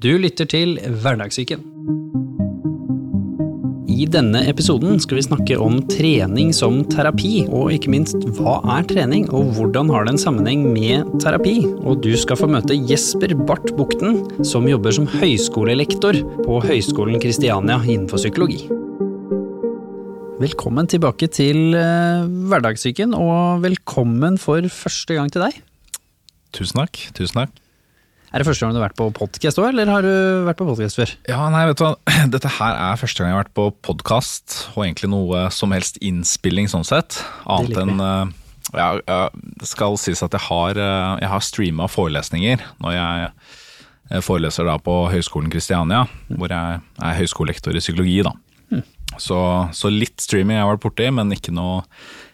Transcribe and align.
Du 0.00 0.14
lytter 0.16 0.46
til 0.48 0.78
Hverdagssyken. 0.80 1.60
I 3.84 4.06
denne 4.08 4.40
episoden 4.48 4.96
skal 5.02 5.18
vi 5.18 5.24
snakke 5.26 5.58
om 5.60 5.76
trening 5.92 6.54
som 6.56 6.78
terapi, 6.88 7.42
og 7.52 7.68
ikke 7.74 7.92
minst 7.92 8.24
hva 8.38 8.54
er 8.78 8.88
trening, 8.88 9.26
og 9.28 9.52
hvordan 9.58 9.92
har 9.92 10.08
det 10.08 10.14
en 10.14 10.22
sammenheng 10.24 10.64
med 10.72 11.04
terapi? 11.20 11.58
Og 11.84 12.00
du 12.00 12.14
skal 12.16 12.40
få 12.40 12.48
møte 12.48 12.80
Jesper 12.88 13.36
Barth 13.44 13.76
Bukten, 13.76 14.22
som 14.40 14.70
jobber 14.72 14.96
som 14.96 15.10
høyskolelektor 15.20 16.22
på 16.46 16.64
Høgskolen 16.64 17.20
Kristiania 17.20 17.82
innenfor 17.84 18.24
psykologi. 18.24 18.64
Velkommen 20.40 20.88
tilbake 20.88 21.28
til 21.28 21.74
eh, 21.76 22.24
Hverdagssyken, 22.48 23.12
og 23.12 23.66
velkommen 23.68 24.40
for 24.40 24.64
første 24.64 25.20
gang 25.20 25.28
til 25.28 25.44
deg. 25.50 25.60
Tusen 26.56 26.86
takk. 26.86 27.10
tusen 27.12 27.44
takk. 27.44 27.60
Er 28.30 28.44
det 28.44 28.46
første 28.46 28.62
gang 28.62 28.74
du 28.74 28.78
har 28.78 28.86
vært 28.86 28.98
på 28.98 29.08
podkast 29.10 29.58
òg, 29.58 29.72
eller 29.72 29.88
har 29.90 30.04
du 30.06 30.10
vært 30.46 30.58
på 30.60 30.66
podkast 30.68 30.98
før? 31.00 31.12
Ja, 31.26 31.48
nei, 31.50 31.64
vet 31.66 31.80
du 31.80 31.82
hva. 31.82 31.94
Dette 32.34 32.50
her 32.60 32.76
er 32.78 32.98
første 33.00 33.18
gang 33.18 33.32
jeg 33.32 33.34
har 33.34 33.42
vært 33.42 33.56
på 33.58 33.64
podkast, 33.88 34.58
og 34.76 34.84
egentlig 34.84 35.10
noe 35.10 35.48
som 35.54 35.74
helst 35.74 35.98
innspilling 35.98 36.70
sånn 36.70 36.86
sett. 36.86 37.18
Annet 37.50 37.80
enn 37.82 37.98
eh, 37.98 38.30
ja, 38.78 38.92
Det 39.34 39.66
skal 39.66 39.98
sies 39.98 40.22
at 40.22 40.36
jeg 40.36 40.46
har, 40.46 40.78
eh, 40.78 41.16
jeg 41.24 41.30
har 41.32 41.42
streama 41.42 41.88
forelesninger 41.90 42.62
når 42.78 42.94
jeg 42.94 43.24
eh, 43.26 44.22
foreleser 44.22 44.70
da 44.70 44.76
på 44.78 44.94
Høgskolen 45.10 45.50
Kristiania, 45.50 46.04
hvor 46.30 46.54
jeg 46.54 46.78
er 47.02 47.18
høyskolelektor 47.18 47.74
i 47.74 47.82
psykologi. 47.82 48.20
da. 48.28 48.36
Så, 49.18 49.40
så 49.74 49.90
litt 49.90 50.22
streaming 50.22 50.54
har 50.54 50.68
jeg 50.68 50.76
vært 50.76 50.84
borti, 50.86 51.10
men 51.18 51.34
ikke 51.34 51.50
noe, 51.56 51.82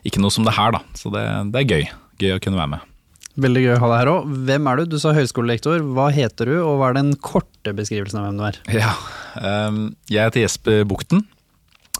ikke 0.04 0.20
noe 0.20 0.34
som 0.34 0.44
det 0.44 0.58
her, 0.58 0.76
da. 0.76 0.84
Så 0.92 1.08
det, 1.14 1.24
det 1.56 1.62
er 1.62 1.72
gøy. 1.72 1.88
Gøy 2.20 2.36
å 2.36 2.42
kunne 2.44 2.60
være 2.60 2.74
med. 2.76 2.92
Veldig 3.36 3.62
gøy 3.66 3.74
å 3.74 3.80
ha 3.82 3.88
deg 3.90 3.98
her 4.00 4.10
òg. 4.14 4.28
Hvem 4.48 4.68
er 4.70 4.78
du? 4.78 4.84
Du 4.94 4.98
sa 5.00 5.12
høyskolelektor. 5.16 5.82
Hva 5.96 6.08
heter 6.14 6.48
du, 6.48 6.54
og 6.62 6.78
hva 6.80 6.90
er 6.90 6.96
den 6.96 7.12
korte 7.20 7.74
beskrivelsen 7.76 8.22
av 8.22 8.30
hvem 8.30 8.38
du 8.40 8.44
er? 8.48 8.60
Ja, 8.78 8.94
ehm, 9.42 9.82
jeg 10.08 10.24
heter 10.24 10.46
Jesper 10.46 10.86
Bukten. 10.88 11.26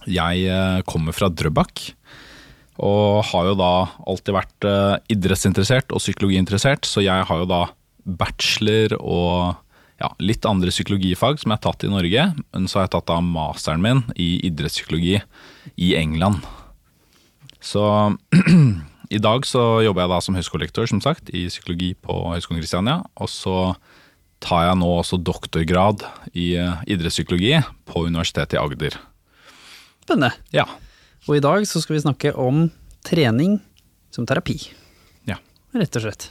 Jeg 0.08 0.46
eh, 0.48 0.80
kommer 0.88 1.16
fra 1.16 1.28
Drøbak. 1.28 1.90
Og 2.86 3.24
har 3.30 3.50
jo 3.50 3.58
da 3.58 3.72
alltid 4.08 4.36
vært 4.36 4.68
eh, 4.68 4.96
idrettsinteressert 5.12 5.92
og 5.92 6.00
psykologiinteressert, 6.00 6.88
så 6.88 7.04
jeg 7.04 7.28
har 7.28 7.42
jo 7.42 7.48
da 7.48 7.62
bachelor 8.06 8.96
og 9.00 9.56
ja, 10.00 10.10
litt 10.20 10.44
andre 10.48 10.72
psykologifag 10.72 11.40
som 11.40 11.52
jeg 11.52 11.58
har 11.58 11.64
tatt 11.68 11.86
i 11.86 11.92
Norge. 11.92 12.26
Men 12.52 12.68
så 12.68 12.80
har 12.80 12.88
jeg 12.88 12.96
tatt 12.96 13.12
da 13.12 13.20
masteren 13.24 13.84
min 13.84 14.04
i 14.16 14.36
idrettspsykologi 14.48 15.18
i 15.76 15.94
England. 16.00 16.44
Så 17.60 17.84
i 19.10 19.20
dag 19.22 19.46
så 19.46 19.82
jobber 19.84 20.04
jeg 20.04 20.12
da 20.12 20.20
som 20.24 20.36
høyskolelektor, 20.38 20.88
som 20.90 21.02
sagt, 21.04 21.30
i 21.30 21.46
psykologi 21.50 21.92
på 21.98 22.14
Høgskolen 22.32 22.62
Kristiania. 22.62 23.00
Og 23.20 23.30
så 23.30 23.58
tar 24.44 24.66
jeg 24.68 24.78
nå 24.80 24.88
også 24.98 25.18
doktorgrad 25.22 26.04
i 26.36 26.52
eh, 26.60 26.82
idrettspsykologi 26.92 27.60
på 27.88 28.06
Universitetet 28.08 28.58
i 28.58 28.60
Agder. 28.60 28.98
Spennende. 30.04 30.34
Ja. 30.54 30.66
Og 31.26 31.38
i 31.38 31.44
dag 31.44 31.66
så 31.66 31.82
skal 31.82 31.96
vi 31.96 32.04
snakke 32.04 32.34
om 32.38 32.68
trening 33.06 33.58
som 34.14 34.28
terapi. 34.28 34.58
Ja. 35.28 35.40
Rett 35.74 35.98
og 35.98 36.06
slett. 36.06 36.30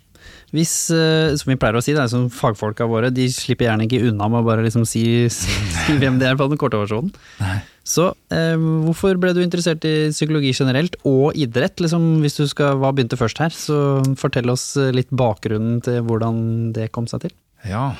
hvis, 0.51 0.73
eh, 0.91 1.31
som 1.39 1.51
vi 1.51 1.57
pleier 1.59 1.77
å 1.79 1.83
si, 1.83 1.93
det 1.95 2.03
er 2.03 2.11
som 2.11 2.27
fagfolka 2.31 2.87
våre, 2.89 3.11
de 3.13 3.27
slipper 3.31 3.69
gjerne 3.69 3.87
ikke 3.87 4.01
unna 4.09 4.27
med 4.31 4.41
å 4.41 4.47
bare 4.49 4.65
liksom 4.65 4.83
si, 4.87 5.03
si 5.31 5.95
hvem 6.01 6.19
det 6.19 6.27
er 6.27 6.39
på 6.39 6.49
den 6.51 6.59
korte 6.59 6.81
versjonen. 6.81 7.13
Så 7.87 8.09
eh, 8.35 8.57
hvorfor 8.85 9.17
ble 9.21 9.31
du 9.33 9.39
interessert 9.41 9.85
i 9.87 10.11
psykologi 10.11 10.51
generelt, 10.57 10.97
og 11.07 11.37
idrett? 11.39 11.79
Liksom, 11.81 12.19
hvis 12.23 12.35
du 12.37 12.43
skal, 12.51 12.75
Hva 12.81 12.91
begynte 12.95 13.19
først 13.19 13.39
her? 13.41 13.55
Så 13.55 13.77
fortell 14.19 14.51
oss 14.51 14.73
litt 14.91 15.09
bakgrunnen 15.09 15.79
til 15.85 16.03
hvordan 16.07 16.71
det 16.75 16.91
kom 16.95 17.07
seg 17.09 17.25
til. 17.25 17.35
Ja, 17.67 17.93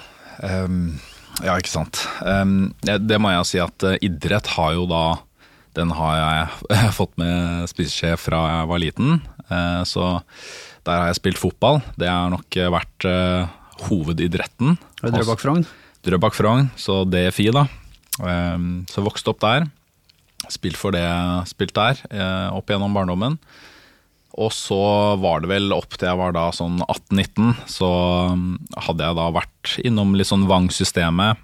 um, 0.44 0.98
ja 1.46 1.58
ikke 1.60 1.72
sant. 1.72 2.04
Um, 2.20 2.74
det, 2.86 3.00
det 3.08 3.20
må 3.22 3.34
jeg 3.34 3.50
si 3.50 3.62
at 3.64 3.88
eh, 3.88 4.00
idrett 4.06 4.52
har 4.58 4.76
jo 4.76 4.88
da 4.92 5.06
Den 5.78 5.94
har 5.96 6.18
jeg 6.20 6.92
fått 7.00 7.16
med 7.22 7.70
spiseskje 7.72 8.18
fra 8.20 8.44
jeg 8.58 8.72
var 8.74 8.84
liten. 8.84 9.22
Uh, 9.48 9.88
så 9.88 10.18
der 10.88 10.98
har 10.98 11.12
jeg 11.12 11.20
spilt 11.20 11.42
fotball. 11.42 11.82
Det 12.00 12.10
har 12.10 12.32
nok 12.34 12.58
eh, 12.58 12.72
vært 12.74 13.06
uh, 13.06 13.50
hovedidretten. 13.88 14.78
Drøbak 15.02 15.42
Frogn. 15.42 15.66
Drøbak 16.06 16.38
Frogn, 16.38 16.72
så 16.80 17.04
DFI 17.06 17.52
da. 17.54 17.68
Um, 18.22 18.84
Så 18.90 19.04
vokste 19.06 19.34
opp 19.34 19.42
der. 19.44 19.68
Spilt 20.50 20.80
for 20.80 20.94
det, 20.96 21.06
spilt 21.52 21.76
der 21.78 22.02
uh, 22.10 22.58
opp 22.58 22.72
gjennom 22.72 22.98
barndommen. 22.98 23.38
Og 24.42 24.50
så 24.56 24.82
var 25.22 25.44
det 25.44 25.52
vel 25.52 25.74
opp 25.76 25.98
til 26.00 26.08
jeg 26.08 26.18
var 26.18 26.34
da 26.34 26.48
sånn 26.56 26.80
18-19, 26.86 27.52
så 27.68 27.90
hadde 28.88 29.04
jeg 29.04 29.18
da 29.18 29.26
vært 29.36 29.74
innom 29.84 30.16
litt 30.16 30.30
sånn 30.30 30.48
Vang-systemet. 30.48 31.42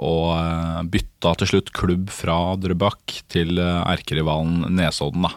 Og 0.00 0.88
bytta 0.88 1.34
til 1.42 1.50
slutt 1.50 1.68
klubb 1.76 2.08
fra 2.12 2.38
Drøbak 2.56 3.18
til 3.32 3.60
erkerivalen 3.60 4.64
Nesodden, 4.72 5.28
da. 5.28 5.36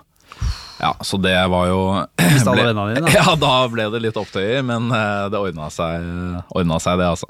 Ja, 0.82 0.92
så 1.08 1.18
det 1.24 1.36
var 1.52 1.70
jo 1.70 1.80
Mista 2.20 2.52
alle 2.52 2.62
ble- 2.66 2.68
vennene 2.74 2.96
dine, 2.98 3.08
da. 3.08 3.14
Ja, 3.22 3.36
da 3.40 3.54
ble 3.72 3.86
det 3.94 4.02
litt 4.04 4.18
opptøyer, 4.20 4.62
men 4.68 4.90
eh, 4.92 5.26
det 5.32 5.40
ordna 5.40 5.70
seg, 5.72 6.04
ordna 6.52 6.80
seg 6.84 7.00
det, 7.00 7.08
altså. 7.14 7.30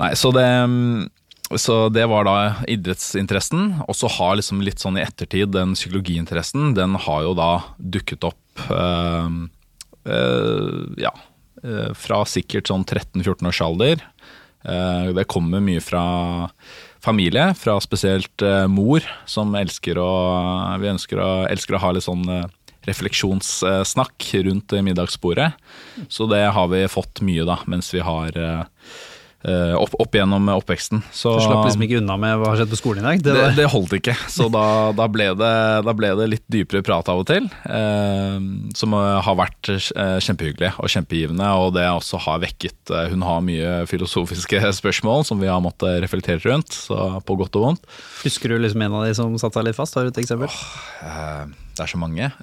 Nei, 0.00 0.10
så 0.18 0.32
det, 0.34 0.46
så 1.60 1.76
det 1.92 2.06
var 2.10 2.24
da 2.26 2.36
idrettsinteressen. 2.72 3.66
Og 3.86 3.94
så 3.98 4.08
har 4.16 4.38
liksom 4.40 4.62
litt 4.64 4.80
sånn 4.82 4.96
i 4.98 5.04
ettertid 5.04 5.52
den 5.54 5.74
psykologiinteressen, 5.78 6.72
den 6.78 6.96
har 7.06 7.26
jo 7.28 7.34
da 7.38 7.50
dukket 7.78 8.24
opp 8.30 8.64
øh, 8.72 9.28
øh, 10.08 10.86
ja, 11.04 11.12
eh, 11.62 11.90
fra 11.94 12.22
sikkert 12.28 12.70
sånn 12.72 12.86
13-14 12.88 13.50
års 13.52 13.60
alder. 13.66 14.02
Eh, 14.64 15.12
det 15.16 15.28
kommer 15.30 15.62
mye 15.64 15.80
fra 15.84 16.04
familie, 17.04 17.50
fra 17.58 17.76
spesielt 17.82 18.42
eh, 18.44 18.66
mor, 18.70 19.04
som 19.26 19.54
elsker 19.58 19.98
å 20.00 20.10
Vi 20.80 20.90
ønsker 20.92 21.20
å, 21.20 21.30
elsker 21.50 21.76
å 21.76 21.82
ha 21.84 21.92
litt 21.96 22.06
sånn 22.06 22.26
eh, 22.28 22.48
refleksjonssnakk 22.88 24.28
rundt 24.46 24.72
middagsbordet. 24.84 25.50
Så 26.08 26.26
det 26.30 26.46
har 26.54 26.68
vi 26.72 26.86
fått 26.88 27.20
mye 27.26 27.44
da, 27.48 27.58
mens 27.68 27.92
vi 27.94 28.04
har 28.04 28.36
eh, 28.36 28.62
opp, 29.40 29.94
opp 29.96 30.14
gjennom 30.14 30.50
oppveksten. 30.52 31.00
Så, 31.16 31.30
Du 31.38 31.44
slapp 31.46 31.64
liksom 31.64 31.84
ikke 31.86 32.00
unna 32.02 32.16
med 32.20 32.34
hva 32.40 32.50
har 32.50 32.58
skjedd 32.60 32.72
på 32.74 32.78
skolen 32.80 33.00
i 33.00 33.06
dag? 33.06 33.22
Det 33.24 33.36
det, 33.36 33.46
det 33.56 33.68
holdt 33.72 33.94
ikke, 33.96 34.12
så 34.28 34.50
da, 34.52 34.64
da, 34.96 35.06
ble 35.08 35.30
det, 35.38 35.52
da 35.86 35.94
ble 35.96 36.10
det 36.18 36.26
litt 36.34 36.44
dypere 36.52 36.82
prat 36.84 37.08
av 37.08 37.22
og 37.22 37.28
til. 37.30 37.46
Eh, 37.64 38.36
som 38.76 38.96
eh, 38.98 39.16
har 39.24 39.38
vært 39.40 39.70
eh, 39.72 40.18
kjempehyggelig 40.26 40.74
og 40.76 40.92
kjempegivende, 40.92 41.48
og 41.56 41.72
det 41.78 41.86
også 41.88 42.20
har 42.26 42.42
vekket 42.44 42.92
eh, 42.92 43.08
Hun 43.14 43.24
har 43.24 43.40
mye 43.46 43.72
filosofiske 43.88 44.60
spørsmål 44.80 45.24
som 45.28 45.40
vi 45.40 45.48
har 45.48 45.62
måttet 45.64 46.02
reflektere 46.04 46.42
rundt, 46.44 46.76
så 46.76 47.22
på 47.24 47.38
godt 47.40 47.56
og 47.56 47.66
vondt. 47.70 47.88
Husker 48.26 48.52
du 48.52 48.60
liksom 48.60 48.84
en 48.84 49.00
av 49.00 49.08
de 49.08 49.16
som 49.16 49.32
satte 49.40 49.56
seg 49.56 49.70
litt 49.70 49.78
fast? 49.78 49.96
Har 49.96 50.04
du 50.04 50.12
et 50.12 50.22
eksempel? 50.22 50.52
Eh, 51.00 51.44
det 51.78 51.86
er 51.86 51.94
så 51.94 52.00
mange. 52.00 52.32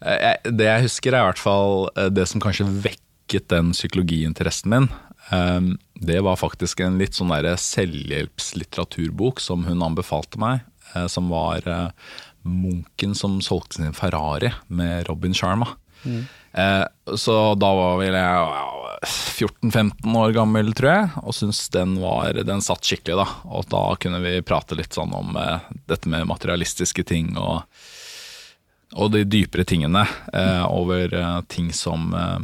Eh, 0.00 0.38
det 0.48 0.64
jeg 0.64 0.84
husker, 0.86 1.12
er 1.12 1.20
i 1.20 1.28
hvert 1.28 1.40
fall 1.42 1.82
eh, 1.92 2.06
det 2.08 2.24
som 2.24 2.40
kanskje 2.40 2.64
vekket 2.86 3.50
den 3.52 3.74
psykologiinteressen 3.76 4.72
min. 4.72 4.86
Eh, 5.30 5.60
Det 6.00 6.20
var 6.24 6.36
faktisk 6.40 6.80
en 6.80 6.98
litt 6.98 7.12
sånn 7.14 7.28
der 7.34 7.56
selvhjelpslitteraturbok 7.60 9.40
som 9.40 9.64
hun 9.68 9.82
anbefalte 9.84 10.38
meg, 10.40 10.60
eh, 10.94 11.06
som 11.06 11.28
var 11.28 11.66
eh, 11.68 11.90
'Munken 12.42 13.14
som 13.14 13.40
solgte 13.44 13.74
sin 13.76 13.92
Ferrari' 13.92 14.52
med 14.68 15.06
Robin 15.08 15.34
Sharma. 15.34 15.68
Mm. 16.04 16.24
Så 17.16 17.54
da 17.60 17.68
var 17.76 17.98
vel 18.00 18.14
jeg 18.16 18.48
14-15 19.04 20.16
år 20.16 20.32
gammel, 20.32 20.72
tror 20.74 20.90
jeg, 20.90 21.10
og 21.22 21.34
syntes 21.36 21.68
den, 21.72 21.98
var, 22.00 22.32
den 22.32 22.60
satt 22.64 22.80
skikkelig. 22.84 23.16
da. 23.20 23.26
Og 23.44 23.68
da 23.68 23.82
kunne 24.00 24.20
vi 24.24 24.40
prate 24.42 24.74
litt 24.74 24.92
sånn 24.96 25.12
om 25.14 25.36
eh, 25.36 25.60
dette 25.86 26.08
med 26.08 26.26
materialistiske 26.26 27.04
ting 27.04 27.36
og, 27.36 27.62
og 28.96 29.12
de 29.12 29.24
dypere 29.24 29.64
tingene 29.68 30.06
Mm. 30.32 30.64
over 30.72 31.14
eh, 31.14 31.40
ting 31.48 31.72
som, 31.72 32.14
eh, 32.14 32.38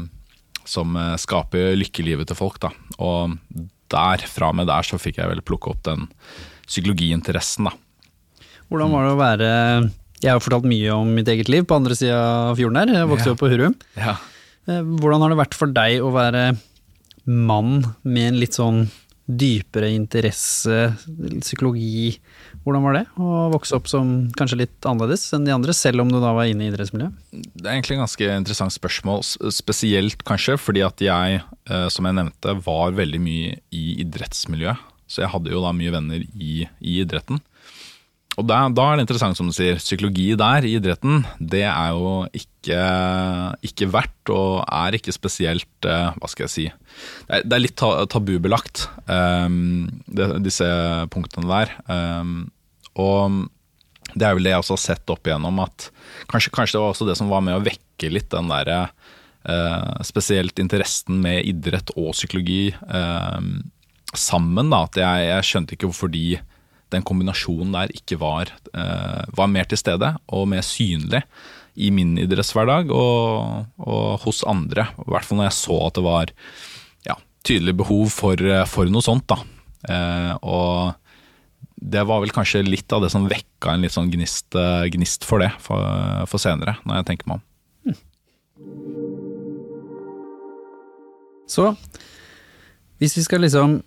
som 0.66 0.96
eh, 0.98 1.14
skaper 1.22 1.74
lykkelivet 1.78 2.28
til 2.30 2.38
folk. 2.38 2.58
da. 2.62 2.70
Og 2.98 3.36
der, 3.92 4.24
fra 4.26 4.52
med 4.52 4.66
der 4.66 4.82
så 4.86 4.98
fikk 4.98 5.20
jeg 5.20 5.30
vel 5.30 5.42
plukke 5.46 5.70
opp 5.70 5.82
den 5.86 6.08
psykologiinteressen, 6.66 7.68
da. 7.70 7.74
Hvordan 8.66 8.90
var 8.90 9.04
det 9.06 9.12
å 9.14 9.18
være 9.20 9.48
Jeg 10.24 10.32
har 10.32 10.40
fortalt 10.42 10.64
mye 10.66 10.90
om 10.96 11.10
mitt 11.14 11.28
eget 11.30 11.46
liv 11.52 11.66
på 11.68 11.76
andre 11.76 11.94
sida 11.94 12.16
av 12.50 12.56
fjorden 12.58 12.80
her. 12.80 12.94
Jeg 13.02 13.10
vokste 13.12 13.28
Ja. 13.30 13.32
opp 13.36 13.42
på 13.44 13.50
Hurum. 13.52 13.74
Ja. 13.96 14.16
Eh, 14.66 14.80
Hvordan 14.82 15.20
har 15.22 15.28
det 15.30 15.38
vært 15.38 15.54
for 15.54 15.66
deg 15.70 16.00
å 16.02 16.10
være 16.10 16.58
mann 17.26 17.94
med 18.02 18.28
en 18.32 18.40
litt 18.40 18.54
sånn 18.56 18.88
dypere 19.26 19.90
interesse, 19.90 20.92
psykologi. 21.42 22.16
Hvordan 22.62 22.84
var 22.86 22.96
det 22.96 23.04
å 23.18 23.46
vokse 23.52 23.74
opp 23.76 23.90
som 23.90 24.12
kanskje 24.38 24.60
litt 24.62 24.86
annerledes 24.86 25.26
enn 25.34 25.46
de 25.46 25.54
andre, 25.54 25.74
selv 25.74 26.04
om 26.04 26.10
du 26.10 26.18
da 26.22 26.32
var 26.36 26.46
inne 26.50 26.66
i 26.66 26.70
idrettsmiljøet? 26.70 27.16
Det 27.34 27.66
er 27.66 27.74
egentlig 27.74 27.98
et 27.98 28.04
ganske 28.04 28.30
interessant 28.42 28.74
spørsmål, 28.74 29.24
spesielt 29.54 30.22
kanskje 30.26 30.58
fordi 30.62 30.84
at 30.86 31.02
jeg, 31.02 31.42
eh, 31.66 31.88
som 31.92 32.06
jeg 32.06 32.18
nevnte, 32.20 32.56
var 32.66 32.94
veldig 32.98 33.22
mye 33.22 33.58
i 33.74 33.86
idrettsmiljøet. 34.06 34.92
Så 35.06 35.22
jeg 35.22 35.30
hadde 35.30 35.52
jo 35.52 35.62
da 35.62 35.70
mye 35.74 35.92
venner 35.94 36.22
i, 36.34 36.66
i 36.82 36.96
idretten. 37.02 37.38
Og 38.36 38.44
da, 38.44 38.58
da 38.68 38.84
er 38.90 38.98
det 38.98 39.06
interessant 39.06 39.38
som 39.38 39.48
du 39.48 39.54
sier, 39.56 39.78
psykologi 39.80 40.28
der 40.36 40.66
i 40.68 40.74
idretten, 40.76 41.22
det 41.40 41.62
er 41.64 41.94
jo 41.96 42.10
ikke, 42.36 42.80
ikke 43.64 43.88
verdt 43.94 44.32
og 44.34 44.60
er 44.66 44.98
ikke 44.98 45.14
spesielt, 45.14 45.88
eh, 45.88 46.10
hva 46.20 46.28
skal 46.28 46.44
jeg 46.44 46.52
si, 46.52 46.66
det 46.68 47.38
er, 47.38 47.46
det 47.48 47.56
er 47.56 47.62
litt 47.64 47.84
tabubelagt, 48.12 48.86
um, 49.08 49.86
det, 50.04 50.28
disse 50.44 50.68
punktene 51.12 51.48
der. 51.48 51.72
Um, 51.88 52.50
og 53.00 53.46
det 54.12 54.26
er 54.28 54.36
vel 54.36 54.48
det 54.48 54.52
jeg 54.52 54.64
også 54.64 54.76
har 54.76 54.84
sett 54.84 55.12
opp 55.12 55.28
igjennom, 55.28 55.62
at 55.64 55.88
kanskje, 56.28 56.52
kanskje 56.52 56.76
det 56.76 56.82
var 56.84 56.92
også 56.92 57.08
det 57.08 57.16
som 57.16 57.32
var 57.32 57.44
med 57.44 57.56
å 57.56 57.64
vekke 57.64 58.10
litt 58.12 58.28
den 58.34 58.52
derre 58.52 58.82
uh, 59.48 59.96
spesielt 60.04 60.60
interessen 60.60 61.22
med 61.24 61.40
idrett 61.48 61.94
og 61.96 62.12
psykologi 62.12 62.68
uh, 62.84 63.40
sammen, 64.12 64.68
da. 64.72 64.84
At 64.84 65.00
jeg, 65.00 65.24
jeg 65.30 65.48
skjønte 65.48 65.76
ikke 65.76 65.88
hvorfor 65.88 66.12
de 66.12 66.26
den 66.94 67.04
kombinasjonen 67.06 67.74
der 67.74 67.92
ikke 67.94 68.18
var, 68.20 68.52
eh, 68.74 69.22
var 69.36 69.50
mer 69.50 69.68
til 69.68 69.80
stede 69.80 70.12
og 70.28 70.48
mer 70.50 70.64
synlig 70.66 71.22
i 71.76 71.90
min 71.92 72.14
idrettshverdag 72.22 72.92
og, 72.94 73.66
og 73.82 74.22
hos 74.24 74.42
andre. 74.48 74.88
I 75.02 75.10
hvert 75.12 75.26
fall 75.28 75.40
når 75.40 75.50
jeg 75.50 75.58
så 75.58 75.80
at 75.88 75.98
det 75.98 76.04
var 76.06 76.32
ja, 77.08 77.18
tydelig 77.44 77.76
behov 77.82 78.08
for, 78.14 78.46
for 78.70 78.92
noe 78.92 79.04
sånt. 79.04 79.26
da. 79.28 79.42
Eh, 79.90 80.32
og 80.46 80.94
det 81.76 82.06
var 82.08 82.22
vel 82.22 82.32
kanskje 82.34 82.64
litt 82.64 82.92
av 82.94 83.04
det 83.04 83.12
som 83.12 83.28
vekka 83.28 83.74
en 83.74 83.84
litt 83.84 83.94
sånn 83.94 84.10
gnist, 84.12 84.48
eh, 84.56 84.86
gnist 84.94 85.26
for 85.28 85.44
det 85.44 85.52
for, 85.62 85.84
for 86.30 86.42
senere, 86.42 86.78
når 86.86 87.02
jeg 87.02 87.10
tenker 87.12 87.30
meg 87.30 87.40
om. 87.40 87.44
Så 91.46 91.70
hvis 92.98 93.14
vi 93.14 93.22
skal 93.22 93.44
liksom 93.44 93.78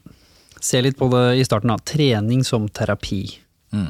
se 0.61 0.81
litt 0.83 0.97
på 0.99 1.09
det 1.13 1.25
i 1.39 1.45
starten, 1.47 1.71
da. 1.71 1.79
Trening 1.81 2.43
som 2.47 2.67
terapi. 2.69 3.23
Mm. 3.75 3.89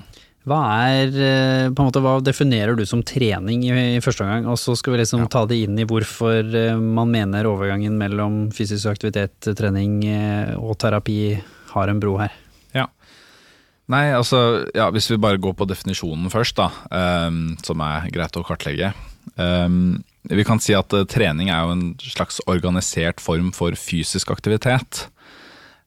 Hva 0.50 0.60
er 0.88 1.14
eh, 1.14 1.68
på 1.70 1.84
en 1.84 1.90
måte, 1.90 2.02
hva 2.02 2.16
definerer 2.24 2.78
du 2.78 2.86
som 2.88 3.04
trening 3.06 3.66
i, 3.68 3.74
i 3.98 4.02
første 4.04 4.24
omgang, 4.24 4.48
og 4.50 4.58
så 4.58 4.74
skal 4.80 4.96
vi 4.96 5.02
liksom 5.02 5.28
ta 5.32 5.44
det 5.50 5.60
inn 5.66 5.78
i 5.78 5.88
hvorfor 5.88 6.40
eh, 6.56 6.80
man 6.80 7.12
mener 7.12 7.50
overgangen 7.50 7.98
mellom 8.00 8.46
fysisk 8.56 8.90
aktivitet, 8.90 9.52
trening 9.60 10.00
eh, 10.08 10.56
og 10.56 10.78
terapi 10.82 11.20
har 11.74 11.92
en 11.92 12.00
bro 12.02 12.16
her. 12.22 12.34
Ja. 12.74 12.88
Nei, 13.92 14.08
altså, 14.16 14.64
ja, 14.78 14.88
hvis 14.96 15.12
vi 15.12 15.20
bare 15.22 15.42
går 15.42 15.58
på 15.60 15.68
definisjonen 15.70 16.32
først, 16.34 16.58
da, 16.58 16.72
um, 17.28 17.58
som 17.66 17.82
er 17.86 18.10
greit 18.14 18.38
å 18.38 18.46
kartlegge. 18.46 18.94
Um, 19.36 20.00
vi 20.30 20.46
kan 20.46 20.62
si 20.62 20.76
at 20.78 20.94
trening 21.12 21.50
er 21.50 21.66
jo 21.66 21.76
en 21.76 21.86
slags 22.02 22.40
organisert 22.50 23.22
form 23.22 23.52
for 23.54 23.76
fysisk 23.78 24.32
aktivitet. 24.34 25.08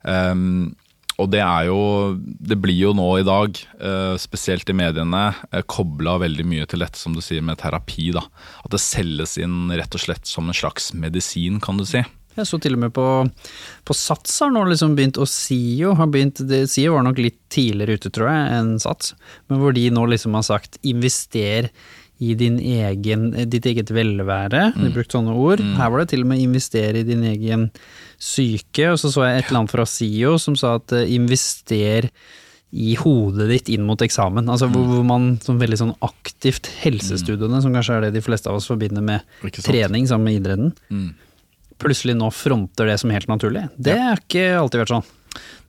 Ehm, 0.05 0.75
og 1.21 1.29
det 1.31 1.43
er 1.45 1.67
jo 1.69 2.17
Det 2.41 2.57
blir 2.59 2.79
jo 2.81 2.93
nå 2.97 3.21
i 3.21 3.27
dag, 3.27 3.59
eh, 3.81 4.15
spesielt 4.19 4.69
i 4.71 4.73
mediene, 4.75 5.35
uh, 5.53 5.61
kobla 5.69 6.17
veldig 6.19 6.45
mye 6.49 6.67
til 6.67 6.81
dette 6.81 6.97
som 6.99 7.13
du 7.15 7.21
sier 7.21 7.43
med 7.43 7.59
terapi. 7.59 8.13
da. 8.13 8.21
At 8.65 8.71
det 8.73 8.81
selges 8.81 9.37
inn 9.39 9.69
rett 9.71 9.95
og 9.95 10.01
slett 10.01 10.27
som 10.27 10.49
en 10.49 10.55
slags 10.57 10.93
medisin, 10.95 11.61
kan 11.61 11.77
du 11.77 11.85
si. 11.85 12.03
Jeg 12.35 12.47
så 12.49 12.59
til 12.59 12.73
og 12.73 12.79
med 12.81 12.93
på, 12.97 13.07
på 13.85 13.95
Sats 13.95 14.39
har 14.41 14.51
nå 14.51 14.65
liksom 14.65 14.97
begynt, 14.97 15.19
og 15.21 15.29
SIO 15.29 15.95
har 15.95 16.07
begynt 16.09 16.41
det, 16.49 16.63
SIO 16.73 16.95
var 16.95 17.03
nok 17.05 17.19
litt 17.21 17.37
tidligere 17.53 17.99
ute, 18.01 18.11
tror 18.11 18.31
jeg, 18.33 18.53
enn 18.57 18.79
Sats, 18.81 19.13
men 19.51 19.61
hvor 19.61 19.75
de 19.77 19.91
nå 19.93 20.07
liksom 20.09 20.33
har 20.39 20.43
sagt 20.49 20.79
invester 20.83 21.69
i 22.23 22.33
din 22.39 22.57
egen, 22.59 23.33
ditt 23.51 23.67
eget 23.67 23.91
velvære. 23.93 24.73
De 24.77 24.89
Mm. 24.89 24.93
brukte 24.95 25.13
sånne 25.19 25.35
ord. 25.37 25.59
Her 25.61 25.91
var 25.91 25.99
det 26.01 26.09
til 26.09 26.21
og 26.23 26.29
med 26.29 26.39
investere 26.41 27.01
i 27.01 27.03
din 27.03 27.23
egen 27.25 27.71
syke, 28.23 28.87
og 28.93 29.01
så 29.03 29.11
så 29.11 29.25
jeg 29.27 29.41
et 29.43 29.49
eller 29.51 29.65
annet 29.65 29.73
fra 29.75 29.87
SIO 29.89 30.37
som 30.39 30.55
sa 30.59 30.77
at 30.79 30.93
eh, 30.95 31.09
invester 31.17 32.07
i 32.73 32.95
hodet 32.97 33.49
ditt 33.51 33.67
inn 33.75 33.83
mot 33.85 34.01
eksamen. 34.01 34.47
Altså 34.49 34.69
Mm. 34.71 34.73
hvor, 34.77 34.85
hvor 34.95 35.03
man 35.05 35.25
som 35.45 35.59
veldig 35.61 35.77
sånn 35.81 35.97
aktivt 36.07 36.71
helsestudiene, 36.85 37.59
som 37.61 37.75
kanskje 37.75 37.99
er 37.99 38.07
det 38.07 38.15
de 38.15 38.23
fleste 38.25 38.49
av 38.49 38.57
oss 38.57 38.69
forbinder 38.71 39.03
med 39.05 39.21
trening 39.67 40.07
sammen 40.09 40.31
med 40.31 40.39
idretten, 40.41 40.73
Mm. 40.89 41.11
plutselig 41.83 42.15
nå 42.17 42.31
fronter 42.33 42.87
det 42.89 42.99
som 43.03 43.11
helt 43.11 43.27
naturlig. 43.29 43.67
Det 43.77 43.99
har 43.99 44.17
ikke 44.23 44.47
alltid 44.61 44.81
vært 44.85 44.95
sånn. 44.95 45.05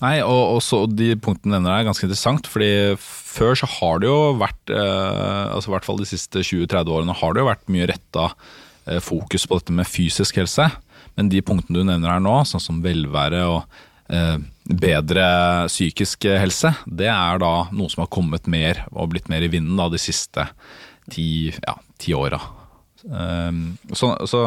Nei, 0.03 0.19
og, 0.21 0.55
og 0.57 0.61
så 0.61 0.83
de 0.91 1.15
punktene 1.15 1.55
nevner 1.57 1.79
er 1.81 1.85
ganske 1.87 2.03
interessant, 2.05 2.47
fordi 2.51 2.95
før 2.99 3.55
så 3.55 3.67
har 3.79 3.99
det 4.03 4.07
jo 4.11 4.33
vært, 4.39 4.63
eh, 4.69 5.45
altså 5.55 5.71
i 5.71 5.73
hvert 5.73 5.85
fall 5.87 5.97
de 5.97 6.05
siste 6.07 6.39
20-30 6.43 6.91
årene, 6.91 7.15
har 7.15 7.33
det 7.33 7.41
jo 7.43 7.47
vært 7.49 7.67
mye 7.71 7.87
retta 7.89 8.25
eh, 8.85 8.99
fokus 8.99 9.47
på 9.47 9.59
dette 9.59 9.71
med 9.75 9.87
fysisk 9.87 10.35
helse. 10.39 10.69
Men 11.17 11.29
de 11.29 11.43
punktene 11.45 11.81
du 11.81 11.87
nevner 11.87 12.15
her 12.15 12.23
nå, 12.23 12.39
sånn 12.47 12.63
som 12.63 12.81
velvære 12.83 13.43
og 13.49 13.77
eh, 14.13 14.37
bedre 14.63 15.27
psykisk 15.69 16.27
helse, 16.39 16.73
det 16.87 17.09
er 17.11 17.41
da 17.43 17.53
noe 17.75 17.91
som 17.91 18.05
har 18.05 18.11
kommet 18.13 18.49
mer 18.49 18.85
og 18.91 19.11
blitt 19.13 19.29
mer 19.31 19.45
i 19.45 19.51
vinden 19.51 19.77
da 19.79 19.89
de 19.91 20.01
siste 20.01 20.47
ti, 21.11 21.51
ja, 21.51 21.77
ti 22.01 22.15
åra. 22.17 22.39
Um, 23.03 23.75
så, 23.91 24.13
så 24.31 24.45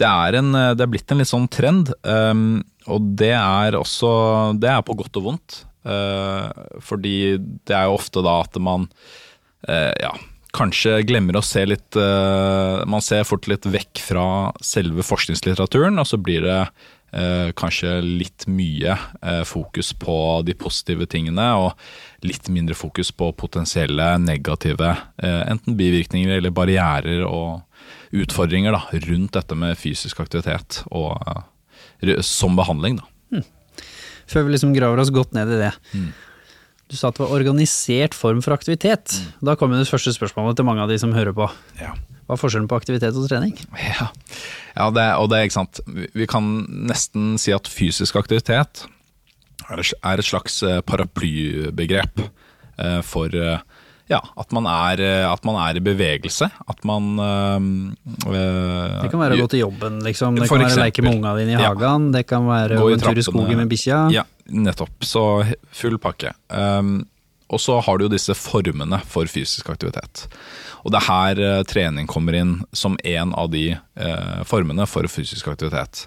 det 0.00 0.08
er, 0.08 0.38
en, 0.38 0.54
det 0.72 0.80
er 0.80 0.88
blitt 0.88 1.10
en 1.12 1.20
litt 1.20 1.28
sånn 1.28 1.50
trend, 1.52 1.92
um, 2.00 2.62
og 2.88 3.10
det 3.20 3.34
er 3.36 3.76
også 3.76 4.08
Det 4.60 4.70
er 4.72 4.80
på 4.84 4.96
godt 4.96 5.20
og 5.20 5.26
vondt. 5.28 5.58
Uh, 5.84 6.48
fordi 6.80 7.36
det 7.68 7.74
er 7.76 7.90
jo 7.90 7.98
ofte 7.98 8.22
da 8.24 8.38
at 8.40 8.56
man 8.56 8.86
uh, 9.68 9.92
ja, 10.00 10.14
kanskje 10.54 11.02
glemmer 11.08 11.38
å 11.38 11.44
se 11.44 11.64
litt 11.66 11.98
uh, 11.98 12.82
Man 12.88 13.02
ser 13.04 13.26
fort 13.28 13.48
litt 13.50 13.66
vekk 13.66 14.02
fra 14.04 14.26
selve 14.64 15.04
forskningslitteraturen, 15.06 15.98
og 16.00 16.08
så 16.08 16.18
blir 16.20 16.44
det 16.46 16.58
uh, 16.64 17.50
kanskje 17.58 17.96
litt 18.04 18.46
mye 18.50 18.96
uh, 18.96 19.42
fokus 19.48 19.92
på 19.98 20.16
de 20.46 20.56
positive 20.58 21.08
tingene, 21.10 21.48
og 21.60 22.26
litt 22.26 22.48
mindre 22.52 22.76
fokus 22.78 23.12
på 23.12 23.32
potensielle 23.36 24.14
negative 24.22 24.94
enten 25.20 25.76
bivirkninger 25.76 26.38
eller 26.38 26.54
barrierer 26.56 27.26
og 27.28 28.16
utfordringer 28.16 28.72
da, 28.72 28.80
rundt 29.04 29.34
dette 29.36 29.58
med 29.58 29.76
fysisk 29.76 30.22
aktivitet 30.24 30.80
og, 30.88 31.20
som 32.24 32.56
behandling. 32.56 32.96
Da. 33.02 33.42
Før 34.30 34.46
vi 34.46 34.54
liksom 34.54 34.72
graver 34.72 35.02
oss 35.02 35.12
godt 35.12 35.34
ned 35.36 35.52
i 35.52 35.60
det. 35.66 35.72
Mm. 35.92 36.08
Du 36.94 36.98
sa 37.00 37.08
at 37.10 37.16
det 37.18 37.24
var 37.24 37.34
organisert 37.34 38.14
form 38.14 38.38
for 38.44 38.54
aktivitet. 38.54 39.16
Da 39.42 39.56
kommer 39.58 39.80
det 39.80 39.90
første 39.90 40.12
spørsmålet 40.14 40.60
til 40.60 40.66
mange 40.68 40.84
av 40.84 40.92
de 40.92 40.98
som 41.02 41.10
hører 41.10 41.34
på. 41.34 41.48
Ja. 41.80 41.90
Hva 42.28 42.36
er 42.36 42.40
forskjellen 42.40 42.68
på 42.70 42.76
aktivitet 42.78 43.18
og 43.18 43.26
trening? 43.26 43.56
Ja, 43.82 44.06
ja 44.76 44.86
det, 44.94 45.06
og 45.18 45.26
det 45.32 45.40
er 45.40 45.48
ikke 45.48 45.56
sant. 45.58 45.80
Vi, 45.90 46.28
kan 46.30 46.52
nesten 46.86 47.34
si 47.42 47.50
at 47.50 47.66
fysisk 47.66 48.14
aktivitet 48.20 48.84
er, 49.66 49.82
et- 49.82 50.24
slags 50.28 50.60
eh, 50.62 50.78
paraplybegrep 50.86 52.22
eh, 52.22 53.00
for 53.02 53.34
eh, 53.34 53.58
ja, 54.10 54.20
at 54.36 54.52
man, 54.52 54.66
er, 54.68 55.00
eh, 55.00 55.24
at 55.32 55.44
man 55.48 55.56
er 55.62 55.78
i 55.78 55.82
bevegelse. 55.84 56.50
At 56.68 56.84
man 56.84 57.14
øh, 57.18 57.68
Det 59.02 59.10
kan 59.10 59.22
være 59.22 59.38
å 59.38 59.40
gå 59.44 59.48
til 59.54 59.62
jobben, 59.64 60.00
liksom. 60.04 60.36
Det 60.36 60.48
kan 60.48 60.58
kan 60.58 60.66
være 60.66 60.76
å 60.76 60.84
leke 60.84 61.04
med 61.06 61.16
unga 61.18 61.34
dine 61.38 61.54
i 61.54 61.56
Ja. 61.56 61.72
hagen. 61.72 62.10
Det 62.12 62.26
kan 62.28 62.46
være 62.46 62.78
å 62.78 62.84
gå 62.84 62.92
en 62.92 63.00
tur 63.00 63.18
i 63.18 63.24
skogen 63.24 63.56
med 63.62 63.68
bikkja. 63.72 64.04
Ja, 64.12 64.24
nettopp. 64.50 64.92
Så 65.00 65.24
full 65.72 65.98
pakke. 65.98 66.34
Um, 66.50 67.06
og 67.48 67.60
så 67.60 67.78
har 67.84 67.98
du 67.98 68.06
jo 68.06 68.12
disse 68.12 68.34
formene 68.36 69.00
for 69.06 69.24
fysisk 69.30 69.68
aktivitet. 69.72 70.26
Og 70.84 70.92
det 70.92 71.00
er 71.00 71.08
her 71.08 71.40
eh, 71.40 71.62
trening 71.68 72.08
kommer 72.10 72.36
inn 72.36 72.58
som 72.76 72.98
en 73.08 73.32
av 73.40 73.48
de 73.52 73.70
eh, 73.72 74.40
formene 74.44 74.84
for 74.88 75.08
fysisk 75.08 75.48
aktivitet. 75.48 76.04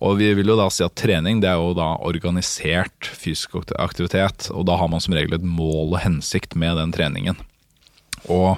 Og 0.00 0.16
vi 0.22 0.30
vil 0.38 0.48
jo 0.48 0.56
da 0.58 0.70
si 0.72 0.84
at 0.86 0.96
trening 0.96 1.42
det 1.44 1.50
er 1.52 1.60
jo 1.60 1.74
da 1.76 1.90
organisert 2.00 3.10
fysisk 3.12 3.58
aktivitet, 3.76 4.48
og 4.50 4.64
da 4.70 4.78
har 4.80 4.88
man 4.92 5.04
som 5.04 5.16
regel 5.16 5.36
et 5.36 5.44
mål 5.44 5.92
og 5.92 6.00
hensikt 6.06 6.56
med 6.56 6.80
den 6.80 6.94
treningen. 6.96 7.36
Og 8.32 8.56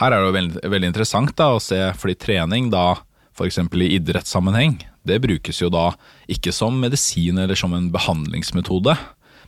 her 0.00 0.10
er 0.10 0.18
det 0.18 0.26
jo 0.26 0.38
veldig, 0.40 0.64
veldig 0.74 0.90
interessant 0.90 1.36
da, 1.38 1.52
å 1.54 1.62
se, 1.62 1.78
fordi 2.00 2.18
trening 2.18 2.72
da, 2.74 2.96
f.eks. 3.38 3.60
i 3.62 3.92
idrettssammenheng, 3.94 4.80
det 5.06 5.20
brukes 5.22 5.60
jo 5.60 5.70
da 5.70 5.92
ikke 6.30 6.52
som 6.54 6.74
medisin 6.80 7.38
eller 7.38 7.58
som 7.58 7.74
en 7.76 7.90
behandlingsmetode, 7.94 8.96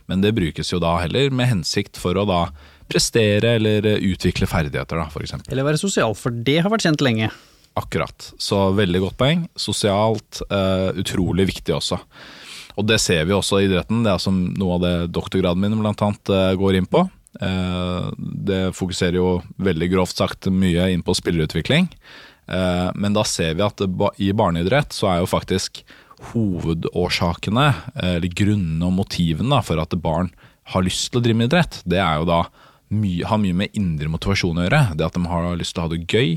men 0.07 0.23
det 0.23 0.35
brukes 0.37 0.71
jo 0.71 0.79
da 0.79 0.95
heller 1.01 1.33
med 1.35 1.49
hensikt 1.51 1.99
for 1.99 2.15
å 2.15 2.23
da 2.29 2.41
prestere 2.89 3.57
eller 3.57 3.85
eh, 3.85 4.01
utvikle 4.11 4.47
ferdigheter, 4.49 4.99
da, 4.99 5.07
f.eks. 5.11 5.35
Eller 5.51 5.67
være 5.67 5.81
sosial, 5.81 6.15
for 6.17 6.33
det 6.33 6.59
har 6.63 6.73
vært 6.73 6.87
kjent 6.87 7.03
lenge. 7.05 7.29
Akkurat. 7.77 8.31
Så 8.41 8.71
veldig 8.77 9.03
godt 9.03 9.17
poeng. 9.19 9.43
Sosialt 9.59 10.41
uh, 10.49 10.89
utrolig 10.97 11.45
viktig 11.51 11.75
også. 11.75 11.99
Og 12.77 12.87
det 12.89 12.97
ser 13.01 13.27
vi 13.29 13.35
også 13.35 13.59
i 13.61 13.67
idretten. 13.67 14.01
Det 14.05 14.13
er 14.13 14.21
som 14.21 14.39
noe 14.57 14.77
av 14.77 14.81
det 14.85 14.95
doktorgraden 15.13 15.61
min 15.61 15.77
blant 15.81 16.01
annet 16.05 16.31
eh, 16.33 16.55
går 16.57 16.77
inn 16.77 16.89
på. 16.89 17.07
Det 17.37 18.71
fokuserer 18.73 19.17
jo 19.19 19.27
veldig 19.61 19.87
grovt 19.91 20.17
sagt 20.17 20.47
mye 20.49 20.87
inn 20.89 21.03
på 21.05 21.13
spillerutvikling. 21.17 21.85
Men 22.97 23.17
da 23.17 23.21
ser 23.29 23.57
vi 23.59 23.65
at 23.65 23.83
i 24.17 24.29
barneidrett 24.33 24.95
så 24.95 25.09
er 25.11 25.19
jo 25.21 25.29
faktisk 25.29 25.83
hovedårsakene, 26.31 27.67
eller 28.15 28.33
grunnene 28.41 28.89
og 28.89 28.95
motivene 29.03 29.61
for 29.65 29.81
at 29.83 29.93
barn 30.01 30.31
har 30.73 30.85
lyst 30.85 31.11
til 31.11 31.21
å 31.21 31.25
drive 31.25 31.39
med 31.39 31.49
idrett, 31.51 31.79
det 31.87 31.99
er 32.03 32.21
jo 32.21 32.27
da 32.27 32.41
mye, 32.93 33.27
har 33.27 33.41
mye 33.41 33.57
med 33.65 33.77
indre 33.77 34.09
motivasjon 34.11 34.59
å 34.59 34.65
gjøre. 34.67 34.81
Det 34.97 35.05
at 35.07 35.17
de 35.17 35.27
har 35.27 35.53
lyst 35.59 35.75
til 35.75 35.83
å 35.83 35.87
ha 35.87 35.93
det 35.93 36.03
gøy, 36.07 36.33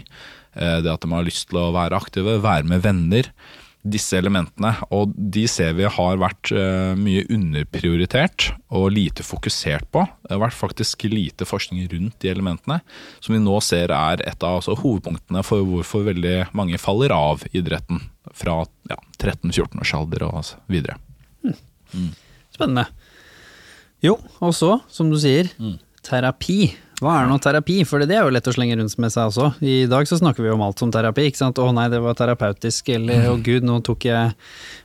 eh, 0.59 0.79
det 0.85 0.93
at 0.93 1.03
de 1.05 1.11
har 1.13 1.27
lyst 1.27 1.49
til 1.51 1.61
å 1.63 1.73
være 1.77 1.99
aktive, 1.99 2.39
være 2.43 2.69
med 2.71 2.87
venner. 2.87 3.33
Disse 3.81 4.19
elementene, 4.19 4.75
og 4.93 5.15
de 5.17 5.47
ser 5.49 5.73
vi 5.79 5.87
har 5.89 6.19
vært 6.21 6.51
eh, 6.53 6.93
mye 7.01 7.23
underprioritert 7.33 8.51
og 8.77 8.91
lite 8.93 9.25
fokusert 9.25 9.89
på. 9.89 10.03
Det 10.27 10.35
har 10.35 10.43
vært 10.43 10.59
faktisk 10.59 11.07
lite 11.09 11.49
forskning 11.49 11.87
rundt 11.89 12.19
de 12.21 12.29
elementene, 12.29 12.83
som 13.25 13.33
vi 13.33 13.41
nå 13.41 13.57
ser 13.65 13.95
er 13.97 14.21
et 14.29 14.45
av 14.45 14.59
altså, 14.61 14.77
hovedpunktene 14.83 15.41
for 15.47 15.65
hvorfor 15.65 16.05
veldig 16.11 16.51
mange 16.53 16.77
faller 16.83 17.15
av 17.17 17.47
idretten 17.57 18.03
fra 18.37 18.61
ja, 18.91 19.01
13-14 19.17 19.81
års 19.81 19.95
alder 19.97 20.29
og 20.29 20.43
altså, 20.43 20.61
videre. 20.69 21.01
Spennende. 22.53 22.91
Jo, 24.05 24.19
og 24.45 24.53
så, 24.57 24.75
som 24.93 25.09
du 25.13 25.17
sier, 25.21 25.49
terapi. 26.07 26.71
Hva 27.01 27.15
er 27.17 27.31
nå 27.31 27.39
terapi? 27.41 27.79
For 27.89 28.03
det 28.05 28.13
er 28.13 28.27
jo 28.27 28.33
lett 28.35 28.49
å 28.51 28.53
slenge 28.53 28.77
rundt 28.77 28.99
med 29.01 29.13
seg 29.13 29.31
også. 29.31 29.47
I 29.65 29.87
dag 29.89 30.05
så 30.09 30.19
snakker 30.21 30.45
vi 30.45 30.51
om 30.53 30.61
alt 30.61 30.83
som 30.83 30.91
terapi, 30.93 31.31
ikke 31.31 31.41
sant. 31.41 31.57
Å 31.57 31.73
nei, 31.73 31.87
det 31.89 32.01
var 32.05 32.19
terapeutisk, 32.19 32.91
eller 32.93 33.31
å 33.31 33.39
gud, 33.41 33.65
nå 33.65 33.79
tok 33.87 34.05
jeg 34.11 34.35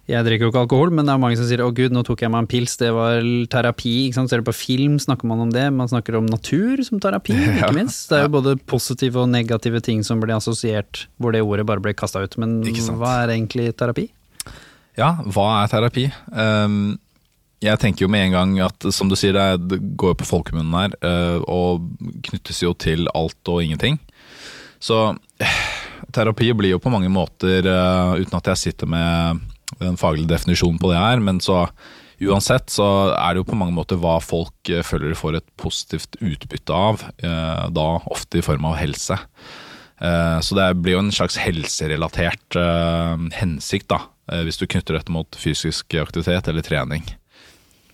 Jeg 0.08 0.22
drikker 0.24 0.46
jo 0.46 0.52
ikke 0.54 0.64
alkohol, 0.64 0.94
men 0.96 1.08
det 1.08 1.16
er 1.16 1.20
mange 1.20 1.36
som 1.40 1.48
sier 1.50 1.64
å 1.66 1.72
gud, 1.76 1.92
nå 1.92 2.06
tok 2.08 2.24
jeg 2.24 2.32
meg 2.32 2.46
en 2.46 2.50
pils, 2.50 2.78
det 2.80 2.92
var 2.96 3.26
terapi, 3.52 3.96
ikke 4.06 4.20
sant. 4.20 4.32
Ser 4.32 4.44
du 4.44 4.48
på 4.48 4.56
film, 4.56 4.96
snakker 5.02 5.28
man 5.28 5.44
om 5.44 5.52
det. 5.52 5.66
Man 5.76 5.92
snakker 5.92 6.20
om 6.22 6.30
natur 6.30 6.84
som 6.88 7.02
terapi, 7.04 7.36
ikke 7.58 7.74
minst. 7.76 8.08
Det 8.12 8.22
er 8.22 8.30
jo 8.30 8.36
både 8.38 8.56
positive 8.64 9.26
og 9.26 9.32
negative 9.34 9.84
ting 9.84 10.06
som 10.08 10.24
blir 10.24 10.38
assosiert 10.38 11.08
hvor 11.20 11.36
det 11.36 11.44
ordet 11.44 11.68
bare 11.68 11.84
ble 11.84 11.98
kasta 11.98 12.24
ut. 12.24 12.40
Men 12.40 12.62
hva 12.96 13.18
er 13.26 13.36
egentlig 13.36 13.74
terapi? 13.76 14.08
Ja, 14.96 15.18
hva 15.36 15.50
er 15.66 15.72
terapi? 15.74 16.06
Um, 16.32 16.96
jeg 17.66 17.82
tenker 17.82 18.06
jo 18.06 18.12
med 18.12 18.28
en 18.28 18.36
gang 18.36 18.54
at 18.68 18.88
som 18.94 19.10
du 19.10 19.18
sier, 19.18 19.36
det, 19.36 19.80
går 19.98 20.14
jo 20.14 20.20
på 20.22 20.30
folkemunnen 20.30 20.76
her, 20.78 20.96
eh, 21.06 21.40
og 21.50 21.88
knyttes 22.28 22.62
jo 22.64 22.74
til 22.78 23.10
alt 23.16 23.52
og 23.52 23.64
ingenting. 23.64 24.00
Så 24.84 25.00
eh, 25.42 25.60
terapi 26.16 26.52
blir 26.58 26.76
jo 26.76 26.82
på 26.84 26.94
mange 26.94 27.12
måter, 27.12 27.66
eh, 27.66 28.16
uten 28.22 28.40
at 28.40 28.54
jeg 28.54 28.64
sitter 28.68 28.90
med 28.92 29.44
den 29.82 30.00
faglige 30.00 30.30
definisjonen 30.32 30.80
på 30.82 30.92
det 30.92 31.02
her, 31.02 31.22
men 31.24 31.42
så 31.44 31.66
uansett 32.24 32.70
så 32.72 32.88
er 33.18 33.34
det 33.34 33.42
jo 33.42 33.50
på 33.50 33.58
mange 33.60 33.76
måter 33.76 34.00
hva 34.00 34.20
folk 34.24 34.70
føler 34.88 35.12
de 35.12 35.20
får 35.20 35.40
et 35.42 35.48
positivt 35.60 36.16
utbytte 36.24 36.72
av, 36.72 37.02
da 37.20 37.88
ofte 38.08 38.40
i 38.40 38.46
form 38.46 38.70
av 38.70 38.78
helse. 38.80 39.18
Så 40.00 40.56
det 40.56 40.70
blir 40.80 40.96
jo 40.96 41.02
en 41.02 41.12
slags 41.12 41.36
helserelatert 41.44 42.56
hensikt, 43.36 43.90
da, 43.92 44.00
hvis 44.48 44.62
du 44.62 44.64
knytter 44.64 44.96
dette 44.96 45.12
mot 45.12 45.36
fysisk 45.36 45.98
aktivitet 46.00 46.48
eller 46.48 46.64
trening. 46.64 47.04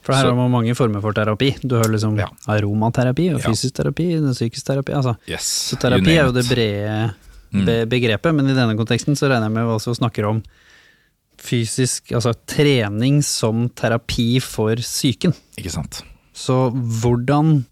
For 0.01 0.13
her 0.15 0.24
Så- 0.24 0.27
har 0.31 0.36
man 0.36 0.50
mange 0.51 0.74
former 0.75 1.01
for 1.01 1.13
terapi. 1.13 1.55
Du 1.62 1.75
har 1.77 1.84
liksom 1.86 2.17
Ja. 2.17 2.27
aromaterapi 2.48 3.34
og 3.36 3.41
fysisk 3.41 3.74
terapi, 3.75 4.08
psykisk 4.34 4.65
terapi. 4.65 4.93
Altså. 4.93 5.15
Yes, 5.29 5.43
Så 5.72 5.77
terapi 5.79 6.17
er 6.17 6.25
jo 6.25 6.31
det 6.31 6.46
brede 6.50 7.13
Mm. 7.53 7.65
be 7.65 7.86
begrepet, 7.86 8.34
men 8.34 8.48
i 8.48 8.53
denne 8.53 8.77
konteksten 8.77 9.13
så 9.13 9.27
regner 9.29 9.43
jeg 9.43 9.51
med 9.51 9.65
vi 9.65 9.72
også 9.75 9.96
snakker 9.98 10.25
om 10.29 10.41
fysisk, 11.41 12.12
altså 12.13 12.34
trening 12.48 13.22
som 13.24 13.67
terapi 13.70 14.39
for 14.41 14.75
psyken. 14.75 15.34
Ikke 15.58 15.72
sant. 15.74 16.03
Så 16.34 16.72
hvordan 17.01 17.65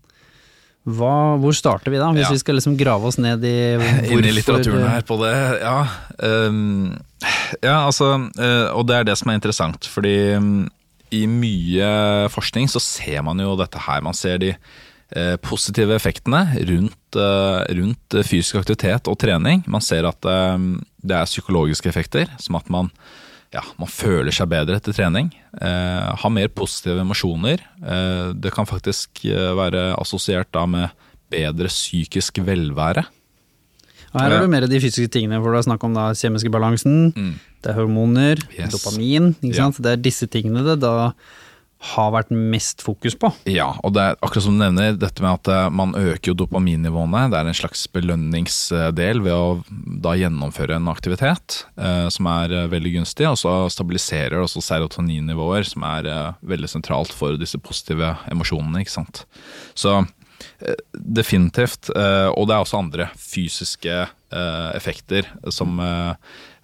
hva, 0.89 1.37
Hvor 1.37 1.53
starter 1.53 1.91
vi 1.91 1.97
da, 1.97 2.07
hvis 2.11 2.23
Ja. 2.25 2.31
vi 2.31 2.37
skal 2.39 2.55
liksom 2.55 2.75
grave 2.77 3.03
oss 3.05 3.17
ned 3.19 3.43
i 3.43 3.77
hvorfor 3.77 4.11
Inn 4.11 4.25
i 4.25 4.31
litteraturen 4.31 4.89
her 4.89 5.01
på 5.01 5.19
det, 5.21 5.61
ja. 5.61 5.87
Um, 6.23 6.97
ja, 7.61 7.85
altså, 7.85 8.15
eh, 8.39 8.73
og 8.73 8.87
det 8.87 8.95
er 8.95 9.03
det 9.03 9.17
som 9.19 9.29
er 9.29 9.35
interessant, 9.39 9.85
fordi 9.85 10.15
mm, 10.39 10.69
i 11.15 11.25
mye 11.29 11.89
forskning 12.33 12.69
så 12.71 12.81
ser 12.83 13.23
man 13.25 13.41
jo 13.41 13.55
dette 13.59 13.81
her. 13.85 14.03
Man 14.05 14.17
ser 14.17 14.39
de 14.41 14.51
eh, 14.53 15.35
positive 15.41 15.95
effektene 15.97 16.43
rundt, 16.69 17.17
eh, 17.17 17.61
rundt 17.79 18.19
fysisk 18.27 18.61
aktivitet 18.61 19.09
og 19.09 19.19
trening. 19.21 19.63
Man 19.67 19.83
ser 19.85 20.07
at 20.09 20.29
eh, 20.29 20.57
det 21.01 21.17
er 21.17 21.29
psykologiske 21.29 21.89
effekter, 21.91 22.29
som 22.41 22.59
at 22.59 22.69
man, 22.73 22.91
ja, 23.55 23.63
man 23.81 23.91
føler 23.91 24.35
seg 24.35 24.51
bedre 24.51 24.77
etter 24.77 24.95
trening. 24.95 25.31
Har 25.59 26.29
mer 26.29 26.51
positive 26.53 27.01
emosjoner. 27.01 27.63
Det 28.37 28.51
kan 28.53 28.67
faktisk 28.69 29.23
være 29.57 29.95
assosiert 29.97 30.51
da 30.53 30.67
med 30.69 30.91
bedre 31.33 31.71
psykisk 31.71 32.43
velvære. 32.45 33.07
Her 34.13 34.25
har 34.25 34.39
du 34.39 34.47
det 34.47 34.49
mer 34.49 34.65
de 34.67 34.79
fysiske 34.81 35.11
tingene, 35.13 35.37
hvor 35.41 35.53
det 35.53 35.59
er 35.63 35.67
snakk 35.71 35.83
om 35.85 35.93
da 35.93 36.07
kjemiske 36.17 36.49
balansen, 36.53 37.11
det 37.61 37.69
er 37.73 37.77
hormoner, 37.77 38.39
Yes. 38.57 38.73
dopamin, 38.73 39.35
ikke 39.43 39.55
Ja. 39.55 39.69
Det 39.69 39.85
er 39.93 40.01
disse 40.01 40.27
tingene 40.27 40.63
det 40.65 40.79
da 40.81 41.13
har 41.81 42.09
vært 42.11 42.27
mest 42.35 42.81
fokus 42.83 43.15
på. 43.15 43.29
Ja, 43.47 43.69
og 43.85 43.93
det 43.95 44.01
er 44.03 44.15
akkurat 44.19 44.43
som 44.43 44.57
du 44.57 44.65
nevner, 44.65 44.97
dette 44.99 45.21
med 45.23 45.31
at 45.39 45.47
eh, 45.47 45.69
man 45.71 45.93
øker 45.95 46.33
jo 46.33 46.33
dopaminnivåene. 46.41 47.29
Det 47.31 47.37
er 47.39 47.47
en 47.47 47.55
slags 47.55 47.85
belønningsdel 47.87 49.21
ved 49.23 49.31
å 49.31 49.63
da 50.03 50.11
gjennomføre 50.19 50.75
en 50.75 50.89
aktivitet 50.91 51.61
eh, 51.79 52.09
som 52.11 52.27
er 52.27 52.51
eh, 52.51 52.67
veldig 52.71 52.97
gunstig, 52.99 53.29
og 53.29 53.37
så 53.39 53.53
stabiliserer 53.71 54.41
også 54.43 54.59
serotoninnivåer, 54.65 55.63
som 55.71 55.85
er 55.87 56.09
eh, 56.11 56.33
veldig 56.51 56.67
sentralt 56.67 57.15
for 57.15 57.39
disse 57.39 57.55
positive 57.63 58.11
emosjonene, 58.31 58.83
ikke 58.83 58.97
sant. 58.99 59.23
Så 59.73 60.01
definitivt, 60.93 61.89
eh, 61.95 62.29
og 62.33 62.47
det 62.49 62.55
er 62.55 62.63
også 62.63 62.79
andre 62.79 63.09
fysiske 63.19 63.95
eh, 64.05 64.69
effekter 64.77 65.27
som 65.53 65.79
eh, 65.83 66.11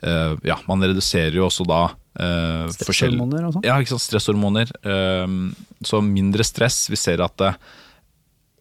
eh, 0.05 0.36
Ja, 0.48 0.60
man 0.70 0.84
reduserer 0.86 1.38
jo 1.38 1.48
også 1.48 1.65
da 1.70 1.82
eh, 2.20 2.67
Stresshormoner 2.75 3.48
og 3.48 3.58
sånn. 3.58 3.65
ja, 3.67 3.79
ikke 3.79 3.96
sant, 3.96 4.05
stresshormoner. 4.05 4.72
så 5.86 6.03
mindre 6.03 6.46
stress. 6.48 6.86
Vi 6.91 7.00
ser 7.00 7.24
at 7.25 7.36
det, 7.41 7.55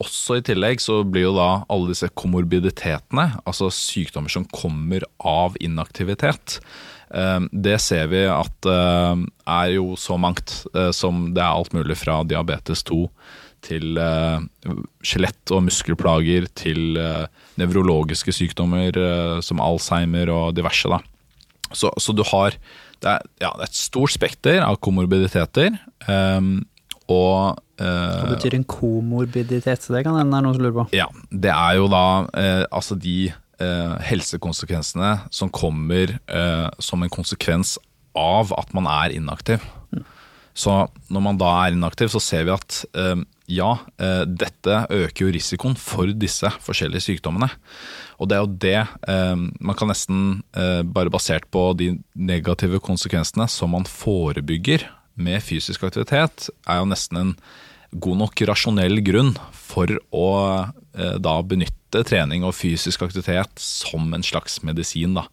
også 0.02 0.40
i 0.40 0.44
tillegg 0.44 0.82
så 0.82 1.02
blir 1.06 1.28
jo 1.28 1.36
da 1.36 1.50
alle 1.70 1.92
disse 1.92 2.08
komorbiditetene, 2.18 3.28
altså 3.46 3.70
sykdommer 3.72 4.32
som 4.32 4.48
kommer 4.50 5.06
av 5.22 5.54
inaktivitet, 5.62 6.58
det 7.54 7.76
ser 7.78 8.08
vi 8.10 8.24
at 8.26 8.66
er 8.66 9.68
jo 9.76 9.92
så 10.00 10.16
mangt 10.18 10.64
eh, 10.74 10.90
som 10.90 11.28
det 11.36 11.42
er 11.44 11.52
alt 11.52 11.74
mulig 11.76 11.94
fra 12.00 12.22
diabetes 12.26 12.82
2 12.88 13.04
til 13.64 13.98
eh, 14.00 14.44
skjelett- 15.04 15.52
og 15.54 15.64
muskelplager, 15.68 16.48
til 16.56 16.98
eh, 17.00 17.26
nevrologiske 17.60 18.34
sykdommer 18.34 18.96
eh, 19.00 19.40
som 19.44 19.62
Alzheimer 19.64 20.32
og 20.32 20.54
diverse. 20.58 20.90
da. 20.90 21.00
Så, 21.74 21.90
så 21.98 22.14
du 22.14 22.22
har 22.28 22.56
det 23.04 23.10
er, 23.10 23.24
ja, 23.42 23.50
det 23.58 23.66
er 23.66 23.68
et 23.68 23.76
stort 23.76 24.14
spekter 24.14 24.62
av 24.64 24.78
komorbiditeter. 24.80 25.74
Um, 26.08 26.62
og 27.12 27.58
uh, 27.82 27.84
Hva 27.84 28.30
betyr 28.30 28.54
en 28.56 28.64
komorbiditet? 28.64 29.82
Så 29.84 29.92
det 29.92 30.06
kan 30.06 30.16
hende 30.16 30.32
det 30.32 30.38
er 30.38 30.46
noen 30.46 30.56
som 30.56 30.64
lurer 30.64 30.76
på. 30.78 30.84
ja, 30.96 31.08
det 31.28 31.52
er 31.52 31.74
jo 31.76 31.90
da 31.92 32.04
uh, 32.24 32.62
altså 32.72 32.96
de 32.96 33.28
uh, 33.60 33.96
helsekonsekvensene 34.08 35.10
som 35.28 35.52
kommer 35.52 36.16
som 36.80 37.04
en 37.04 37.12
konsekvens 37.12 37.76
av 38.16 38.54
at 38.56 38.72
man 38.72 38.88
er 38.88 39.18
inaktiv. 39.18 39.60
Så 40.56 40.86
når 41.12 41.26
man 41.28 41.36
da 41.36 41.50
er 41.66 41.76
inaktiv, 41.76 42.08
så 42.14 42.22
ser 42.22 42.46
vi 42.46 42.54
at 42.54 42.80
ja, 43.50 43.74
eh, 44.00 44.22
dette 44.24 44.78
øker 44.88 45.26
jo 45.26 45.32
risikoen 45.34 45.76
for 45.76 46.08
disse 46.16 46.48
forskjellige 46.64 47.04
sykdommene. 47.08 47.50
Og 48.18 48.30
det 48.30 48.36
er 48.36 48.44
jo 48.44 48.54
det 48.64 48.78
eh, 49.10 49.36
man 49.36 49.76
kan 49.76 49.90
nesten, 49.92 50.42
eh, 50.56 50.80
bare 50.82 51.12
basert 51.12 51.50
på 51.52 51.72
de 51.76 51.92
negative 52.14 52.80
konsekvensene 52.80 53.48
som 53.50 53.74
man 53.76 53.84
forebygger 53.88 54.86
med 55.14 55.44
fysisk 55.44 55.84
aktivitet, 55.84 56.48
er 56.66 56.80
jo 56.80 56.88
nesten 56.90 57.20
en 57.20 57.34
god 57.94 58.24
nok 58.24 58.40
rasjonell 58.48 58.98
grunn 59.06 59.36
for 59.54 59.92
å 60.10 60.30
da 60.94 61.32
benytte 61.42 62.04
trening 62.06 62.44
og 62.46 62.54
fysisk 62.54 63.02
aktivitet 63.02 63.58
som 63.62 64.12
en 64.14 64.22
slags 64.22 64.60
medisin. 64.66 65.14
Da. 65.14 65.24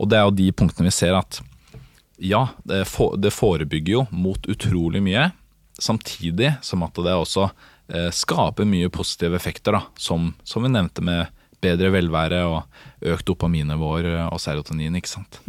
Og 0.00 0.08
det 0.08 0.16
er 0.16 0.26
jo 0.26 0.34
de 0.36 0.48
punktene 0.56 0.88
vi 0.88 0.92
ser 0.92 1.16
at 1.16 1.40
ja, 2.20 2.46
det 2.64 3.32
forebygger 3.32 3.94
jo 3.94 4.02
mot 4.12 4.48
utrolig 4.48 5.00
mye, 5.04 5.30
samtidig 5.82 6.54
som 6.66 6.84
at 6.86 7.00
det 7.00 7.16
også 7.16 7.48
eh, 7.48 8.10
skaper 8.14 8.68
mye 8.68 8.90
positive 8.92 9.36
effekter, 9.38 9.76
da, 9.78 9.84
som, 9.98 10.32
som 10.44 10.66
vi 10.66 10.72
nevnte 10.72 11.04
med 11.04 11.32
bedre 11.60 11.90
velvære 11.92 12.44
og 12.48 13.10
økt 13.12 13.26
dopaminnivåer 13.28 14.12
og 14.30 14.40
serotonin. 14.40 14.96
ikke 14.96 15.12
sant? 15.12 15.42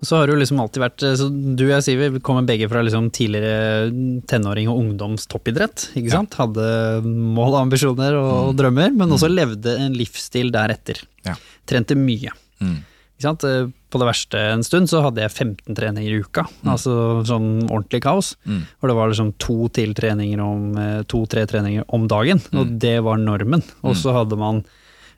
Så 0.00 0.16
har 0.16 0.30
du 0.30 0.36
liksom 0.38 0.60
alltid 0.62 0.82
vært 0.82 1.04
så 1.18 1.26
Du 1.28 1.64
og 1.64 1.72
jeg 1.72 1.84
sier 1.88 2.12
vi 2.14 2.20
kommer 2.22 2.46
begge 2.46 2.68
fra 2.70 2.84
liksom 2.86 3.08
tidligere 3.14 3.88
tenåring- 4.30 4.70
og 4.70 4.78
ungdomstoppidrett. 4.78 5.88
Ikke 5.98 6.12
sant? 6.12 6.36
Hadde 6.38 7.02
mål 7.04 7.58
ambisjoner 7.64 8.14
og 8.20 8.54
drømmer, 8.58 8.94
men 8.94 9.14
også 9.16 9.30
levde 9.32 9.74
en 9.74 9.96
livsstil 9.98 10.52
deretter. 10.54 11.02
Ja. 11.26 11.34
Trente 11.66 11.98
mye. 11.98 12.30
Mm. 12.62 12.78
Eh, 13.24 13.68
På 13.90 13.98
det 13.98 14.06
verste 14.06 14.38
en 14.52 14.62
stund 14.62 14.86
så 14.90 15.00
hadde 15.02 15.22
jeg 15.24 15.32
15 15.32 15.74
treninger 15.74 16.12
i 16.12 16.20
uka, 16.22 16.44
altså 16.68 17.24
sånn 17.24 17.64
ordentlig 17.70 18.02
kaos. 18.04 18.34
Mm. 18.46 18.66
Hvor 18.78 18.88
det 18.92 18.96
var 18.98 19.08
liksom 19.08 19.30
to 19.40 19.68
til 19.72 19.94
treninger 19.96 20.38
om 20.44 20.76
to-tre 21.08 21.46
treninger 21.48 21.84
om 21.88 22.04
dagen, 22.06 22.38
og 22.52 22.78
det 22.78 22.98
var 23.02 23.16
normen. 23.16 23.62
Og 23.82 23.96
så 23.96 24.12
hadde 24.12 24.36
man 24.38 24.60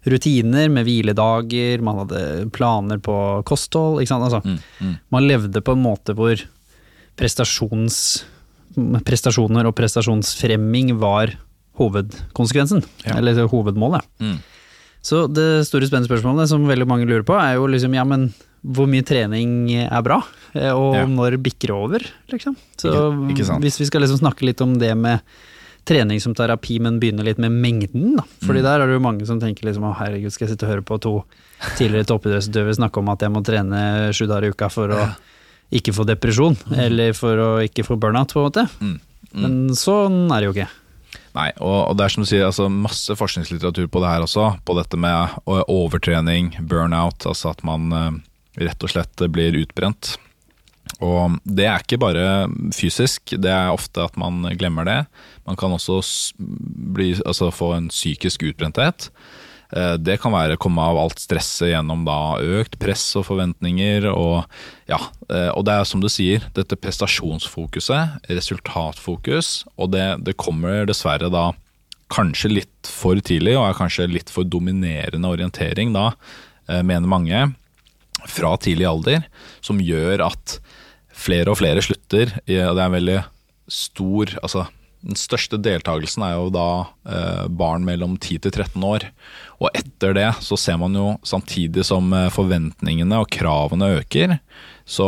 rutiner 0.06 0.70
med 0.70 0.86
hviledager, 0.86 1.82
man 1.82 1.98
hadde 2.06 2.50
planer 2.54 2.98
på 3.02 3.42
kosthold. 3.44 4.00
Ikke 4.00 4.08
sant? 4.14 4.24
Altså, 4.30 4.40
Mm, 4.46 4.58
mm. 4.80 4.94
Man 5.10 5.26
levde 5.28 5.60
på 5.60 5.72
en 5.74 5.82
måte 5.82 6.14
hvor 6.14 6.38
prestasjoner 8.78 9.66
og 9.68 9.74
prestasjonsfremming 9.76 10.94
var 11.00 11.34
hovedkonsekvensen, 11.80 12.84
Ja. 13.06 13.16
eller 13.18 13.46
hovedmålet. 13.48 14.02
Mm. 14.20 14.38
Så 15.02 15.26
det 15.32 15.64
store 15.66 15.86
spennende 15.88 16.08
spørsmålet 16.10 16.48
som 16.50 16.66
veldig 16.68 16.86
mange 16.86 17.06
lurer 17.08 17.24
på, 17.24 17.36
er 17.40 17.54
jo 17.56 17.66
liksom 17.72 17.94
ja, 17.96 18.04
men 18.04 18.32
hvor 18.60 18.86
mye 18.90 19.04
trening 19.06 19.70
er 19.86 20.02
bra, 20.04 20.22
Eh, 20.52 20.72
og 20.74 20.96
Ja. 20.96 21.04
når 21.06 21.36
bikker 21.38 21.68
det 21.68 21.70
over, 21.70 22.00
liksom. 22.28 22.56
Så 22.76 22.90
Ikke- 22.90 23.38
ikke 23.46 23.60
hvis 23.62 23.78
vi 23.78 23.84
skal 23.86 24.00
liksom 24.02 24.18
snakke 24.18 24.42
litt 24.42 24.60
om 24.60 24.74
det 24.80 24.96
med 24.96 25.20
trening 25.86 26.20
som 26.20 26.34
terapi, 26.34 26.80
men 26.80 26.98
begynne 26.98 27.22
litt 27.22 27.38
med 27.38 27.52
mengden, 27.52 28.16
da. 28.16 28.24
Fordi 28.42 28.58
Mm. 28.58 28.62
der 28.64 28.80
er 28.80 28.86
det 28.88 28.92
jo 28.94 28.98
mange 28.98 29.24
som 29.26 29.38
tenker 29.38 29.62
liksom 29.62 29.84
å 29.86 29.96
herregud, 29.96 30.32
skal 30.32 30.48
jeg 30.48 30.56
sitte 30.58 30.66
og 30.66 30.74
høre 30.74 30.82
på 30.84 31.00
to 31.00 31.24
tidligere 31.76 32.04
toppidrettsutøvere 32.04 32.74
snakke 32.74 32.98
om 32.98 33.08
at 33.10 33.20
jeg 33.20 33.30
må 33.30 33.44
trene 33.44 34.10
sju 34.12 34.26
dager 34.26 34.46
i 34.46 34.50
uka 34.50 34.68
for 34.68 34.88
å 34.88 35.14
ikke 35.72 35.94
få 35.94 36.04
depresjon, 36.04 36.56
eller 36.76 37.12
for 37.14 37.36
å 37.36 37.62
ikke 37.62 37.84
få 37.86 37.96
burnout, 37.96 38.32
på 38.34 38.42
en 38.44 38.50
måte. 38.50 38.68
Mm. 38.80 39.00
Mm. 39.32 39.40
Men 39.42 39.68
sånn 39.70 40.32
er 40.32 40.40
det 40.40 40.46
jo 40.48 40.52
ikke. 40.52 40.68
Nei, 41.36 41.50
og, 41.62 41.92
det 41.94 42.04
er 42.04 42.14
som 42.14 42.24
du 42.24 42.28
sier, 42.28 42.46
altså 42.48 42.66
masse 42.72 43.14
forskningslitteratur 43.14 43.86
på 43.92 44.02
det 44.02 44.10
her 44.10 44.24
også, 44.24 44.48
på 44.66 44.74
dette 44.78 44.98
med 44.98 45.36
overtrening, 45.46 46.56
burnout, 46.66 47.22
altså 47.28 47.52
at 47.52 47.62
man 47.66 47.92
rett 48.58 48.82
og 48.82 48.90
slett 48.90 49.22
blir 49.30 49.58
utbrent. 49.60 50.16
Og 50.98 51.38
det 51.46 51.68
er 51.70 51.84
ikke 51.84 52.00
bare 52.02 52.24
fysisk, 52.74 53.36
det 53.38 53.52
er 53.52 53.70
ofte 53.72 54.02
at 54.02 54.16
man 54.20 54.42
glemmer 54.58 54.88
det. 54.88 54.98
Man 55.46 55.58
kan 55.60 55.72
også 55.76 56.00
bli, 56.36 57.12
altså 57.24 57.52
få 57.54 57.72
en 57.76 57.88
psykisk 57.92 58.42
utbrenthet. 58.50 59.08
Eh, 59.76 59.96
Det 59.96 60.18
kan 60.20 60.34
være 60.34 60.58
komme 60.60 60.82
av 60.82 60.98
alt 60.98 61.22
stresset 61.22 61.70
gjennom 61.72 62.04
da 62.06 62.38
økt 62.40 62.78
press 62.80 63.04
og 63.18 63.26
forventninger. 63.28 64.08
Og, 64.10 64.44
ja, 64.90 65.00
eh, 65.30 65.50
og 65.54 65.64
det 65.66 65.76
er 65.76 65.88
som 65.88 66.02
du 66.02 66.08
sier, 66.10 66.44
dette 66.56 66.78
prestasjonsfokuset, 66.78 68.26
resultatfokus, 68.30 69.64
og 69.76 69.92
det, 69.94 70.24
det 70.26 70.38
kommer 70.40 70.86
dessverre 70.88 71.30
da 71.32 71.50
kanskje 72.10 72.50
litt 72.50 72.90
for 72.90 73.18
tidlig, 73.22 73.54
og 73.54 73.68
er 73.68 73.78
kanskje 73.78 74.10
litt 74.10 74.30
for 74.34 74.42
dominerende 74.42 75.30
orientering 75.30 75.94
da, 75.94 76.10
eh, 76.68 76.82
mener 76.82 77.10
mange, 77.10 77.54
fra 78.28 78.52
tidlig 78.60 78.84
alder, 78.84 79.22
som 79.64 79.78
gjør 79.80 80.26
at 80.26 80.58
flere 81.16 81.52
og 81.52 81.56
flere 81.60 81.80
slutter. 81.80 82.34
Det 82.44 82.58
er 82.60 82.76
en 82.76 82.92
veldig 82.92 83.22
stor 83.70 84.34
altså 84.42 84.66
Den 85.00 85.16
største 85.16 85.56
deltakelsen 85.62 86.24
er 86.26 86.34
jo 86.36 86.50
da 86.52 86.66
eh, 87.08 87.46
barn 87.48 87.86
mellom 87.86 88.18
10 88.18 88.42
til 88.44 88.52
13 88.52 88.84
år. 88.84 89.06
Og 89.60 89.70
etter 89.76 90.12
det 90.16 90.28
så 90.44 90.58
ser 90.60 90.76
man 90.80 90.96
jo 90.96 91.14
samtidig 91.26 91.86
som 91.88 92.12
eh, 92.16 92.28
forventningene 92.34 93.22
og 93.22 93.30
kravene 93.32 93.94
øker, 94.00 94.38
så, 94.90 95.06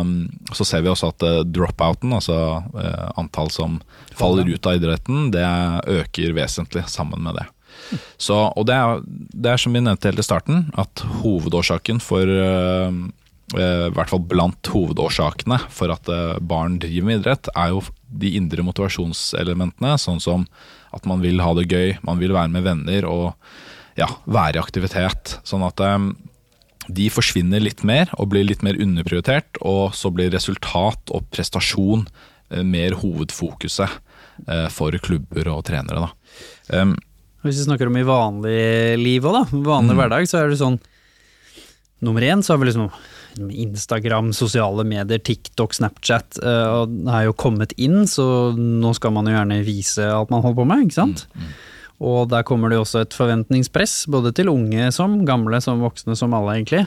um, 0.00 0.28
så 0.54 0.64
ser 0.68 0.84
vi 0.84 0.92
også 0.92 1.10
at 1.10 1.24
eh, 1.26 1.40
dropouten, 1.50 2.12
altså 2.14 2.36
eh, 2.78 3.08
antall 3.18 3.50
som 3.50 3.80
faller 4.14 4.46
ut 4.46 4.68
av 4.70 4.78
idretten, 4.78 5.32
det 5.34 5.44
øker 5.90 6.36
vesentlig 6.36 6.84
sammen 6.92 7.24
med 7.26 7.40
det. 7.40 7.48
Så, 8.16 8.36
og 8.54 8.68
det 8.68 8.76
er, 8.78 9.02
det 9.04 9.50
er 9.50 9.60
som 9.60 9.74
vi 9.74 9.82
nevnte 9.82 10.08
helt 10.08 10.22
i 10.22 10.26
starten, 10.26 10.68
at 10.78 11.02
hovedårsaken 11.20 12.00
for 12.02 12.30
eh, 12.30 12.86
eh, 12.86 13.02
I 13.52 13.90
hvert 13.92 14.08
fall 14.08 14.22
blant 14.24 14.66
hovedårsakene 14.72 15.58
for 15.68 15.92
at 15.92 16.08
eh, 16.08 16.38
barn 16.40 16.78
driver 16.80 17.04
med 17.10 17.20
idrett, 17.20 17.50
er 17.54 17.74
jo 17.74 17.82
de 18.08 18.30
indre 18.38 18.64
motivasjonselementene, 18.64 19.98
sånn 20.00 20.20
som 20.22 20.46
at 20.96 21.04
man 21.06 21.20
vil 21.20 21.42
ha 21.44 21.52
det 21.58 21.66
gøy, 21.68 21.98
man 22.06 22.18
vil 22.22 22.32
være 22.32 22.48
med 22.54 22.64
venner 22.64 23.04
og 23.04 23.34
ja, 24.00 24.08
være 24.24 24.56
i 24.56 24.62
aktivitet. 24.62 25.36
Sånn 25.46 25.62
at 25.66 25.80
eh, 25.84 26.08
de 26.88 27.08
forsvinner 27.12 27.60
litt 27.64 27.84
mer 27.84 28.10
og 28.18 28.30
blir 28.32 28.44
litt 28.48 28.64
mer 28.64 28.80
underprioritert, 28.80 29.60
og 29.60 29.94
så 29.96 30.10
blir 30.14 30.32
resultat 30.34 31.12
og 31.14 31.28
prestasjon 31.34 32.06
eh, 32.50 32.64
mer 32.64 32.96
hovedfokuset 33.02 34.00
eh, 34.48 34.68
for 34.72 34.96
klubber 35.04 35.52
og 35.52 35.64
trenere. 35.68 36.08
Da. 36.08 36.80
Um, 36.80 36.96
Hvis 37.44 37.60
vi 37.60 37.68
snakker 37.68 37.90
om 37.92 38.00
i 38.00 38.08
vanlig 38.08 38.98
liv 39.04 39.24
òg, 39.28 39.36
da. 39.36 39.44
Vanlig 39.68 39.94
Mm. 39.94 40.00
hverdag, 40.00 40.28
så 40.32 40.40
er 40.40 40.48
det 40.48 40.60
sånn 40.64 40.80
Nummer 42.04 42.24
én 42.26 42.42
så 42.44 42.54
har 42.54 42.62
vi 42.62 42.68
liksom 42.68 42.90
Instagram, 43.50 44.32
sosiale 44.36 44.84
medier, 44.86 45.18
TikTok, 45.18 45.74
Snapchat. 45.74 46.38
eh, 46.42 46.66
og 46.70 46.92
det 47.04 47.14
er 47.14 47.28
jo 47.28 47.36
kommet 47.40 47.72
inn, 47.80 48.04
så 48.06 48.26
nå 48.54 48.94
skal 48.94 49.14
man 49.16 49.26
jo 49.26 49.34
gjerne 49.34 49.62
vise 49.66 50.06
alt 50.06 50.30
man 50.30 50.44
holder 50.44 50.60
på 50.60 50.68
med, 50.70 50.84
ikke 50.86 51.00
sant. 51.00 51.24
Og 52.04 52.28
der 52.28 52.42
kommer 52.46 52.68
det 52.68 52.76
jo 52.76 52.84
også 52.84 53.04
et 53.04 53.14
forventningspress, 53.16 54.04
både 54.10 54.32
til 54.34 54.50
unge 54.50 54.90
som 54.92 55.20
gamle, 55.26 55.60
som 55.62 55.82
voksne, 55.82 56.16
som 56.18 56.34
alle 56.36 56.58
egentlig. 56.58 56.84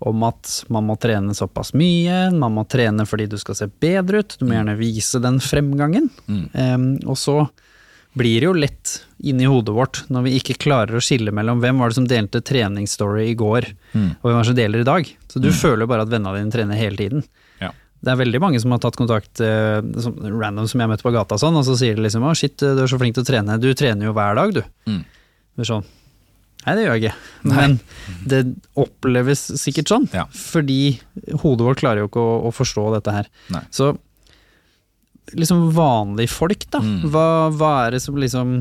Om 0.00 0.22
at 0.24 0.52
man 0.72 0.86
må 0.88 0.96
trene 0.96 1.34
såpass 1.36 1.74
mye, 1.76 2.30
man 2.32 2.54
må 2.56 2.64
trene 2.64 3.04
fordi 3.06 3.28
du 3.28 3.36
skal 3.38 3.58
se 3.58 3.68
bedre 3.68 4.22
ut, 4.22 4.36
du 4.40 4.46
må 4.48 4.56
gjerne 4.56 4.78
vise 4.80 5.20
den 5.20 5.36
fremgangen. 5.44 6.08
Um, 6.56 6.94
og 7.04 7.18
så 7.20 7.36
blir 8.18 8.42
jo 8.42 8.52
lett 8.56 8.96
inni 9.22 9.44
hodet 9.46 9.74
vårt 9.76 10.00
når 10.10 10.24
vi 10.26 10.32
ikke 10.40 10.56
klarer 10.58 10.96
å 10.98 11.02
skille 11.04 11.30
mellom 11.36 11.60
hvem 11.62 11.78
var 11.78 11.92
det 11.92 11.98
som 12.00 12.06
delte 12.10 12.40
treningsstory 12.42 13.28
i 13.30 13.36
går, 13.38 13.68
og 13.94 14.24
hvem 14.24 14.34
var 14.34 14.42
det 14.42 14.48
som 14.50 14.56
deler 14.58 14.80
i 14.82 14.88
dag. 14.88 15.12
Så 15.30 15.38
du 15.42 15.50
føler 15.54 15.84
jo 15.84 15.90
bare 15.92 16.02
at 16.06 16.10
vennene 16.10 16.40
dine 16.40 16.50
trener 16.54 16.74
hele 16.80 16.96
tiden. 16.96 17.22
ja. 17.60 17.70
Det 18.00 18.08
er 18.14 18.16
veldig 18.16 18.40
mange 18.40 18.58
som 18.62 18.72
har 18.72 18.78
tatt 18.80 18.96
kontakt 18.96 19.40
eh, 19.44 19.82
som, 20.00 20.14
random 20.40 20.64
som 20.66 20.80
jeg 20.80 20.88
møtte 20.88 21.04
på 21.04 21.12
gata, 21.12 21.36
sånn, 21.36 21.54
og 21.60 21.66
så 21.68 21.74
sier 21.76 21.94
de 21.98 22.02
liksom 22.06 22.22
'å 22.24 22.32
shit, 22.34 22.56
du 22.56 22.80
er 22.80 22.88
så 22.88 22.96
flink 22.98 23.12
til 23.14 23.22
å 23.22 23.28
trene', 23.28 23.60
du 23.60 23.74
trener 23.74 24.06
jo 24.08 24.14
hver 24.16 24.34
dag, 24.40 24.54
du. 24.54 24.62
Mm. 24.88 25.04
Det 25.56 25.60
er 25.66 25.68
sånn 25.74 25.84
Nei, 26.66 26.74
det 26.76 26.82
gjør 26.84 26.96
jeg 26.96 27.02
ikke. 27.04 27.16
Men 27.48 27.78
det 28.28 28.40
oppleves 28.76 29.46
sikkert 29.56 29.88
sånn, 29.88 30.08
Ja. 30.12 30.24
fordi 30.32 30.98
hodet 31.40 31.64
vårt 31.64 31.78
klarer 31.80 32.00
jo 32.02 32.08
ikke 32.08 32.20
å, 32.20 32.34
å 32.48 32.50
forstå 32.52 32.84
dette 32.96 33.12
her. 33.12 33.26
Nei. 33.48 33.62
Så 33.72 33.96
liksom 35.38 35.68
vanlige 35.76 36.30
folk, 36.32 36.66
da. 36.72 36.80
Mm. 36.82 37.08
Hva, 37.12 37.26
hva 37.54 37.72
er 37.86 37.96
det 37.96 38.02
som 38.02 38.16
liksom 38.20 38.60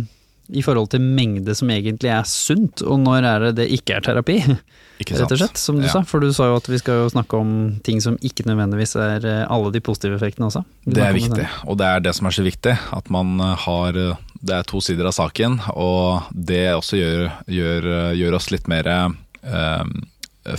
i 0.49 0.63
forhold 0.65 0.87
til 0.89 1.03
mengde 1.05 1.53
som 1.53 1.69
egentlig 1.69 2.09
er 2.09 2.23
sunt, 2.25 2.81
og 2.81 2.97
når 3.03 3.25
er 3.29 3.43
det 3.43 3.51
det 3.59 3.67
ikke 3.75 3.99
er 3.99 4.05
terapi? 4.07 4.39
Ikke 4.99 5.15
sant? 5.15 5.29
Rett 5.29 5.31
og 5.31 5.39
slett, 5.39 5.59
som 5.61 5.77
du 5.79 5.85
Ja. 5.85 5.91
sa. 5.93 5.99
For 6.03 6.19
du 6.19 6.33
sa 6.35 6.49
jo 6.49 6.57
at 6.59 6.65
vi 6.67 6.75
skal 6.81 6.97
jo 7.05 7.11
snakke 7.13 7.37
om 7.37 7.51
ting 7.87 8.01
som 8.03 8.17
ikke 8.19 8.43
nødvendigvis 8.49 8.97
er 8.99 9.23
eh, 9.23 9.45
alle 9.47 9.69
de 9.71 9.79
positive 9.79 10.17
effektene 10.17 10.49
også. 10.49 10.65
Det 10.83 10.99
er 11.05 11.13
viktig, 11.15 11.45
og 11.71 11.77
det 11.79 11.87
er 11.87 12.01
det 12.03 12.11
som 12.17 12.27
er 12.27 12.35
så 12.35 12.43
viktig. 12.43 12.73
At 12.97 13.07
man 13.13 13.39
eh, 13.39 13.53
har 13.63 13.95
eh, 13.95 14.17
Det 14.43 14.57
er 14.57 14.63
to 14.67 14.81
sider 14.83 15.07
av 15.07 15.15
saken, 15.15 15.55
og 15.71 16.27
det 16.35 16.65
også 16.75 16.99
gjør, 16.99 17.23
gjør, 17.47 17.87
gjør 18.19 18.35
oss 18.41 18.49
litt 18.51 18.67
mer 18.71 18.87
eh, 18.91 19.87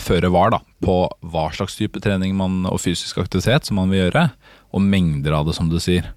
føre 0.01 0.29
var 0.33 0.53
da, 0.55 0.59
på 0.85 0.97
hva 1.33 1.47
slags 1.53 1.77
type 1.77 2.01
trening 2.05 2.33
man, 2.37 2.63
og 2.69 2.81
fysisk 2.81 3.19
aktivitet 3.23 3.67
som 3.69 3.77
man 3.81 3.91
vil 3.93 4.05
gjøre, 4.07 4.27
og 4.71 4.85
mengder 4.85 5.37
av 5.37 5.49
det, 5.49 5.57
som 5.59 5.71
du 5.71 5.79
sier. 5.83 6.09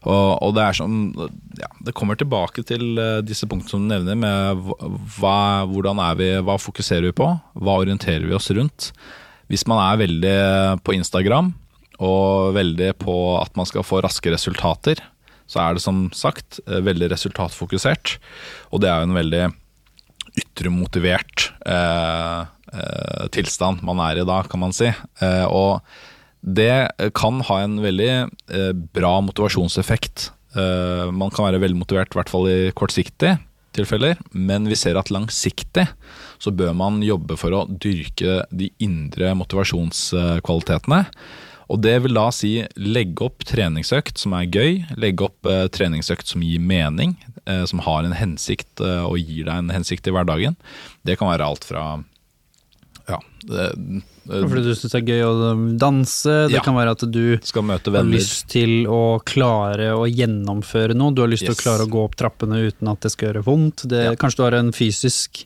Og, 0.00 0.38
og 0.40 0.54
det 0.56 0.62
er 0.64 0.76
som 0.78 0.92
ja, 1.60 1.68
Det 1.84 1.92
kommer 1.92 2.16
tilbake 2.16 2.62
til 2.64 2.96
eh, 2.96 3.18
disse 3.20 3.44
punktene 3.44 3.68
som 3.68 3.82
du 3.84 3.90
nevner, 3.92 4.16
med 4.16 4.62
hva, 5.18 5.66
hvordan 5.68 6.00
er 6.00 6.16
vi, 6.16 6.30
hva 6.46 6.56
fokuserer 6.60 7.10
vi 7.10 7.16
på, 7.20 7.28
hva 7.36 7.76
orienterer 7.82 8.24
vi 8.24 8.36
oss 8.36 8.48
rundt. 8.56 8.92
Hvis 9.52 9.66
man 9.68 9.82
er 9.82 10.00
veldig 10.00 10.36
på 10.86 10.94
Instagram 10.96 11.52
og 12.00 12.54
veldig 12.56 12.94
på 13.02 13.14
at 13.42 13.52
man 13.60 13.68
skal 13.68 13.84
få 13.84 14.00
raske 14.00 14.32
resultater, 14.32 15.02
så 15.50 15.60
er 15.60 15.76
det 15.76 15.82
som 15.84 16.06
sagt 16.16 16.62
eh, 16.64 16.80
veldig 16.86 17.10
resultatfokusert. 17.12 18.16
Og 18.72 18.80
det 18.80 18.88
er 18.88 19.02
jo 19.02 19.10
en 19.10 19.18
veldig 19.18 19.44
ytremotivert 20.40 21.50
eh, 21.66 22.40
eh, 22.72 23.26
tilstand 23.34 23.82
man 23.86 24.00
er 24.06 24.22
i 24.22 24.26
da, 24.28 24.40
kan 24.48 24.62
man 24.62 24.74
si. 24.76 24.88
Eh, 24.88 25.46
og 25.50 25.82
det 26.40 27.12
kan 27.16 27.42
ha 27.48 27.60
en 27.60 27.80
veldig 27.82 28.10
eh, 28.10 28.72
bra 28.72 29.18
motivasjonseffekt. 29.24 30.30
Eh, 30.56 31.10
man 31.12 31.32
kan 31.32 31.46
være 31.50 31.60
veldig 31.62 31.80
motivert, 31.82 32.14
i 32.14 32.20
hvert 32.20 32.32
fall 32.32 32.48
i 32.50 32.72
kortsiktige 32.76 33.38
tilfeller, 33.76 34.16
men 34.32 34.66
vi 34.66 34.78
ser 34.78 34.98
at 34.98 35.12
langsiktig 35.14 35.86
så 36.40 36.50
bør 36.50 36.72
man 36.74 37.04
jobbe 37.04 37.36
for 37.38 37.54
å 37.54 37.66
dyrke 37.70 38.40
de 38.50 38.70
indre 38.82 39.34
motivasjonskvalitetene. 39.38 41.04
Og 41.70 41.78
det 41.84 42.00
vil 42.02 42.16
da 42.16 42.24
si 42.34 42.64
legge 42.82 43.28
opp 43.28 43.44
treningsøkt 43.46 44.18
som 44.18 44.32
er 44.34 44.48
gøy, 44.50 44.80
legge 44.98 45.28
opp 45.28 45.46
eh, 45.46 45.68
treningsøkt 45.70 46.32
som 46.32 46.42
gir 46.42 46.62
mening, 46.62 47.18
som 47.66 47.80
har 47.82 48.04
en 48.04 48.14
hensikt 48.14 48.82
og 48.84 49.16
gir 49.18 49.46
deg 49.48 49.56
en 49.56 49.70
hensikt 49.72 50.06
i 50.06 50.12
hverdagen. 50.14 50.54
Det 51.08 51.16
kan 51.18 51.30
være 51.32 51.46
alt 51.50 51.64
fra 51.66 51.82
ja, 53.08 53.18
det, 53.46 53.66
det, 53.76 54.02
Fordi 54.48 54.62
du 54.62 54.74
syns 54.74 54.92
det 54.92 55.00
er 55.00 55.06
gøy 55.10 55.22
å 55.26 55.78
danse, 55.78 56.48
det 56.48 56.52
Ja. 56.58 56.60
kan 56.62 56.74
være 56.74 56.90
at 56.92 57.04
du 57.10 57.36
har 57.38 58.04
lyst 58.04 58.48
til 58.48 58.86
å 58.86 59.20
klare 59.24 59.92
å 59.96 60.04
gjennomføre 60.06 60.94
noe, 60.94 61.14
du 61.14 61.22
har 61.22 61.28
lyst 61.28 61.44
til 61.46 61.54
Yes. 61.54 61.60
å 61.60 61.62
klare 61.62 61.86
å 61.86 61.90
gå 61.90 62.04
opp 62.04 62.16
trappene 62.16 62.60
uten 62.68 62.88
at 62.92 63.00
det 63.00 63.10
skal 63.12 63.32
gjøre 63.32 63.44
vondt. 63.44 63.86
Det, 63.88 64.04
Ja. 64.04 64.14
Kanskje 64.14 64.36
du 64.36 64.42
har 64.44 64.54
en 64.54 64.72
fysisk 64.72 65.44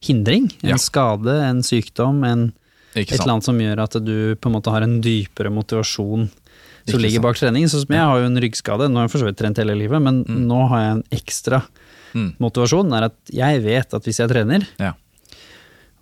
hindring, 0.00 0.50
en 0.62 0.70
Ja. 0.70 0.76
skade, 0.76 1.28
en 1.48 1.62
sykdom, 1.62 2.24
en, 2.24 2.52
et 2.94 3.10
eller 3.12 3.32
annet 3.34 3.44
som 3.44 3.58
gjør 3.58 3.82
at 3.82 4.04
du 4.04 4.34
på 4.36 4.46
en 4.46 4.52
måte 4.60 4.70
har 4.70 4.82
en 4.82 5.00
dypere 5.00 5.50
motivasjon 5.50 6.28
som 6.88 7.00
ligger 7.00 7.20
bak 7.20 7.36
trening. 7.36 7.64
Sånn 7.64 7.84
som 7.86 7.94
jeg 7.94 7.98
har 8.04 8.18
jo 8.20 8.26
en 8.26 8.36
ryggskade, 8.40 8.88
nå 8.90 8.94
har 8.96 9.08
jeg 9.08 9.10
for 9.10 9.18
så 9.18 9.26
vidt 9.26 9.36
trent 9.38 9.56
hele 9.58 9.74
livet, 9.76 10.00
men 10.02 10.24
nå 10.24 10.68
har 10.68 10.78
jeg 10.80 10.90
en 10.96 11.04
ekstra 11.12 11.62
Mm. 12.14 12.34
motivasjon. 12.38 12.94
er 12.96 13.04
at 13.06 13.14
jeg 13.30 13.62
vet 13.62 13.92
at 13.94 14.02
hvis 14.04 14.18
jeg 14.18 14.28
trener, 14.30 14.66
Ja. 14.78 14.92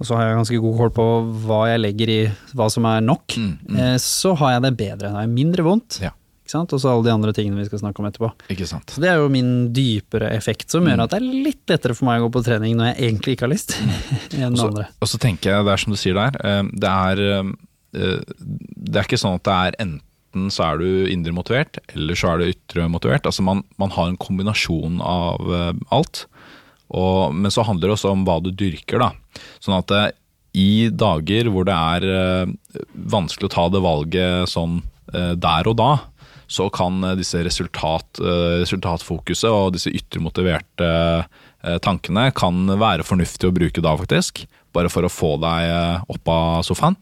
Og 0.01 0.07
så 0.09 0.17
har 0.19 0.27
jeg 0.29 0.37
ganske 0.41 0.61
god 0.65 0.77
kål 0.81 0.91
på 0.97 1.05
hva 1.47 1.61
jeg 1.71 1.81
legger 1.85 2.11
i 2.11 2.19
hva 2.55 2.67
som 2.73 2.85
er 2.91 3.01
nok, 3.05 3.37
Mm, 3.39 3.59
mm. 3.69 3.77
eh, 3.79 3.97
så 4.03 4.35
har 4.37 4.53
jeg 4.57 4.63
det 4.67 4.77
bedre. 4.77 5.09
Da 5.09 5.15
har 5.19 5.27
jeg 5.27 5.35
mindre 5.37 5.63
vondt, 5.67 6.01
Ja. 6.03 6.11
og 6.55 6.79
så 6.79 6.91
alle 6.93 7.05
de 7.05 7.11
andre 7.15 7.33
tingene 7.33 7.57
vi 7.59 7.65
skal 7.67 7.79
snakke 7.81 7.99
om 8.03 8.07
etterpå. 8.11 8.33
Ikke 8.51 8.67
sant. 8.67 8.87
Så 8.91 9.01
det 9.01 9.09
er 9.11 9.17
jo 9.23 9.29
min 9.33 9.73
dypere 9.73 10.31
effekt 10.37 10.71
som 10.71 10.85
Mm. 10.85 10.91
gjør 10.93 11.03
at 11.05 11.11
det 11.11 11.23
er 11.23 11.45
litt 11.45 11.67
lettere 11.67 11.95
for 11.97 12.05
meg 12.07 12.21
å 12.21 12.29
gå 12.29 12.33
på 12.39 12.45
trening 12.45 12.77
når 12.77 12.95
jeg 12.95 13.11
egentlig 13.11 13.33
ikke 13.37 13.47
har 13.47 13.55
lyst, 13.55 13.77
enn 14.35 14.53
også, 14.55 14.69
andre. 14.69 14.87
Og 15.01 15.09
så 15.09 15.19
tenker 15.19 15.51
jeg, 15.51 15.65
det 15.65 15.73
er 15.73 15.77
som 15.85 15.93
du 15.93 15.97
sier 15.99 16.15
der, 16.15 16.33
eh, 16.45 16.63
det 16.75 16.91
er, 16.91 17.23
eh, 17.95 18.21
det 18.77 18.97
er 18.99 19.05
ikke 19.07 19.19
sånn 19.21 19.37
at 19.39 19.45
det 19.45 19.55
er 19.55 19.87
enten 19.87 20.51
så 20.51 20.65
er 20.75 20.79
du 20.83 21.07
indre 21.07 21.31
motivert, 21.33 21.79
eller 21.95 22.15
så 22.19 22.33
er 22.35 22.39
du 22.39 22.49
ytre 22.51 22.89
motivert. 22.91 23.23
Altså 23.23 23.41
man, 23.47 23.63
man 23.79 23.91
har 23.95 24.09
en 24.11 24.17
kombinasjon 24.19 24.97
av 25.01 25.39
alt. 25.95 26.25
Og, 26.95 27.35
men 27.35 27.51
så 27.51 27.65
handler 27.67 27.91
det 27.91 27.97
også 27.99 28.13
om 28.15 28.23
hva 28.27 28.39
du 28.43 28.53
dyrker, 28.55 29.03
da. 29.03 29.43
Sånn 29.63 29.77
at 29.81 29.93
eh, 29.95 30.13
i 30.55 30.89
dager 30.95 31.51
hvor 31.51 31.67
det 31.67 31.75
er 31.75 32.09
eh, 32.09 32.83
vanskelig 33.11 33.51
å 33.51 33.55
ta 33.57 33.69
det 33.73 33.83
valget 33.83 34.51
sånn 34.51 34.79
eh, 35.13 35.33
der 35.35 35.71
og 35.71 35.79
da, 35.81 35.93
så 36.47 36.69
kan 36.71 37.01
disse 37.19 37.41
resultat, 37.43 38.21
resultatfokuset 38.61 39.49
og 39.49 39.73
disse 39.75 39.91
ytre 39.91 40.21
motiverte 40.23 40.89
eh, 41.25 41.79
tankene 41.83 42.29
kan 42.37 42.69
være 42.79 43.07
fornuftig 43.07 43.49
å 43.49 43.57
bruke 43.57 43.83
da, 43.83 43.97
faktisk. 43.99 44.45
Bare 44.77 44.93
for 44.93 45.07
å 45.07 45.11
få 45.11 45.35
deg 45.43 46.05
opp 46.13 46.31
av 46.31 46.61
sofaen. 46.67 46.99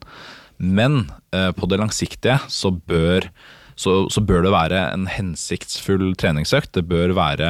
Men 0.63 1.09
på 1.33 1.67
det 1.67 1.79
langsiktige 1.81 2.37
så 2.53 2.71
bør, 2.71 3.27
så, 3.75 4.05
så 4.13 4.23
bør 4.23 4.45
det 4.47 4.53
være 4.55 4.83
en 4.93 5.09
hensiktsfull 5.11 6.13
treningsøkt. 6.21 6.71
Det 6.77 6.85
bør 6.87 7.17
være 7.19 7.49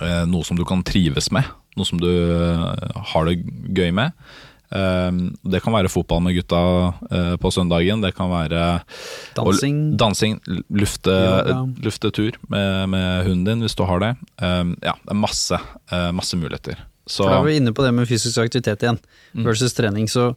noe 0.00 0.44
som 0.44 0.56
du 0.56 0.64
kan 0.64 0.82
trives 0.82 1.30
med. 1.34 1.44
Noe 1.76 1.86
som 1.88 2.00
du 2.00 2.08
eh, 2.08 3.02
har 3.12 3.24
det 3.28 3.38
gøy 3.76 3.92
med. 3.96 4.12
Eh, 4.72 5.10
det 5.52 5.60
kan 5.64 5.72
være 5.74 5.88
fotball 5.92 6.22
med 6.24 6.34
gutta 6.36 6.60
eh, 7.10 7.34
på 7.40 7.50
søndagen. 7.52 8.00
Det 8.04 8.14
kan 8.16 8.30
være 8.32 8.82
Dansing. 9.36 9.96
dansing 10.00 10.38
lufte, 10.72 11.12
ja, 11.12 11.58
lufte 11.84 12.10
tur 12.12 12.32
med, 12.48 12.88
med 12.92 13.26
hunden 13.26 13.44
din 13.48 13.60
hvis 13.66 13.76
du 13.76 13.84
har 13.88 14.00
det. 14.00 14.12
Eh, 14.40 14.64
ja, 14.84 14.94
det 15.02 15.12
er 15.16 15.20
masse, 15.20 15.58
eh, 15.92 16.08
masse 16.16 16.36
muligheter. 16.36 16.80
Så 17.08 17.24
For 17.26 17.32
da 17.34 17.40
er 17.40 17.48
vi 17.50 17.56
inne 17.58 17.72
på 17.74 17.82
det 17.84 17.92
med 17.96 18.06
fysisk 18.08 18.38
aktivitet 18.44 18.84
igjen, 18.84 18.98
Mm. 19.34 19.44
versus 19.48 19.72
trening. 19.72 20.04
Så 20.12 20.34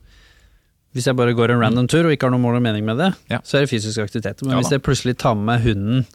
hvis 0.96 1.06
jeg 1.06 1.16
bare 1.20 1.34
går 1.36 1.52
en 1.52 1.60
random 1.60 1.88
tur 1.92 2.06
og 2.08 2.14
ikke 2.16 2.24
har 2.30 2.32
noe 2.32 2.40
mål 2.40 2.56
og 2.58 2.64
mening 2.64 2.86
med 2.88 2.98
det, 2.98 3.10
Ja. 3.30 3.40
så 3.44 3.58
er 3.58 3.66
det 3.66 3.70
fysisk 3.70 4.00
aktivitet. 4.00 4.42
Men 4.42 4.52
Ja 4.56 4.62
hvis 4.62 4.72
jeg 4.72 4.82
plutselig 4.82 5.18
tar 5.18 5.36
med 5.36 5.62
hunden 5.62 6.06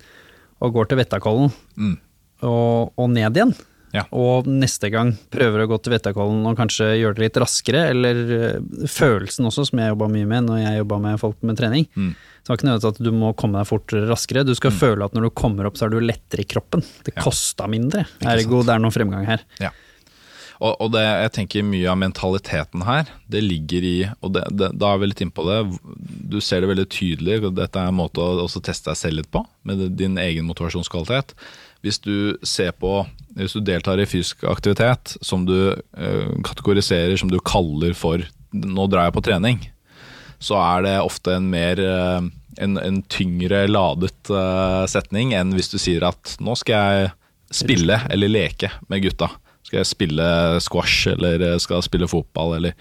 og 0.60 0.72
går 0.72 0.88
til 0.88 0.96
Vettakollen 0.98 1.52
mm, 1.76 1.98
og, 2.46 2.92
og 2.96 3.10
ned 3.12 3.36
igjen, 3.36 3.54
Ja. 3.92 4.04
og 4.14 4.46
neste 4.46 4.86
gang 4.92 5.16
prøver 5.34 5.64
å 5.64 5.68
gå 5.72 5.78
til 5.82 5.90
Vettakollen 5.96 6.44
og 6.46 6.54
kanskje 6.60 6.92
gjøre 7.00 7.16
det 7.18 7.24
litt 7.24 7.40
raskere, 7.42 7.88
eller 7.90 8.20
øh, 8.36 8.86
følelsen 8.86 9.48
også, 9.50 9.64
som 9.66 9.80
jeg 9.82 9.90
jobba 9.90 10.06
mye 10.14 10.28
med 10.30 10.46
når 10.46 10.60
jeg 10.62 10.78
jobba 10.84 11.00
med 11.08 11.18
folk 11.18 11.42
med 11.42 11.58
trening. 11.58 11.88
Mm. 11.98 12.12
Så 12.14 12.46
det 12.46 12.48
var 12.52 12.60
ikke 12.60 12.68
nødvendig 12.70 12.94
at 12.94 13.02
du 13.04 13.10
må 13.18 13.32
komme 13.36 13.58
deg 13.58 13.66
fortere 13.68 14.06
raskere, 14.08 14.46
du 14.46 14.54
skal 14.54 14.70
føle 14.78 15.04
at 15.04 15.12
når 15.18 15.26
du 15.26 15.30
kommer 15.42 15.66
opp 15.66 15.76
så 15.76 15.88
er 15.88 15.94
du 15.96 15.98
lettere 16.00 16.44
i 16.46 16.48
kroppen. 16.48 16.84
Det 17.04 17.16
Ja. 17.16 17.22
kosta 17.26 17.66
mindre, 17.66 18.06
ergo 18.22 18.62
det 18.62 18.76
er 18.76 18.78
noe 18.86 18.94
fremgang 18.94 19.26
her. 19.26 19.42
Ja. 19.58 19.70
Og, 20.60 20.74
og 20.84 20.90
det, 20.92 21.00
jeg 21.00 21.32
tenker 21.32 21.62
mye 21.64 21.88
av 21.88 21.96
mentaliteten 21.96 22.82
her, 22.84 23.08
det 23.32 23.40
ligger 23.42 23.82
i 23.88 23.94
Og 24.20 24.34
det, 24.34 24.42
det, 24.52 24.66
da 24.76 24.90
er 24.92 24.98
vi 25.00 25.06
litt 25.08 25.22
innpå 25.24 25.44
det. 25.48 25.78
Du 26.30 26.36
ser 26.44 26.60
det 26.60 26.68
veldig 26.68 26.84
tydelig. 26.92 27.38
Dette 27.56 27.80
er 27.80 27.88
en 27.88 27.96
måte 27.96 28.20
å 28.20 28.42
også 28.44 28.60
teste 28.62 28.90
deg 28.92 28.98
selv 29.00 29.16
litt 29.22 29.30
på, 29.32 29.40
med 29.64 29.86
din 29.96 30.18
egen 30.20 30.44
motivasjonskvalitet. 30.50 31.32
Hvis 31.84 32.00
du 32.04 32.36
ser 32.44 32.74
på 32.76 33.04
Hvis 33.36 33.54
du 33.56 33.62
deltar 33.64 34.00
i 34.00 34.08
fysisk 34.08 34.44
aktivitet 34.48 35.14
som 35.24 35.46
du 35.48 35.72
eh, 35.72 36.30
kategoriserer 36.44 37.16
som 37.16 37.30
du 37.30 37.38
kaller 37.40 37.94
for 37.94 38.18
'nå 38.50 38.86
drar 38.90 39.06
jeg 39.06 39.14
på 39.14 39.22
trening', 39.22 39.60
så 40.42 40.58
er 40.58 40.82
det 40.82 40.94
ofte 40.98 41.36
en 41.36 41.46
mer 41.46 41.78
eh, 41.78 42.20
en, 42.58 42.76
en 42.76 43.02
tyngre 43.06 43.68
ladet 43.70 44.32
eh, 44.34 44.86
setning 44.90 45.30
enn 45.32 45.54
hvis 45.54 45.70
du 45.70 45.78
sier 45.78 46.02
at 46.02 46.34
'nå 46.42 46.56
skal 46.58 46.74
jeg 46.74 47.12
spille 47.54 48.00
eller 48.10 48.28
leke 48.28 48.72
med 48.90 49.06
gutta'. 49.06 49.30
Skal 49.62 49.78
jeg 49.78 49.92
spille 49.94 50.26
squash 50.60 51.06
eller 51.14 51.58
skal 51.62 51.78
jeg 51.78 51.86
spille 51.86 52.10
fotball 52.10 52.56
eller 52.58 52.74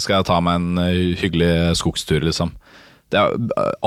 skal 0.00 0.16
jeg 0.16 0.26
ta 0.32 0.40
meg 0.40 0.56
en 0.56 1.16
hyggelig 1.20 1.76
skogstur, 1.76 2.24
liksom. 2.24 2.56
Er, 3.14 3.36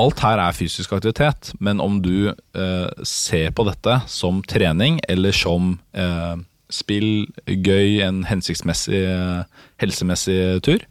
alt 0.00 0.22
her 0.24 0.40
er 0.40 0.56
fysisk 0.56 0.94
aktivitet, 0.96 1.52
men 1.60 1.80
om 1.82 1.98
du 2.00 2.30
eh, 2.30 3.04
ser 3.04 3.50
på 3.52 3.66
dette 3.68 3.98
som 4.08 4.40
trening 4.48 4.96
eller 5.12 5.36
som 5.36 5.74
eh, 5.92 6.40
spill, 6.72 7.26
gøy, 7.44 8.00
en 8.06 8.22
hensiktsmessig, 8.28 9.02
eh, 9.10 9.64
helsemessig 9.82 10.38
tur, 10.64 10.86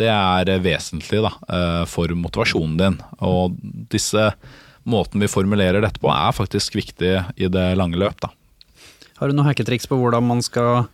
det 0.00 0.08
er 0.12 0.50
vesentlig 0.64 1.22
da, 1.24 1.32
eh, 1.52 1.84
for 1.88 2.12
motivasjonen 2.16 2.76
din. 2.80 2.98
Og 3.24 3.56
disse 3.92 4.30
måten 4.86 5.20
vi 5.20 5.30
formulerer 5.30 5.82
dette 5.82 6.00
på, 6.00 6.10
er 6.12 6.36
faktisk 6.36 6.76
viktig 6.78 7.14
i 7.36 7.48
det 7.52 7.66
lange 7.76 7.98
løp. 8.00 8.28
Har 9.16 9.28
du 9.28 9.36
noen 9.36 9.48
hacketriks 9.48 9.88
på 9.88 9.98
hvordan 9.98 10.26
man 10.28 10.42
skal 10.44 10.86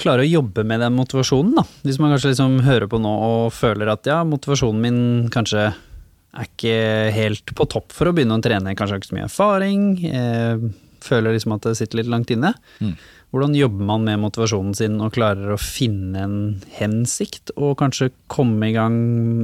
klare 0.00 0.24
å 0.24 0.30
jobbe 0.30 0.64
med 0.66 0.82
den 0.82 0.96
motivasjonen, 0.96 1.54
da? 1.60 1.64
Hvis 1.86 2.00
man 2.02 2.14
kanskje 2.14 2.32
liksom 2.32 2.58
hører 2.66 2.88
på 2.90 3.00
nå 3.02 3.12
og 3.26 3.54
føler 3.54 3.92
at 3.92 4.08
ja, 4.08 4.20
motivasjonen 4.26 4.82
min 4.84 5.00
kanskje 5.32 5.70
er 5.70 6.46
ikke 6.46 6.76
helt 7.14 7.54
på 7.58 7.66
topp 7.70 7.94
for 7.94 8.10
å 8.10 8.14
begynne 8.14 8.38
å 8.38 8.44
trene, 8.44 8.76
kanskje 8.78 8.96
har 8.96 9.02
ikke 9.02 9.10
så 9.10 9.16
mye 9.18 9.26
erfaring, 9.26 9.86
eh, 10.06 10.68
føler 11.02 11.34
liksom 11.34 11.56
at 11.56 11.66
det 11.66 11.78
sitter 11.78 12.00
litt 12.00 12.12
langt 12.12 12.30
inne. 12.32 12.52
Mm. 12.78 12.94
Hvordan 13.30 13.54
jobber 13.54 13.86
man 13.86 14.06
med 14.06 14.22
motivasjonen 14.24 14.74
sin 14.74 14.98
og 15.02 15.14
klarer 15.14 15.54
å 15.54 15.60
finne 15.60 16.24
en 16.24 16.38
hensikt, 16.78 17.52
og 17.56 17.76
kanskje 17.82 18.10
komme 18.30 18.70
i 18.70 18.74
gang 18.74 18.96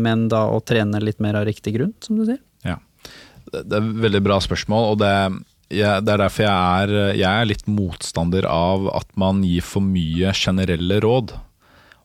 med 0.02 0.28
da 0.32 0.46
å 0.50 0.62
trene 0.66 1.02
litt 1.02 1.22
mer 1.22 1.38
av 1.38 1.46
riktig 1.46 1.76
grunn, 1.78 1.94
som 2.02 2.18
du 2.18 2.24
sier? 2.26 2.40
Ja. 2.66 2.80
Det 3.52 3.62
det 3.70 3.78
er 3.78 3.84
et 3.84 4.00
veldig 4.08 4.22
bra 4.26 4.40
spørsmål, 4.42 4.90
og 4.92 4.98
det, 5.02 5.12
jeg, 5.72 6.04
det 6.06 6.12
er 6.12 6.22
derfor 6.22 6.46
jeg 6.46 6.84
er, 6.86 6.94
jeg 7.18 7.30
er 7.30 7.48
litt 7.50 7.66
motstander 7.70 8.46
av 8.48 8.86
at 8.94 9.08
man 9.18 9.42
gir 9.46 9.64
for 9.66 9.84
mye 9.84 10.34
generelle 10.36 11.00
råd. 11.02 11.34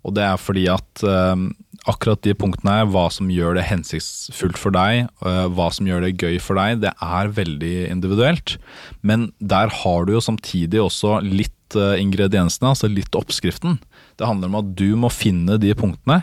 Og 0.02 0.15
det 0.17 0.24
er 0.26 0.39
fordi 0.41 0.65
at 0.74 1.04
eh, 1.06 1.43
akkurat 1.89 2.22
de 2.26 2.34
punktene 2.38 2.82
her, 2.82 2.89
hva 2.94 3.08
som 3.13 3.30
gjør 3.34 3.58
det 3.58 3.67
hensiktsfullt 3.70 4.60
for 4.60 4.76
deg, 4.76 5.08
eh, 5.26 5.46
hva 5.50 5.70
som 5.74 5.88
gjør 5.89 6.06
det 6.06 6.17
gøy 6.22 6.38
for 6.44 6.60
deg, 6.60 6.82
det 6.84 6.94
er 7.02 7.34
veldig 7.38 7.76
individuelt. 7.89 8.58
Men 9.02 9.32
der 9.39 9.72
har 9.82 10.06
du 10.06 10.13
jo 10.13 10.24
samtidig 10.24 10.82
også 10.84 11.20
litt 11.26 11.78
eh, 11.78 11.98
ingrediensene, 12.02 12.74
altså 12.74 12.91
litt 12.91 13.17
oppskriften. 13.17 13.80
Det 14.20 14.28
handler 14.30 14.52
om 14.52 14.60
at 14.62 14.74
du 14.78 14.91
må 15.00 15.10
finne 15.10 15.58
de 15.62 15.74
punktene. 15.78 16.22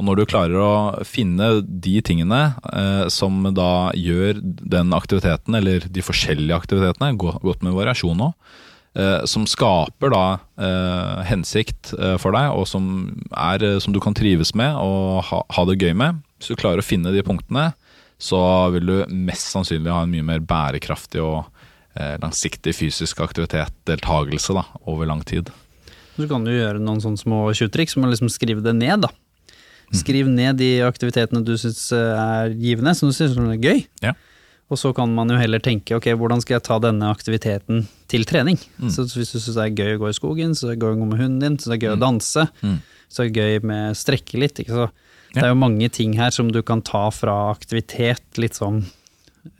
Og 0.00 0.06
når 0.08 0.20
du 0.20 0.28
klarer 0.28 0.60
å 0.60 0.72
finne 1.08 1.60
de 1.64 1.98
tingene 2.04 2.40
eh, 2.72 3.06
som 3.12 3.42
da 3.56 3.90
gjør 3.96 4.40
den 4.44 4.96
aktiviteten, 4.96 5.56
eller 5.56 5.84
de 5.88 6.04
forskjellige 6.04 6.56
aktivitetene, 6.56 7.14
godt 7.20 7.64
med 7.64 7.76
variasjon 7.76 8.26
eh, 8.28 8.36
som 9.24 9.46
skaper 9.46 10.10
da 10.10 10.24
eh, 10.58 11.20
hensikt 11.28 11.92
eh, 11.94 12.16
for 12.18 12.34
deg, 12.34 12.50
og 12.50 12.66
som, 12.66 12.88
er, 13.30 13.62
eh, 13.62 13.78
som 13.82 13.94
du 13.94 14.00
kan 14.02 14.16
trives 14.18 14.50
med 14.58 14.74
og 14.74 15.22
ha, 15.28 15.44
ha 15.46 15.64
det 15.68 15.78
gøy 15.78 15.94
med. 15.94 16.18
Hvis 16.40 16.50
du 16.50 16.58
klarer 16.58 16.82
å 16.82 16.86
finne 16.86 17.12
de 17.14 17.22
punktene, 17.22 17.70
så 18.20 18.40
vil 18.74 18.90
du 18.90 18.96
mest 19.14 19.52
sannsynlig 19.54 19.92
ha 19.94 20.02
en 20.04 20.12
mye 20.12 20.26
mer 20.26 20.42
bærekraftig 20.42 21.22
og 21.22 21.44
eh, 21.94 22.16
langsiktig 22.20 22.74
fysisk 22.76 23.22
aktivitet, 23.22 23.72
deltakelse, 23.88 24.58
da, 24.58 24.66
over 24.90 25.08
lang 25.08 25.22
tid. 25.22 25.52
Så 26.16 26.26
kan 26.28 26.44
du 26.44 26.50
gjøre 26.52 26.82
noen 26.82 27.00
sånne 27.00 27.20
små 27.20 27.44
tjuvtriks, 27.56 27.94
som 27.94 28.04
å 28.04 28.10
liksom 28.10 28.28
skrive 28.32 28.64
det 28.64 28.74
ned, 28.76 29.06
da. 29.06 29.14
Skriv 29.96 30.28
ned 30.30 30.60
de 30.60 30.84
aktivitetene 30.86 31.40
du 31.42 31.56
syns 31.58 31.88
er 31.94 32.52
givende, 32.54 32.92
som 32.94 33.10
du 33.10 33.14
syns 33.16 33.38
er 33.38 33.56
gøy. 33.58 33.80
Ja. 34.04 34.12
Og 34.70 34.78
så 34.78 34.92
kan 34.94 35.10
man 35.14 35.28
jo 35.32 35.36
heller 35.40 35.58
tenke 35.58 35.96
ok, 35.96 36.06
hvordan 36.14 36.40
skal 36.44 36.54
jeg 36.60 36.62
ta 36.68 36.78
denne 36.78 37.08
aktiviteten 37.10 37.86
til 38.08 38.22
trening. 38.24 38.58
Mm. 38.78 38.90
Så 38.94 39.02
hvis 39.08 39.32
du 39.34 39.38
syns 39.40 39.56
det 39.56 39.64
er 39.64 39.74
gøy 39.74 39.96
å 39.96 40.00
gå 40.04 40.08
i 40.12 40.14
skogen, 40.14 40.52
så 40.54 40.68
er 40.68 40.76
det 40.76 40.84
gøy 40.84 40.94
å 40.94 41.00
gå 41.00 41.08
med 41.10 41.18
hunden 41.18 41.40
din, 41.42 41.58
så 41.58 41.70
det 41.72 41.78
er 41.80 41.88
gøy 41.88 41.96
å 41.96 42.00
danse, 42.04 42.46
Mm. 42.62 42.76
så 43.10 43.24
er 43.24 43.28
det 43.30 43.40
gøy 43.42 43.62
med 43.66 43.96
strekke 43.98 44.38
litt. 44.38 44.60
Ikke? 44.62 44.70
Så 44.70 44.90
det 45.34 45.42
er 45.42 45.48
jo 45.50 45.58
mange 45.58 45.88
ting 45.90 46.14
her 46.14 46.30
som 46.30 46.52
du 46.54 46.62
kan 46.62 46.82
ta 46.82 47.08
fra 47.10 47.50
aktivitet 47.54 48.38
litt 48.38 48.54
sånn 48.54 48.84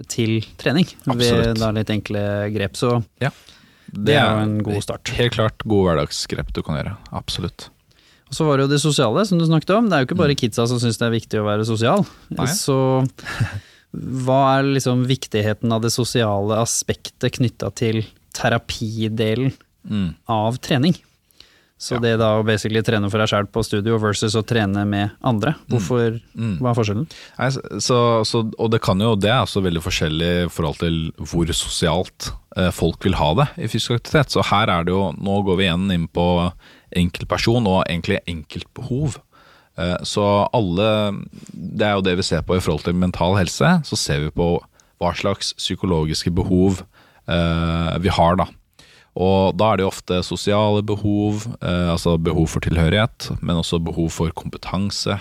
til 0.09 0.41
trening, 0.61 0.87
ved 1.07 1.17
Absolutt. 1.17 1.59
da 1.59 1.71
litt 1.73 1.91
enkle 1.91 2.23
grep. 2.55 2.75
Så 2.77 3.03
Ja. 3.21 3.31
det 3.93 4.15
er 4.15 4.31
jo 4.31 4.43
en 4.45 4.59
god 4.63 4.83
start. 4.83 5.09
Helt 5.09 5.33
klart 5.33 5.59
gode 5.67 5.91
hverdagsgrep 5.97 6.53
du 6.53 6.63
kan 6.63 6.77
gjøre. 6.77 6.97
Absolutt. 7.13 7.69
Og 8.31 8.35
så 8.37 8.47
var 8.47 8.59
det 8.59 8.69
jo 8.69 8.75
det 8.77 8.81
sosiale, 8.81 9.27
som 9.27 9.39
du 9.39 9.45
snakket 9.47 9.75
om. 9.77 9.89
Det 9.89 9.93
er 9.97 10.05
jo 10.05 10.07
ikke 10.15 10.19
bare 10.23 10.37
kidsa 10.39 10.69
som 10.69 10.79
syns 10.79 10.99
det 10.99 11.07
er 11.09 11.19
viktig 11.19 11.41
å 11.41 11.47
være 11.49 11.65
sosial. 11.67 12.05
Mm. 12.31 12.37
Nei. 12.39 12.47
Så 12.47 12.77
hva 13.95 14.41
er 14.59 14.69
liksom 14.77 15.05
viktigheten 15.11 15.73
av 15.75 15.83
det 15.83 15.91
sosiale 15.95 16.61
aspektet 16.63 17.39
knytta 17.41 17.73
til 17.75 18.03
terapidelen 18.37 19.53
Mm. 19.89 20.15
av 20.29 20.59
trening? 20.61 20.95
Så 21.81 21.97
det 21.99 22.19
da 22.21 22.35
å 22.37 22.43
basically 22.45 22.83
trene 22.85 23.09
for 23.09 23.17
deg 23.23 23.31
sjæl 23.31 23.47
på 23.49 23.63
studio 23.65 23.97
versus 23.99 24.35
å 24.37 24.43
trene 24.45 24.83
med 24.87 25.15
andre, 25.25 25.55
hvorfor, 25.71 26.21
Mm. 26.37 26.59
hva 26.61 26.71
er 26.71 26.77
forskjellen? 26.77 27.07
Nei, 27.39 27.49
så, 27.81 28.21
så, 28.29 28.43
og 28.59 28.71
det 28.71 28.83
kan 28.83 29.01
jo, 29.01 29.15
det 29.17 29.31
er 29.31 29.41
også 29.47 29.63
veldig 29.65 29.81
forskjellig 29.81 30.45
i 30.45 30.49
forhold 30.53 30.77
til 30.83 30.99
hvor 31.17 31.47
sosialt 31.57 32.29
eh, 32.59 32.69
folk 32.71 33.03
vil 33.03 33.15
ha 33.17 33.33
det 33.35 33.49
i 33.57 33.67
fysisk 33.73 33.97
aktivitet. 33.97 34.29
Så 34.37 34.45
her 34.51 34.69
er 34.69 34.85
det 34.85 34.93
jo, 34.93 35.07
nå 35.17 35.41
går 35.43 35.57
vi 35.57 35.65
igjen 35.71 35.91
inn 35.97 36.07
på 36.13 36.53
enkeltperson 36.95 37.67
og 37.67 37.87
egentlig 37.89 38.21
enkeltbehov. 38.29 39.17
Eh, 39.81 39.99
så 40.07 40.27
alle, 40.57 40.89
det 41.53 41.87
er 41.87 41.97
jo 41.97 42.05
det 42.05 42.17
vi 42.21 42.27
ser 42.27 42.45
på 42.47 42.59
i 42.59 42.63
forhold 42.63 42.85
til 42.87 42.99
mental 42.99 43.39
helse, 43.39 43.79
så 43.87 43.99
ser 43.99 44.27
vi 44.27 44.35
på 44.37 44.57
hva 45.01 45.13
slags 45.17 45.55
psykologiske 45.57 46.33
behov 46.37 46.83
eh, 47.31 47.95
vi 48.05 48.13
har 48.13 48.41
da. 48.41 48.51
Og 49.21 49.57
da 49.59 49.71
er 49.71 49.81
det 49.81 49.87
jo 49.87 49.93
ofte 49.93 50.21
sosiale 50.25 50.85
behov, 50.87 51.47
eh, 51.65 51.89
altså 51.93 52.19
behov 52.21 52.51
for 52.53 52.65
tilhørighet, 52.65 53.33
men 53.41 53.59
også 53.63 53.81
behov 53.83 54.13
for 54.15 54.35
kompetanse. 54.37 55.19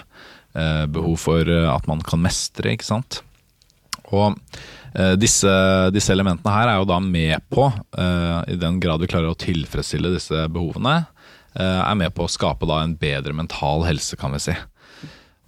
Eh, 0.58 0.86
behov 0.92 1.16
for 1.22 1.48
at 1.48 1.88
man 1.88 2.04
kan 2.06 2.22
mestre, 2.26 2.76
ikke 2.76 2.92
sant. 2.92 3.24
Og 4.10 4.36
disse, 5.22 5.52
disse 5.94 6.10
elementene 6.10 6.50
her 6.50 6.72
er 6.72 6.80
jo 6.80 6.88
da 6.90 6.96
med 6.98 7.44
på, 7.54 7.68
i 8.50 8.56
den 8.58 8.80
grad 8.82 9.04
vi 9.04 9.10
klarer 9.12 9.30
å 9.30 9.38
tilfredsstille 9.38 10.10
disse 10.16 10.48
behovene, 10.50 10.96
eh, 11.06 11.20
er 11.56 11.96
med 11.98 12.14
på 12.16 12.26
å 12.28 12.32
skape 12.32 12.68
da 12.70 12.82
en 12.84 12.96
bedre 13.00 13.34
mental 13.34 13.86
helse, 13.88 14.16
kan 14.20 14.32
vi 14.36 14.40
si. 14.44 14.56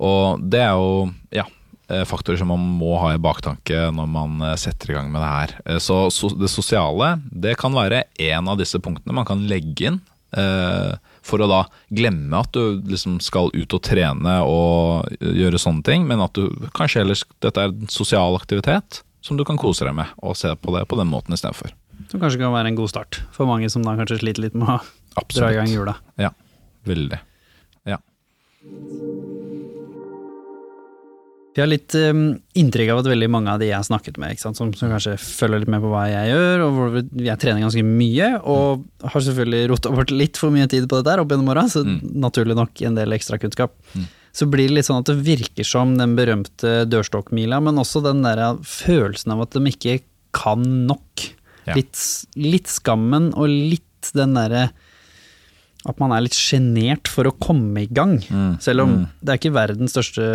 Og 0.02 0.42
det 0.50 0.62
er 0.66 0.74
jo 0.74 1.12
ja, 1.36 1.44
eh, 1.92 2.02
faktorer 2.10 2.40
som 2.42 2.50
man 2.50 2.64
må 2.80 2.96
ha 3.02 3.12
i 3.14 3.20
baktanke 3.22 3.84
når 3.94 4.08
man 4.10 4.40
eh, 4.48 4.56
setter 4.58 4.92
i 4.92 4.96
gang 4.98 5.12
med 5.14 5.22
det 5.22 5.30
her. 5.30 5.54
Eh, 5.66 5.78
Så, 5.84 6.32
det 6.42 6.50
sosiale 6.50 7.22
det 7.30 7.58
kan 7.62 7.76
være 7.78 8.04
en 8.18 8.50
av 8.50 8.58
disse 8.58 8.80
punktene 8.82 9.14
man 9.14 9.28
kan 9.30 9.44
legge 9.48 9.92
inn. 9.92 10.00
eh, 10.38 10.96
For 11.22 11.38
å 11.38 11.48
da 11.52 11.60
glemme 11.94 12.40
at 12.40 12.50
du 12.58 12.82
liksom 12.82 13.20
skal 13.22 13.52
ut 13.54 13.74
og 13.78 13.84
trene 13.86 14.40
og 14.42 15.12
gjøre 15.22 15.60
sånne 15.62 15.84
ting, 15.86 16.08
men 16.10 16.20
at 16.26 16.34
du 16.34 16.50
kanskje 16.74 17.04
ellers 17.04 17.22
dette 17.46 17.62
er 17.62 17.70
en 17.70 17.86
sosial 17.94 18.34
aktivitet 18.40 19.04
som 19.22 19.38
du 19.38 19.46
kan 19.46 19.60
kose 19.62 19.86
deg 19.86 19.94
med, 19.94 20.10
og 20.26 20.34
se 20.36 20.50
på 20.58 20.74
det 20.74 20.88
på 20.90 20.98
den 20.98 21.12
måten 21.12 21.36
istedenfor. 21.38 21.70
Som 22.10 22.20
kanskje 22.24 22.40
kan 22.42 22.56
være 22.56 22.72
en 22.72 22.80
god 22.80 22.90
start 22.90 23.20
for 23.32 23.46
mange 23.46 23.70
som 23.70 23.84
da 23.86 23.94
kanskje 24.00 24.18
sliter 24.24 24.48
litt 24.48 24.56
med 24.58 24.66
å 24.66 24.80
dra 25.36 25.52
i 25.52 25.60
gang 25.60 25.72
jula. 25.72 25.96
Ja, 26.22 26.32
veldig. 26.88 27.20
Ja. 27.90 28.00
Jeg 31.52 31.66
har 31.66 31.68
litt 31.68 31.96
um, 32.00 32.22
inntrykk 32.56 32.94
av 32.94 33.02
at 33.02 33.10
veldig 33.12 33.28
mange 33.34 33.52
av 33.52 33.60
de 33.60 33.68
jeg 33.68 33.76
har 33.76 33.84
snakket 33.84 34.16
med, 34.22 34.40
sant, 34.40 34.56
som, 34.56 34.70
som 34.78 34.92
kanskje 34.94 35.18
følger 35.20 35.64
litt 35.64 35.72
med 35.74 35.84
på 35.84 35.90
hva 35.92 36.06
jeg 36.08 36.30
gjør, 36.32 36.64
og 36.64 36.78
hvor 36.78 36.96
jeg 37.02 37.42
trener 37.44 37.66
ganske 37.66 37.84
mye, 37.84 38.30
og 38.48 38.86
har 39.04 39.26
selvfølgelig 39.26 39.68
rota 39.74 39.92
bort 39.92 40.14
litt 40.16 40.40
for 40.40 40.56
mye 40.56 40.70
tid 40.72 40.88
på 40.88 41.02
dette 41.02 41.18
opp 41.20 41.34
gjennom 41.34 41.52
åra, 41.52 41.66
så 41.68 41.84
naturlig 41.84 42.56
nok 42.56 42.84
en 42.88 42.96
del 42.96 43.18
ekstra 43.18 43.40
kunnskap. 43.42 43.76
Så 44.32 44.48
blir 44.48 44.72
det 44.72 44.78
litt 44.78 44.88
sånn 44.88 45.02
at 45.04 45.12
det 45.12 45.18
virker 45.28 45.68
som 45.68 45.98
den 46.00 46.16
berømte 46.16 46.86
dørstokkmila, 46.88 47.60
men 47.60 47.82
også 47.84 48.00
den 48.06 48.24
der 48.24 48.40
følelsen 48.64 49.36
av 49.36 49.44
at 49.44 49.58
de 49.58 49.66
ikke 49.74 49.98
kan 50.32 50.64
nok. 50.88 51.26
Ja. 51.68 51.76
Litt, 51.76 52.00
litt 52.40 52.72
skammen 52.72 53.34
og 53.36 53.52
litt 53.52 54.14
den 54.16 54.40
derre 54.40 54.70
at 55.90 55.98
man 56.02 56.12
er 56.14 56.22
litt 56.26 56.36
sjenert 56.38 57.10
for 57.10 57.26
å 57.30 57.36
komme 57.42 57.84
i 57.86 57.90
gang. 57.90 58.20
Selv 58.62 58.84
om 58.86 58.98
det 59.22 59.34
er 59.34 59.40
ikke 59.40 59.54
verdens 59.56 59.96
største 59.96 60.26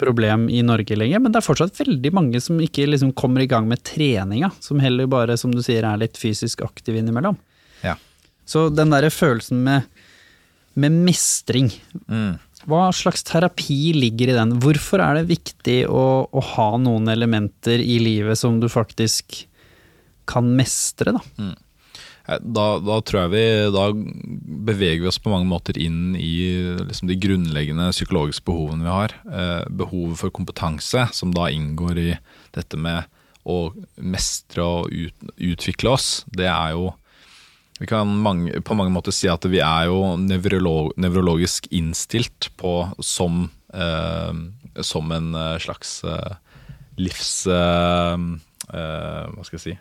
problem 0.00 0.48
i 0.50 0.62
Norge 0.66 0.96
lenger, 0.98 1.20
men 1.22 1.30
det 1.34 1.38
er 1.38 1.46
fortsatt 1.46 1.76
veldig 1.78 2.10
mange 2.16 2.40
som 2.42 2.58
ikke 2.58 2.86
liksom 2.88 3.12
kommer 3.14 3.44
i 3.44 3.46
gang 3.50 3.68
med 3.70 3.82
treninga, 3.86 4.48
som 4.64 4.80
heller 4.82 5.06
bare, 5.06 5.36
som 5.38 5.52
du 5.54 5.60
sier, 5.62 5.84
er 5.86 6.00
litt 6.00 6.16
fysisk 6.18 6.64
aktiv 6.66 6.96
innimellom. 6.98 7.36
Ja. 7.84 7.94
Så 8.48 8.66
den 8.74 8.90
derre 8.90 9.12
følelsen 9.14 9.62
med, 9.68 9.86
med 10.74 10.96
mestring, 11.06 11.70
Mm. 12.10 12.38
hva 12.66 12.88
slags 12.96 13.22
terapi 13.22 13.92
ligger 13.94 14.32
i 14.32 14.38
den? 14.40 14.56
Hvorfor 14.60 14.98
er 15.04 15.20
det 15.20 15.28
viktig 15.30 15.84
å, 15.86 16.26
å 16.32 16.42
ha 16.56 16.70
noen 16.80 17.06
elementer 17.12 17.78
i 17.78 17.98
livet 18.02 18.40
som 18.40 18.58
du 18.60 18.66
faktisk 18.72 19.44
kan 20.26 20.48
mestre, 20.56 21.12
da? 21.12 21.20
Eh, 21.38 21.54
Da, 22.24 22.66
da 22.80 22.94
tror 23.04 23.26
jeg 23.26 23.32
vi 23.34 23.46
Da 23.74 23.88
beveger 24.64 25.02
vi 25.02 25.08
oss 25.10 25.20
på 25.20 25.28
mange 25.32 25.48
måter 25.50 25.76
inn 25.76 26.14
i 26.16 26.64
liksom 26.80 27.10
de 27.10 27.18
grunnleggende 27.20 27.90
psykologiske 27.92 28.46
behovene 28.48 28.86
vi 28.86 28.94
har. 28.94 29.16
Eh, 29.28 29.64
behovet 29.68 30.22
for 30.22 30.32
kompetanse, 30.32 31.04
som 31.12 31.34
da 31.36 31.50
inngår 31.52 32.00
i 32.00 32.10
dette 32.56 32.80
med 32.80 33.04
å 33.44 33.74
mestre 34.00 34.64
og 34.64 34.88
ut, 34.88 35.26
utvikle 35.36 35.92
oss. 35.92 36.24
Det 36.32 36.48
er 36.48 36.76
jo 36.76 36.94
Vi 37.80 37.88
kan 37.90 38.06
mange, 38.06 38.60
på 38.62 38.74
mange 38.78 38.92
måter 38.94 39.10
si 39.10 39.26
at 39.26 39.42
vi 39.50 39.58
er 39.58 39.88
jo 39.90 40.14
nevrologisk 40.16 41.66
innstilt 41.74 42.46
på 42.56 42.86
som, 43.02 43.50
eh, 43.74 44.30
som 44.80 45.10
en 45.12 45.34
eh, 45.34 45.58
slags 45.58 45.98
eh, 46.06 46.36
livs... 46.96 47.48
Eh, 47.50 48.14
eh, 48.70 49.24
hva 49.26 49.42
skal 49.42 49.58
jeg 49.58 49.64
si? 49.66 49.74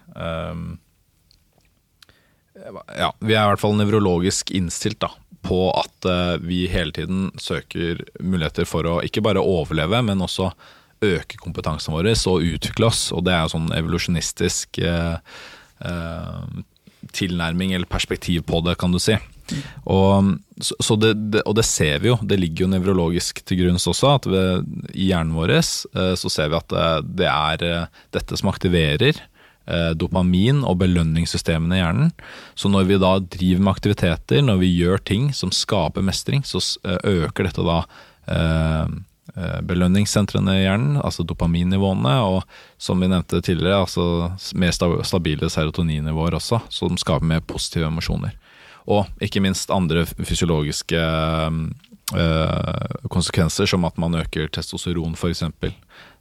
Eh, 2.63 2.79
ja, 2.99 3.11
vi 3.19 3.35
er 3.35 3.43
i 3.43 3.51
hvert 3.53 3.63
fall 3.63 3.77
nevrologisk 3.79 4.53
innstilt 4.55 5.01
da, 5.03 5.11
på 5.45 5.65
at 5.75 6.07
eh, 6.09 6.35
vi 6.43 6.65
hele 6.71 6.95
tiden 6.95 7.31
søker 7.41 8.03
muligheter 8.19 8.67
for 8.69 8.87
å 8.87 8.99
ikke 9.05 9.23
bare 9.25 9.43
overleve, 9.43 10.01
men 10.05 10.23
også 10.23 10.51
øke 11.03 11.39
kompetansen 11.41 11.93
vår 11.95 12.13
og 12.31 12.47
utvikle 12.47 12.87
oss. 12.87 13.09
Og 13.15 13.25
det 13.27 13.35
er 13.35 13.43
jo 13.45 13.55
sånn 13.57 13.73
evolusjonistisk 13.75 14.79
eh, 14.83 15.17
eh, 15.83 16.63
tilnærming 17.13 17.73
eller 17.75 17.89
perspektiv 17.89 18.45
på 18.47 18.63
det, 18.63 18.77
kan 18.79 18.93
du 18.93 19.01
si. 19.03 19.17
Og, 19.91 20.37
så, 20.63 20.95
det, 20.95 21.13
det, 21.33 21.41
og 21.49 21.57
det 21.57 21.65
ser 21.67 21.99
vi 21.99 22.11
jo, 22.11 22.17
det 22.23 22.39
ligger 22.39 22.65
jo 22.65 22.71
nevrologisk 22.71 23.41
til 23.43 23.63
grunns 23.63 23.87
også, 23.89 24.13
at 24.15 24.29
ved, 24.31 24.69
i 24.93 25.09
hjernen 25.09 25.35
vår 25.35 25.57
eh, 25.57 26.13
så 26.19 26.31
ser 26.31 26.51
vi 26.53 26.59
at 26.59 26.69
det, 26.71 26.87
det 27.23 27.29
er 27.29 27.67
eh, 27.67 28.01
dette 28.15 28.39
som 28.39 28.51
aktiverer 28.53 29.11
eh, 29.11 29.21
dopamin 29.95 30.57
og 30.67 30.81
belønningssystemene 30.81 31.77
i 31.77 31.79
hjernen. 31.79 32.09
Så 32.55 32.69
når 32.71 32.87
vi 32.89 32.99
da 33.01 33.15
driver 33.19 33.63
med 33.63 33.71
aktiviteter, 33.71 34.41
når 34.43 34.59
vi 34.61 34.71
gjør 34.75 35.01
ting 35.07 35.31
som 35.33 35.51
skaper 35.55 36.05
mestring, 36.05 36.43
så 36.47 36.61
eh, 36.83 37.23
øker 37.23 37.47
dette 37.47 37.63
da 37.65 37.79
eh, 38.27 38.85
eh, 39.35 39.59
belønningssentrene 39.69 40.53
i 40.59 40.65
hjernen, 40.65 40.99
altså 41.01 41.25
dopaminnivåene, 41.27 42.15
og 42.27 42.43
som 42.81 43.01
vi 43.01 43.09
nevnte 43.11 43.41
tidligere, 43.41 43.83
altså 43.85 44.55
mer 44.59 44.75
stabile 44.75 45.51
serotoninnivåer 45.51 46.33
også, 46.39 46.63
som 46.73 46.99
skaper 46.99 47.31
mer 47.35 47.43
positive 47.47 47.89
emosjoner. 47.89 48.35
Og 48.91 49.07
ikke 49.23 49.41
minst 49.43 49.71
andre 49.71 50.03
fysiologiske 50.11 50.99
eh, 50.99 51.51
konsekvenser, 53.07 53.69
som 53.69 53.87
at 53.87 53.99
man 54.01 54.19
øker 54.19 54.51
testosteron 54.51 55.15
f.eks., 55.15 55.43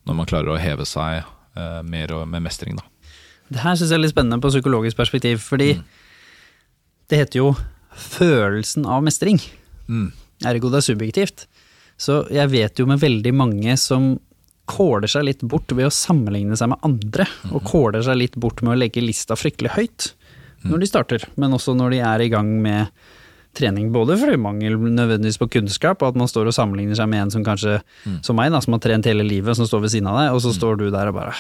når 0.03 0.19
man 0.19 0.27
klarer 0.27 0.55
å 0.55 0.63
heve 0.63 0.87
seg 0.87 1.23
eh, 1.23 1.83
mer 1.83 2.15
med 2.27 2.47
mestring. 2.47 2.79
da. 2.79 2.92
Det 3.53 3.61
her 3.61 3.77
syns 3.77 3.91
jeg 3.93 3.99
er 3.99 4.05
litt 4.07 4.15
spennende 4.15 4.41
på 4.43 4.51
psykologisk 4.53 4.97
perspektiv, 4.99 5.43
fordi 5.45 5.75
det 7.13 7.19
heter 7.21 7.43
jo 7.43 7.53
følelsen 7.93 8.87
av 8.89 9.03
mestring. 9.05 9.41
Ergo 10.49 10.71
det 10.73 10.81
er 10.81 10.87
subjektivt. 10.89 11.47
Så 12.01 12.23
jeg 12.33 12.51
vet 12.51 12.81
jo 12.81 12.89
med 12.89 13.03
veldig 13.03 13.33
mange 13.37 13.77
som 13.79 14.15
kåler 14.73 15.11
seg 15.11 15.27
litt 15.27 15.43
bort 15.45 15.71
ved 15.75 15.89
å 15.89 15.93
sammenligne 15.93 16.57
seg 16.57 16.71
med 16.73 16.81
andre, 16.87 17.27
og 17.51 17.65
kåler 17.69 18.03
seg 18.07 18.17
litt 18.21 18.39
bort 18.41 18.63
med 18.63 18.77
å 18.77 18.79
legge 18.81 19.03
lista 19.05 19.37
fryktelig 19.37 19.75
høyt 19.77 20.13
når 20.63 20.79
de 20.79 20.87
starter, 20.87 21.25
men 21.35 21.55
også 21.57 21.75
når 21.75 21.97
de 21.97 21.99
er 22.07 22.23
i 22.23 22.31
gang 22.31 22.49
med 22.63 22.87
trening. 23.59 23.91
Både 23.93 24.15
fordi 24.17 24.39
mangel 24.41 24.79
nødvendigvis 24.79 25.41
på 25.43 25.51
kunnskap, 25.59 26.01
og 26.01 26.13
at 26.15 26.21
man 26.21 26.31
står 26.31 26.49
og 26.49 26.55
sammenligner 26.57 26.97
seg 26.97 27.11
med 27.11 27.27
en 27.27 27.35
som 27.35 27.45
kanskje, 27.45 27.81
som 28.25 28.39
meg, 28.39 28.53
da, 28.55 28.63
som 28.63 28.77
har 28.77 28.83
trent 28.85 29.11
hele 29.11 29.27
livet, 29.27 29.59
som 29.59 29.69
står 29.69 29.85
ved 29.85 29.95
siden 29.97 30.09
av 30.09 30.21
deg, 30.21 30.31
og 30.37 30.41
så 30.47 30.55
står 30.55 30.79
du 30.81 30.87
der 30.95 31.11
og 31.11 31.19
bare 31.19 31.35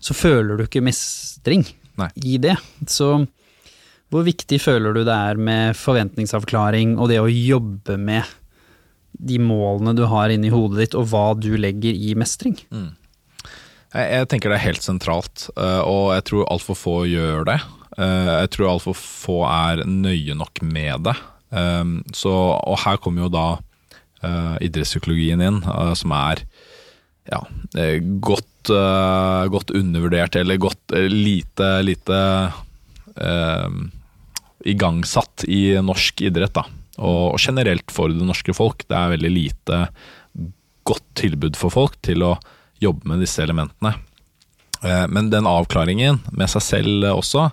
Så 0.00 0.14
føler 0.16 0.56
du 0.56 0.64
ikke 0.64 0.82
mestring 0.84 1.64
Nei. 2.00 2.08
i 2.24 2.38
det. 2.40 2.56
Så 2.88 3.26
hvor 4.10 4.24
viktig 4.26 4.58
føler 4.62 4.94
du 4.96 5.02
det 5.06 5.14
er 5.14 5.38
med 5.38 5.76
forventningsavklaring 5.78 6.96
og 6.98 7.10
det 7.12 7.20
å 7.22 7.28
jobbe 7.30 7.98
med 8.00 8.24
de 9.20 9.36
målene 9.42 9.92
du 9.98 10.04
har 10.08 10.32
inni 10.32 10.48
hodet 10.50 10.80
ditt, 10.80 10.94
og 10.96 11.10
hva 11.12 11.34
du 11.36 11.50
legger 11.60 11.92
i 11.94 12.14
mestring? 12.18 12.56
Jeg, 12.70 14.06
jeg 14.06 14.28
tenker 14.32 14.50
det 14.50 14.56
er 14.60 14.64
helt 14.70 14.86
sentralt, 14.86 15.48
eh, 15.58 15.80
og 15.84 16.14
jeg 16.16 16.24
tror 16.30 16.46
altfor 16.54 16.78
få 16.78 16.94
gjør 17.10 17.44
det. 17.50 17.58
Eh, 17.98 18.30
Jeg 18.46 18.50
tror 18.54 18.70
altfor 18.70 18.96
få 18.96 19.40
er 19.50 19.82
nøye 19.84 20.34
nok 20.38 20.62
med 20.62 21.04
det. 21.10 21.16
Eh, 21.52 21.84
Så, 22.16 22.32
og 22.32 22.78
her 22.86 22.96
kommer 23.02 23.26
jo 23.28 23.34
da 23.34 23.48
idrettspsykologien 24.60 25.40
inn, 25.40 25.60
som 25.96 26.12
er 26.12 26.42
ja, 27.28 27.46
eh, 27.76 28.00
godt, 28.00 28.70
eh, 28.70 29.44
godt 29.46 29.70
undervurdert, 29.70 30.36
eller 30.36 30.56
godt 30.56 30.92
eh, 30.92 31.08
lite, 31.08 31.82
lite 31.82 32.20
eh, 33.16 33.68
igangsatt 34.64 35.44
i 35.48 35.80
norsk 35.82 36.22
idrett. 36.22 36.54
Da. 36.54 36.64
Og, 36.98 37.38
generelt 37.40 37.92
for 37.92 38.12
det 38.12 38.26
norske 38.26 38.54
folk. 38.56 38.84
Det 38.88 38.96
er 38.96 39.14
veldig 39.16 39.32
lite 39.32 39.82
godt 40.84 41.06
tilbud 41.20 41.58
for 41.58 41.72
folk 41.72 42.00
til 42.04 42.24
å 42.26 42.34
jobbe 42.80 43.08
med 43.08 43.22
disse 43.22 43.42
elementene. 43.44 43.94
Men 45.12 45.26
den 45.28 45.44
avklaringen 45.44 46.22
med 46.32 46.48
seg 46.48 46.62
selv 46.64 47.04
også, 47.10 47.50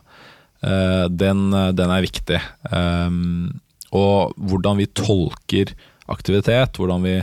den, 1.11 1.41
den 1.75 1.91
er 1.91 2.05
viktig. 2.05 2.37
Og 3.99 4.37
hvordan 4.39 4.79
vi 4.79 4.87
tolker 4.95 5.73
aktivitet, 6.07 6.79
hvordan 6.79 7.03
vi 7.03 7.17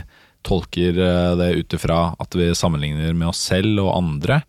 tolker 0.45 0.97
eh, 1.01 1.33
det 1.39 1.51
ut 1.59 1.75
ifra 1.77 1.99
at 2.21 2.37
vi 2.37 2.51
sammenligner 2.55 3.15
med 3.17 3.31
oss 3.31 3.43
selv 3.49 3.83
og 3.83 3.93
andre. 3.97 4.41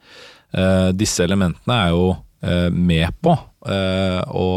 Eh, 0.57 0.91
disse 0.97 1.25
elementene 1.25 1.81
er 1.87 1.95
jo 1.95 2.09
eh, 2.47 2.69
med 2.71 3.17
på 3.25 3.39
å 3.67 4.51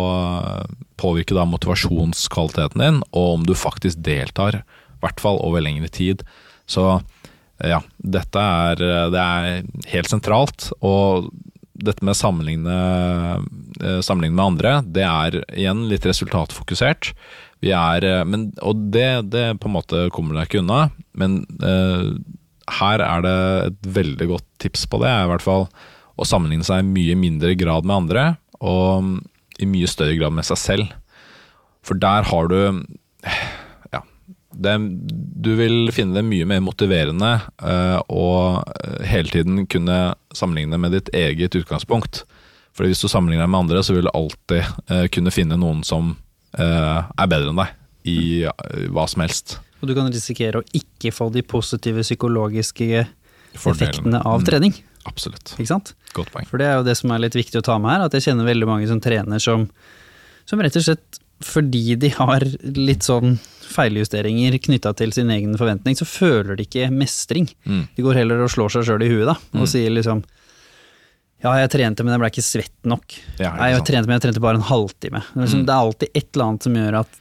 påvirke 1.01 1.33
da 1.33 1.41
motivasjonskvaliteten 1.49 2.83
din, 2.83 2.99
og 3.09 3.39
om 3.39 3.45
du 3.47 3.55
faktisk 3.57 4.03
deltar, 4.05 4.59
i 4.61 4.99
hvert 5.01 5.23
fall 5.23 5.39
over 5.41 5.63
lengre 5.65 5.89
tid. 5.89 6.21
Så 6.69 6.83
ja, 7.65 7.79
dette 7.97 8.43
er, 8.43 8.83
det 9.09 9.23
er 9.23 9.63
helt 9.95 10.11
sentralt. 10.13 10.67
Og 10.85 11.31
dette 11.79 12.05
med 12.05 12.17
sammenligne, 12.17 12.77
eh, 13.81 13.99
sammenligne 14.03 14.35
med 14.35 14.45
andre, 14.45 14.73
det 14.83 15.05
er 15.05 15.39
igjen 15.55 15.87
litt 15.89 16.05
resultatfokusert. 16.07 17.13
Vi 17.63 17.71
er, 17.75 18.05
eh, 18.07 18.25
men, 18.27 18.49
og 18.63 18.89
det, 18.93 19.31
det 19.33 19.45
på 19.59 19.69
en 19.69 19.75
måte 19.75 20.05
kommer 20.15 20.37
deg 20.37 20.49
ikke 20.49 20.61
unna, 20.63 20.89
men 21.19 21.41
eh, 21.65 22.11
her 22.79 23.03
er 23.03 23.25
det 23.25 23.37
et 23.69 23.89
veldig 23.99 24.29
godt 24.29 24.47
tips 24.61 24.85
på 24.89 25.01
det, 25.03 25.11
i 25.11 25.31
hvert 25.31 25.43
fall 25.45 25.67
å 26.19 26.27
sammenligne 26.27 26.67
seg 26.67 26.83
i 26.83 26.89
mye 26.89 27.17
mindre 27.19 27.55
grad 27.59 27.87
med 27.87 28.03
andre, 28.03 28.25
og 28.59 29.19
i 29.59 29.67
mye 29.67 29.87
større 29.91 30.17
grad 30.19 30.35
med 30.35 30.47
seg 30.47 30.59
selv. 30.59 30.97
For 31.85 31.99
der 31.99 32.27
har 32.27 32.49
du 32.51 32.59
Ja, 33.93 34.01
det, 34.55 34.75
du 35.43 35.53
vil 35.59 35.91
finne 35.95 36.19
det 36.19 36.27
mye 36.27 36.47
mer 36.47 36.61
motiverende 36.63 37.31
eh, 37.63 37.99
å 38.11 38.25
hele 39.07 39.31
tiden 39.31 39.65
kunne 39.71 40.15
sammenligne 40.35 40.79
med 40.79 40.95
ditt 40.95 41.11
eget 41.15 41.55
utgangspunkt. 41.59 42.23
For 42.75 42.87
hvis 42.87 43.01
du 43.03 43.09
sammenligner 43.11 43.47
deg 43.47 43.53
med 43.53 43.65
andre, 43.65 43.83
så 43.83 43.95
vil 43.95 44.07
du 44.07 44.13
alltid 44.13 44.63
eh, 44.91 45.07
kunne 45.11 45.33
finne 45.35 45.59
noen 45.59 45.83
som 45.87 46.13
eh, 46.13 46.28
er 46.57 47.27
bedre 47.29 47.51
enn 47.51 47.59
deg 47.61 47.75
i 48.09 48.17
eh, 48.47 48.87
hva 48.89 49.05
som 49.11 49.21
helst. 49.21 49.57
Og 49.81 49.87
du 49.87 49.95
kan 49.95 50.09
risikere 50.11 50.59
å 50.61 50.65
ikke 50.75 51.11
få 51.15 51.29
de 51.31 51.43
positive 51.45 52.01
psykologiske 52.03 53.05
Fordelen. 53.55 53.75
effektene 53.75 54.21
av 54.25 54.41
Mm, 54.41 54.45
trening. 54.49 54.73
Absolutt. 55.07 55.53
Ikke 55.57 55.67
sant? 55.71 55.93
Godt 56.13 56.31
poeng. 56.33 56.45
For 56.49 56.57
det 56.59 56.67
er 56.67 56.75
jo 56.79 56.83
det 56.83 56.97
som 56.99 57.11
er 57.11 57.19
litt 57.23 57.33
viktig 57.37 57.59
å 57.61 57.65
ta 57.65 57.77
med 57.79 57.91
her, 57.95 58.05
at 58.05 58.13
jeg 58.13 58.25
kjenner 58.27 58.45
veldig 58.49 58.67
mange 58.67 58.87
som 58.89 58.99
trener 59.01 59.39
som, 59.39 59.69
som 60.45 60.59
rett 60.59 60.75
og 60.75 60.83
slett 60.83 61.19
fordi 61.39 61.95
de 61.95 62.09
har 62.17 62.43
litt 62.75 63.05
sånn 63.07 63.37
feiljusteringer 63.69 64.57
knytta 64.59 64.91
til 64.99 65.13
sin 65.15 65.29
egen 65.31 65.53
forventning, 65.55 65.95
så 65.95 66.03
føler 66.05 66.57
de 66.59 66.65
ikke 66.67 66.89
mestring. 66.91 67.47
Mm. 67.63 67.85
De 67.95 68.03
går 68.03 68.17
heller 68.19 68.41
og 68.43 68.51
slår 68.51 68.73
seg 68.75 68.89
sjøl 68.89 69.05
i 69.05 69.09
huet 69.13 69.29
da, 69.29 69.37
og 69.55 69.69
sier 69.71 69.93
liksom 69.93 70.23
ja, 71.43 71.53
jeg 71.61 71.71
trente, 71.71 72.03
men 72.03 72.13
jeg 72.15 72.19
ble 72.23 72.29
ikke 72.33 72.43
svett 72.45 72.75
nok. 72.89 73.15
Ja, 73.39 73.53
Nei, 73.55 73.71
jeg 73.73 73.85
trente, 73.87 74.07
men 74.09 74.17
jeg 74.17 74.25
trente 74.27 74.43
bare 74.43 74.59
en 74.59 74.67
halvtime. 74.69 75.21
Det 75.23 75.37
er, 75.37 75.45
liksom, 75.45 75.61
Mm. 75.61 75.65
det 75.65 75.73
er 75.75 75.87
alltid 75.87 76.09
et 76.13 76.29
eller 76.33 76.45
annet 76.49 76.63
som 76.67 76.73
gjør 76.79 76.99
at 76.99 77.19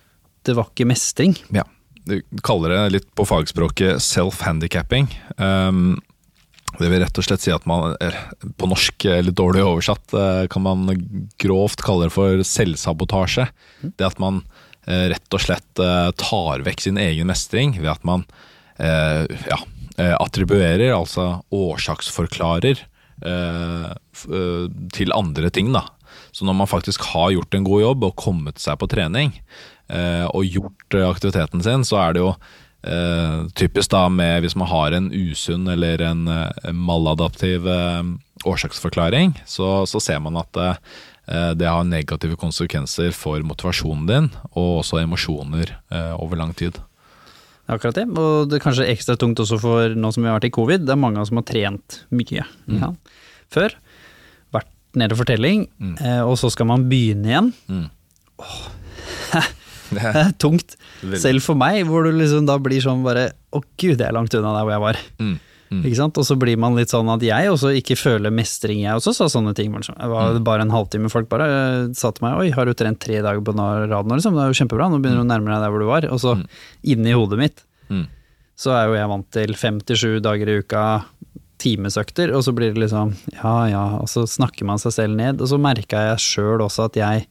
det 0.48 0.54
var 0.58 0.70
ikke 0.72 0.86
mestring. 0.88 1.36
Ja. 1.54 1.64
Du 2.08 2.22
kaller 2.42 2.72
det 2.72 2.92
litt 2.92 3.08
på 3.14 3.26
fagspråket 3.28 4.00
self-handicapping. 4.00 5.10
Um, 5.36 5.98
det 6.78 6.88
vil 6.88 7.00
rett 7.02 7.18
og 7.18 7.24
slett 7.26 7.42
si 7.42 7.50
at 7.52 7.66
man, 7.66 7.96
eh, 8.00 8.14
på 8.56 8.68
norsk 8.68 9.04
eh, 9.08 9.22
litt 9.24 9.34
dårlig 9.36 9.64
oversatt, 9.64 10.14
eh, 10.14 10.46
kan 10.48 10.62
man 10.62 10.86
grovt 11.40 11.82
kalle 11.84 12.06
det 12.08 12.12
for 12.14 12.40
selvsabotasje. 12.44 13.48
Det 13.96 14.06
at 14.06 14.18
man 14.18 14.42
rett 14.88 15.34
og 15.36 15.40
slett 15.42 15.74
tar 16.16 16.62
vekk 16.64 16.80
sin 16.80 16.96
egen 16.96 17.26
mestring 17.28 17.74
ved 17.76 17.90
at 17.92 18.04
man 18.08 18.22
ja, 18.80 19.58
attribuerer, 20.16 20.94
altså 20.96 21.42
årsaksforklarer, 21.52 22.80
til 24.94 25.12
andre 25.16 25.50
ting. 25.50 25.72
da. 25.74 25.84
Så 26.32 26.46
når 26.46 26.56
man 26.60 26.70
faktisk 26.70 27.02
har 27.12 27.32
gjort 27.34 27.54
en 27.54 27.66
god 27.66 27.82
jobb 27.82 28.06
og 28.08 28.16
kommet 28.20 28.62
seg 28.62 28.78
på 28.80 28.88
trening, 28.90 29.34
eh, 29.90 30.26
og 30.28 30.46
gjort 30.46 30.96
eh, 30.96 31.08
aktiviteten 31.08 31.64
sin, 31.64 31.84
så 31.86 32.00
er 32.02 32.14
det 32.14 32.22
jo 32.22 32.30
eh, 32.86 33.44
typisk 33.58 33.92
da 33.94 34.06
med 34.12 34.44
hvis 34.44 34.56
man 34.58 34.70
har 34.70 34.96
en 34.96 35.10
usunn 35.12 35.68
eller 35.72 36.04
en 36.04 36.26
eh, 36.32 36.72
maladaptiv 36.72 37.68
eh, 37.68 38.02
årsaksforklaring, 38.48 39.36
så, 39.48 39.86
så 39.88 40.02
ser 40.02 40.22
man 40.24 40.38
at 40.40 40.62
eh, 40.62 41.52
det 41.58 41.68
har 41.68 41.84
negative 41.84 42.38
konsekvenser 42.40 43.12
for 43.16 43.42
motivasjonen 43.44 44.06
din, 44.08 44.30
og 44.54 44.82
også 44.82 45.02
emosjoner 45.02 45.74
eh, 45.90 46.14
over 46.16 46.40
lang 46.40 46.54
tid. 46.56 46.78
Akkurat 47.68 47.98
det, 47.98 48.06
og 48.16 48.48
det 48.48 48.58
er 48.58 48.64
kanskje 48.64 48.88
ekstra 48.88 49.18
tungt 49.20 49.40
også 49.42 49.58
for 49.60 49.92
nå 49.92 50.10
som 50.14 50.24
vi 50.24 50.30
har 50.30 50.38
vært 50.38 50.48
i 50.48 50.54
covid, 50.56 50.86
det 50.88 50.94
er 50.94 51.00
mange 51.00 51.24
som 51.28 51.40
har 51.40 51.44
trent 51.48 52.00
mye 52.08 52.40
ja. 52.40 52.88
før. 53.52 53.76
Vært 54.56 54.70
nede 54.96 55.18
for 55.18 55.28
telling, 55.28 55.66
eh, 56.00 56.22
og 56.24 56.38
så 56.40 56.48
skal 56.54 56.70
man 56.70 56.86
begynne 56.88 57.28
igjen. 57.28 57.50
Det 59.92 60.04
er 60.04 60.32
tungt, 60.44 60.78
selv 61.20 61.44
for 61.44 61.60
meg, 61.60 61.82
hvor 61.88 62.08
du 62.08 62.12
liksom 62.16 62.48
da 62.48 62.56
blir 62.60 62.82
sånn 62.84 63.04
bare 63.04 63.30
Å 63.52 63.62
gud, 63.80 63.96
jeg 63.96 64.04
er 64.04 64.16
langt 64.16 64.34
unna 64.36 64.54
der 64.56 64.66
hvor 64.66 64.74
jeg 64.74 64.84
var. 64.84 64.98
Mm. 65.20 65.36
Mm. 65.70 65.82
Ikke 65.84 65.96
sant? 65.98 66.16
Og 66.16 66.24
så 66.24 66.36
blir 66.40 66.56
man 66.56 66.74
litt 66.78 66.88
sånn 66.88 67.08
at 67.12 67.20
jeg 67.20 67.50
også 67.52 67.74
ikke 67.76 67.96
føler 68.00 68.32
mestring, 68.32 68.78
jeg 68.86 68.94
også 68.96 69.12
sa 69.14 69.26
sånne 69.28 69.52
ting. 69.54 69.72
Det 69.74 70.08
var 70.08 70.38
bare 70.40 70.64
en 70.64 70.70
halvtime, 70.72 71.10
folk 71.12 71.28
bare 71.28 71.44
eh, 71.48 71.92
sa 71.92 72.08
til 72.16 72.24
meg 72.24 72.38
oi, 72.40 72.46
har 72.56 72.64
du 72.64 72.72
trent 72.72 72.98
tre 73.04 73.20
dager 73.20 73.42
på 73.44 73.52
rad 73.54 74.06
nå, 74.08 74.16
liksom? 74.16 74.32
Det 74.38 74.46
er 74.46 74.52
jo 74.54 74.58
kjempebra, 74.62 74.88
nå 74.88 75.00
begynner 75.02 75.20
du 75.20 75.26
å 75.26 75.28
nærme 75.28 75.52
deg 75.52 75.60
der 75.66 75.74
hvor 75.74 75.84
du 75.84 75.88
var. 75.90 76.06
Og 76.08 76.20
så 76.24 76.38
inni 76.82 77.12
hodet 77.16 77.38
mitt 77.38 77.64
Mm. 77.88 78.06
så 78.56 78.72
er 78.76 78.86
jo 78.88 78.96
jeg 78.98 79.08
vant 79.08 79.28
til 79.32 79.54
fem 79.56 79.78
til 79.80 79.96
sju 79.96 80.10
dager 80.20 80.48
i 80.52 80.58
uka 80.60 80.82
timesøkter, 81.58 82.30
og 82.36 82.42
så 82.44 82.52
blir 82.54 82.74
det 82.74 82.82
liksom 82.84 83.14
ja 83.38 83.54
ja, 83.72 83.84
og 83.98 84.08
så 84.12 84.26
snakker 84.28 84.66
man 84.68 84.78
seg 84.78 84.92
selv 84.94 85.16
ned. 85.16 85.40
Og 85.40 85.48
så 85.50 85.58
merka 85.60 86.02
jeg 86.10 86.20
sjøl 86.22 86.60
også 86.64 86.84
at 86.88 86.98
jeg 87.00 87.26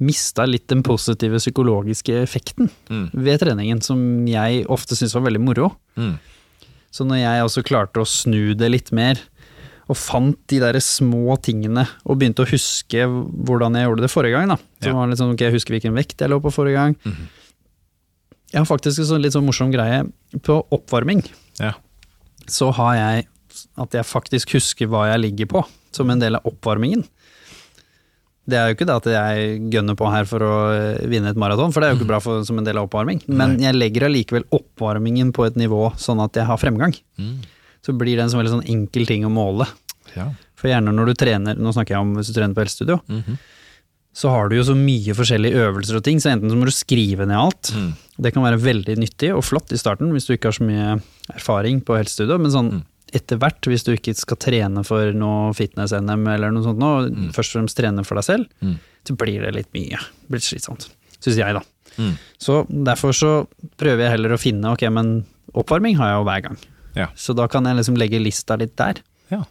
mista 0.00 0.46
litt 0.48 0.64
den 0.72 0.80
positive 0.86 1.36
psykologiske 1.42 2.14
effekten 2.22 2.70
Mm. 2.88 3.10
ved 3.12 3.40
treningen, 3.40 3.82
som 3.84 4.26
jeg 4.26 4.64
ofte 4.66 4.96
syntes 4.96 5.14
var 5.14 5.26
veldig 5.28 5.40
moro. 5.44 5.68
Mm. 5.96 6.14
Så 6.90 7.06
når 7.06 7.20
jeg 7.22 7.44
også 7.46 7.62
klarte 7.66 8.02
å 8.02 8.06
snu 8.08 8.54
det 8.58 8.70
litt 8.70 8.90
mer, 8.92 9.18
og 9.90 9.96
fant 9.98 10.38
de 10.50 10.58
der 10.62 10.78
små 10.82 11.34
tingene, 11.42 11.82
og 12.06 12.18
begynte 12.20 12.44
å 12.44 12.50
huske 12.50 13.04
hvordan 13.10 13.74
jeg 13.78 13.88
gjorde 13.88 14.04
det 14.06 14.10
forrige 14.12 14.36
gang, 14.38 14.48
da. 14.52 14.56
Så 14.80 14.88
Ja. 14.90 14.94
var 14.94 15.06
det 15.06 15.10
litt 15.14 15.18
sånn, 15.22 15.32
ok, 15.34 15.40
jeg 15.48 15.52
husker 15.56 15.74
hvilken 15.74 15.94
vekt 15.98 16.18
jeg 16.22 16.30
lå 16.30 16.40
på 16.40 16.52
forrige 16.54 16.78
gang. 16.78 16.96
Mhm. 17.04 17.28
Jeg 18.52 18.58
har 18.58 18.66
faktisk 18.66 18.98
en 18.98 19.04
sånn 19.06 19.22
litt 19.22 19.32
sånn 19.32 19.46
morsom 19.46 19.70
greie 19.72 20.04
på 20.42 20.64
oppvarming. 20.74 21.22
Ja. 21.60 21.74
Så 22.46 22.72
har 22.74 22.94
jeg 22.94 23.26
at 23.78 23.90
jeg 23.90 24.04
faktisk 24.06 24.52
husker 24.54 24.86
hva 24.90 25.06
jeg 25.12 25.20
ligger 25.22 25.46
på, 25.46 25.64
som 25.92 26.10
en 26.10 26.18
del 26.22 26.36
av 26.36 26.42
oppvarmingen. 26.44 27.04
Det 28.48 28.56
er 28.58 28.68
jo 28.70 28.74
ikke 28.74 28.86
det 28.88 28.94
at 28.96 29.06
jeg 29.12 29.70
gønner 29.70 29.94
på 30.00 30.08
her 30.10 30.24
for 30.26 30.42
å 30.42 30.52
eh, 30.72 31.06
vinne 31.10 31.28
et 31.30 31.36
maraton, 31.38 31.72
for 31.72 31.80
det 31.80 31.88
er 31.90 31.92
jo 31.94 32.00
ikke 32.00 32.08
bra 32.14 32.20
for, 32.24 32.42
som 32.48 32.58
en 32.58 32.64
del 32.66 32.78
av 32.80 32.88
oppvarming. 32.88 33.20
Men 33.28 33.58
jeg 33.60 33.76
legger 33.76 34.08
allikevel 34.08 34.46
oppvarmingen 34.56 35.32
på 35.36 35.44
et 35.46 35.56
nivå 35.60 35.92
sånn 36.00 36.22
at 36.24 36.34
jeg 36.40 36.48
har 36.48 36.58
fremgang. 36.58 36.94
Mm. 37.20 37.38
Så 37.84 37.92
blir 37.96 38.16
det 38.16 38.24
en 38.24 38.32
sånn 38.32 38.40
veldig 38.42 38.56
sånn 38.58 38.66
enkel 38.72 39.06
ting 39.06 39.24
å 39.28 39.30
måle. 39.32 39.68
Ja. 40.16 40.30
For 40.58 40.68
gjerne 40.72 40.92
når 40.92 41.12
du 41.12 41.14
trener, 41.20 41.56
nå 41.60 41.72
snakker 41.72 41.94
jeg 41.96 42.02
om 42.04 42.16
hvis 42.18 42.32
du 42.32 42.36
trener 42.36 42.56
på 42.56 42.64
helsestudio, 42.64 42.98
Mhm. 43.08 43.38
så 44.12 44.28
har 44.34 44.48
du 44.50 44.56
jo 44.56 44.64
så 44.66 44.74
mye 44.74 45.14
forskjellige 45.14 45.54
øvelser 45.68 45.96
og 46.00 46.02
ting, 46.04 46.18
så 46.20 46.32
enten 46.32 46.50
så 46.50 46.56
må 46.58 46.66
du 46.66 46.74
skrive 46.74 47.24
ned 47.30 47.38
alt. 47.38 47.70
Mm. 47.76 47.92
Det 48.18 48.32
kan 48.34 48.42
være 48.42 48.58
veldig 48.60 48.96
nyttig 48.98 49.30
og 49.36 49.44
flott 49.46 49.70
i 49.72 49.78
starten 49.78 50.10
hvis 50.12 50.26
du 50.26 50.34
ikke 50.34 50.50
har 50.50 50.56
så 50.58 50.66
mye 50.66 50.96
erfaring 51.36 51.78
på 51.86 51.94
helsestudio, 51.96 52.36
men 52.42 52.50
sånn 52.50 52.70
Mm. 52.72 52.82
Etter 53.16 53.38
hvert, 53.42 53.60
hvis 53.66 53.84
du 53.86 53.92
ikke 53.94 54.14
skal 54.16 54.38
trene 54.40 54.84
for 54.86 55.12
noe 55.16 55.52
fitness-NM 55.56 56.26
eller 56.34 56.52
noe 56.54 56.62
sånt 56.66 56.78
nå, 56.80 56.90
først 57.34 57.54
og 57.54 57.60
fremst 57.60 57.78
trene 57.80 58.04
for 58.06 58.20
deg 58.20 58.24
selv, 58.24 58.46
Mm. 58.62 58.76
så 59.06 59.16
blir 59.16 59.40
det 59.42 59.54
litt 59.54 59.70
mye. 59.74 59.98
Det 59.98 60.28
blir 60.34 60.40
slitsomt. 60.44 60.88
Syns 61.20 61.36
jeg, 61.36 61.54
da. 61.54 61.62
Mm. 61.98 62.14
Så 62.38 62.60
derfor 62.70 63.12
så 63.16 63.30
prøver 63.76 64.04
jeg 64.06 64.10
heller 64.16 64.34
å 64.36 64.40
finne, 64.40 64.72
ok, 64.72 64.86
men 64.90 65.24
oppvarming 65.54 65.96
har 65.98 66.12
jeg 66.12 66.20
jo 66.20 66.24
hver 66.28 66.42
gang. 66.48 66.58
Ja. 66.96 67.08
Så 67.16 67.34
da 67.36 67.46
kan 67.48 67.64
jeg 67.64 67.76
liksom 67.76 67.96
legge 67.98 68.20
lista 68.22 68.56
litt 68.58 68.76
der. 68.76 69.02
Ja. 69.30 69.42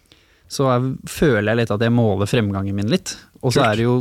Så 0.50 0.66
jeg, 0.70 0.96
føler 1.08 1.52
jeg 1.52 1.58
litt 1.64 1.72
at 1.72 1.82
jeg 1.86 1.94
måler 1.94 2.26
fremgangen 2.28 2.74
min 2.76 2.90
litt. 2.90 3.16
Og 3.44 3.54
så 3.54 3.64
er 3.68 3.76
det 3.78 3.84
jo 3.86 4.00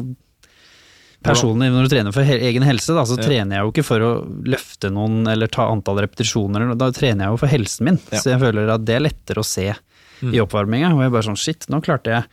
Personlig, 1.24 1.68
når 1.74 1.88
du 1.88 1.94
trener 1.96 2.12
for 2.14 2.22
egen 2.22 2.62
helse, 2.62 2.94
da, 2.94 3.02
så 3.04 3.16
Ja. 3.18 3.24
trener 3.26 3.56
jeg 3.56 3.64
jo 3.64 3.72
ikke 3.72 3.84
for 3.84 3.98
å 4.00 4.10
løfte 4.44 4.90
noen 4.92 5.26
eller 5.28 5.46
ta 5.48 5.66
antall 5.68 5.98
repetisjoner, 5.98 6.76
da 6.78 6.90
trener 6.94 7.24
jeg 7.26 7.32
jo 7.32 7.36
for 7.36 7.48
helsen 7.48 7.84
min. 7.84 7.98
Ja. 8.12 8.18
Så 8.18 8.30
jeg 8.30 8.40
føler 8.40 8.70
at 8.72 8.84
det 8.84 8.94
er 8.96 9.00
lettere 9.00 9.42
å 9.42 9.44
se 9.44 9.74
Mm. 10.22 10.34
i 10.34 10.38
oppvarminga. 10.38 10.92
Og 10.94 11.02
jeg 11.02 11.12
bare 11.12 11.22
sånn 11.22 11.36
shit, 11.38 11.66
nå 11.68 11.80
klarte 11.82 12.04
jeg 12.10 12.24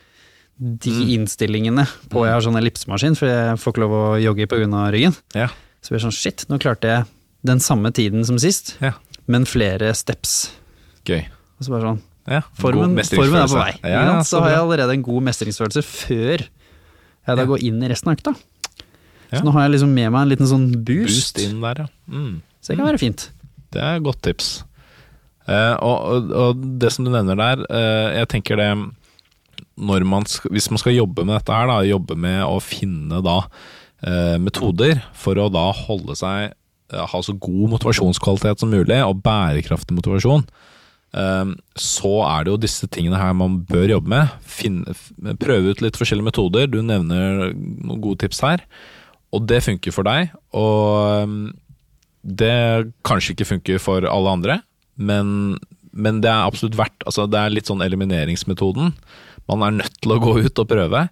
de 0.58 0.90
Mm. 0.90 1.08
innstillingene 1.26 1.86
på 2.08 2.24
Jeg 2.24 2.32
har 2.32 2.40
sånn 2.40 2.56
ellipsemaskin, 2.58 3.16
for 3.16 3.26
jeg 3.26 3.58
får 3.58 3.72
ikke 3.72 3.82
lov 3.82 3.90
å 3.90 4.22
jogge 4.22 4.46
pga. 4.46 4.90
ryggen. 4.92 5.16
Ja. 5.34 5.48
Så 5.82 5.90
blir 5.90 6.00
det 6.00 6.06
sånn 6.06 6.12
shit, 6.12 6.46
nå 6.48 6.58
klarte 6.58 6.82
jeg 6.82 7.06
den 7.44 7.58
samme 7.58 7.92
tiden 7.92 8.24
som 8.24 8.38
sist, 8.38 8.76
Ja. 8.80 8.92
men 9.26 9.44
flere 9.44 9.94
steps. 9.94 10.50
Gøy. 11.04 11.26
Og 11.60 11.64
så 11.66 11.68
bare 11.70 11.82
sånn 11.82 12.00
Ja. 12.28 12.40
Formen, 12.58 12.96
formen 12.96 13.42
er 13.42 13.46
på 13.46 13.62
vei. 13.62 13.78
Ja, 13.84 14.02
ja, 14.14 14.20
så 14.20 14.38
så 14.38 14.40
har 14.42 14.50
jeg 14.50 14.58
allerede 14.58 14.92
en 14.94 15.02
god 15.02 15.22
mestringsfølelse 15.22 15.82
før 15.84 16.38
jeg 16.40 17.36
da 17.36 17.44
går 17.44 17.58
inn 17.62 17.82
i 17.84 17.88
resten 17.88 18.08
av 18.10 18.16
økta. 18.16 18.36
Ja. 19.30 19.40
Så 19.40 19.46
nå 19.46 19.54
har 19.56 19.66
jeg 19.66 19.76
liksom 19.76 19.92
med 19.96 20.12
meg 20.14 20.22
en 20.22 20.32
liten 20.34 20.50
sånn 20.50 20.68
boost. 20.86 21.38
Boost 21.38 21.60
der, 21.62 21.84
ja. 21.84 21.88
Mm. 22.06 22.38
Så 22.60 22.72
det 22.72 22.78
kan 22.80 22.88
være 22.88 23.02
fint. 23.02 23.28
Det 23.74 23.82
er 23.82 23.98
et 23.98 24.06
godt 24.06 24.22
tips. 24.26 24.50
Eh, 25.46 25.74
og, 25.78 26.30
og, 26.34 26.62
det 26.80 26.90
som 26.94 27.06
du 27.06 27.12
nevner 27.14 27.38
der, 27.38 27.64
eh, 27.70 28.18
jeg 28.20 28.30
tenker 28.34 28.58
det 28.58 28.70
man, 29.76 30.24
Hvis 30.50 30.70
man 30.72 30.80
skal 30.80 30.96
jobbe 30.96 31.22
med 31.22 31.36
dette 31.36 31.54
her, 31.54 31.68
da, 31.70 31.82
jobbe 31.86 32.16
med 32.18 32.40
å 32.42 32.58
finne 32.64 33.20
da 33.22 33.42
eh, 34.02 34.36
metoder 34.42 35.04
for 35.14 35.38
å 35.38 35.50
da 35.52 35.68
holde 35.86 36.16
seg 36.18 36.56
ha 36.86 37.18
så 37.18 37.32
god 37.34 37.72
motivasjonskvalitet 37.72 38.62
som 38.62 38.70
mulig, 38.70 39.00
og 39.02 39.18
bærekraftig 39.24 39.96
motivasjon, 39.96 40.44
så 41.82 42.12
er 42.28 42.44
det 42.44 42.52
jo 42.52 42.60
disse 42.62 42.86
tingene 42.94 43.18
her 43.18 43.32
man 43.34 43.56
bør 43.66 43.88
jobbe 43.90 44.12
med. 44.12 44.36
Finne, 44.46 44.94
prøve 45.42 45.72
ut 45.74 45.82
litt 45.82 45.98
forskjellige 45.98 46.28
metoder. 46.28 46.68
Du 46.70 46.78
nevner 46.86 47.50
noen 47.56 47.98
gode 48.04 48.20
tips 48.22 48.38
her, 48.46 48.62
og 49.36 49.46
det 49.48 49.62
funker 49.66 49.94
for 49.94 50.08
deg. 50.08 50.34
Og 50.56 51.06
eh, 51.12 51.36
det 52.26 52.56
kanskje 53.06 53.36
ikke 53.36 53.50
funker 53.52 53.82
for 53.82 54.06
alle 54.10 54.34
andre, 54.38 54.60
men, 54.96 55.56
men 55.92 56.20
det 56.24 56.32
er 56.32 56.48
absolutt 56.48 56.78
verdt 56.78 57.04
altså 57.06 57.26
Det 57.28 57.38
er 57.38 57.52
litt 57.52 57.68
sånn 57.68 57.84
elimineringsmetoden. 57.84 58.94
Man 59.46 59.62
er 59.62 59.76
nødt 59.82 60.00
til 60.00 60.16
å 60.16 60.22
gå 60.22 60.38
ut 60.42 60.62
og 60.62 60.70
prøve. 60.70 61.06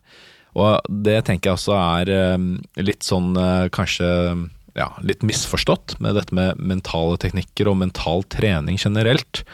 Og 0.55 0.89
det 1.05 1.21
tenker 1.27 1.51
jeg 1.51 1.59
også 1.59 1.77
er 1.77 2.11
eh, 2.15 2.51
litt 2.83 3.07
sånn 3.07 3.35
eh, 3.39 3.71
kanskje 3.75 4.11
ja, 4.75 4.89
litt 5.07 5.23
misforstått 5.27 5.97
med 6.03 6.17
dette 6.19 6.35
med 6.35 6.59
mentale 6.59 7.19
teknikker 7.23 7.71
og 7.71 7.79
mental 7.83 8.25
trening 8.31 8.79
generelt. 8.81 9.45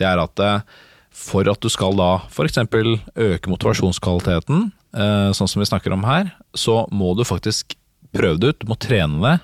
Det 0.00 0.08
er 0.08 0.20
at 0.20 0.40
eh, 0.44 0.62
for 1.10 1.48
at 1.50 1.60
du 1.60 1.68
skal 1.72 1.96
da 1.98 2.12
f.eks. 2.30 2.60
øke 2.60 3.52
motivasjonskvaliteten, 3.52 4.70
eh, 4.96 5.28
sånn 5.36 5.50
som 5.50 5.60
vi 5.60 5.68
snakker 5.68 5.94
om 5.94 6.06
her, 6.08 6.32
så 6.56 6.84
må 6.92 7.12
du 7.18 7.26
faktisk 7.28 7.76
prøve 8.16 8.40
det 8.40 8.52
ut. 8.52 8.60
Du 8.62 8.70
må 8.70 8.78
trene 8.80 9.20
det 9.24 9.36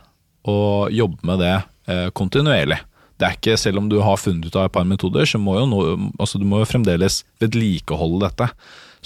og 0.47 0.93
jobbe 0.95 1.27
med 1.27 1.43
det 1.43 1.55
eh, 1.91 2.09
kontinuerlig. 2.15 2.79
Det 3.17 3.27
er 3.27 3.37
ikke, 3.39 3.57
Selv 3.57 3.81
om 3.81 3.89
du 3.89 3.99
har 4.05 4.19
funnet 4.21 4.47
ut 4.47 4.57
av 4.57 4.69
et 4.69 4.75
par 4.75 4.85
metoder, 4.85 5.25
så 5.27 5.41
må 5.41 5.57
jo 5.59 5.67
no, 5.71 5.81
altså 6.21 6.39
du 6.39 6.45
må 6.49 6.61
jo 6.61 6.69
fremdeles 6.69 7.23
vedlikeholde 7.41 8.27
dette. 8.27 8.51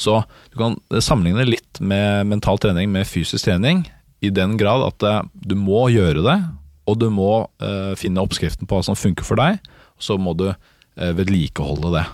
Så 0.00 0.18
du 0.50 0.58
kan 0.58 0.76
sammenligne 0.98 1.46
litt 1.46 1.80
med 1.80 2.26
mental 2.30 2.58
trening 2.58 2.90
med 2.90 3.08
fysisk 3.08 3.46
trening, 3.46 3.84
i 4.20 4.32
den 4.34 4.58
grad 4.60 4.84
at 4.84 5.06
eh, 5.06 5.22
du 5.46 5.56
må 5.56 5.86
gjøre 5.92 6.24
det, 6.26 6.38
og 6.90 6.98
du 7.00 7.08
må 7.14 7.46
eh, 7.62 7.94
finne 8.00 8.22
oppskriften 8.24 8.68
på 8.68 8.76
hva 8.76 8.84
som 8.84 8.98
funker 8.98 9.24
for 9.26 9.40
deg, 9.40 9.60
og 9.96 10.04
så 10.04 10.18
må 10.20 10.34
du 10.36 10.48
eh, 10.50 11.12
vedlikeholde 11.16 11.94
det. 11.94 12.06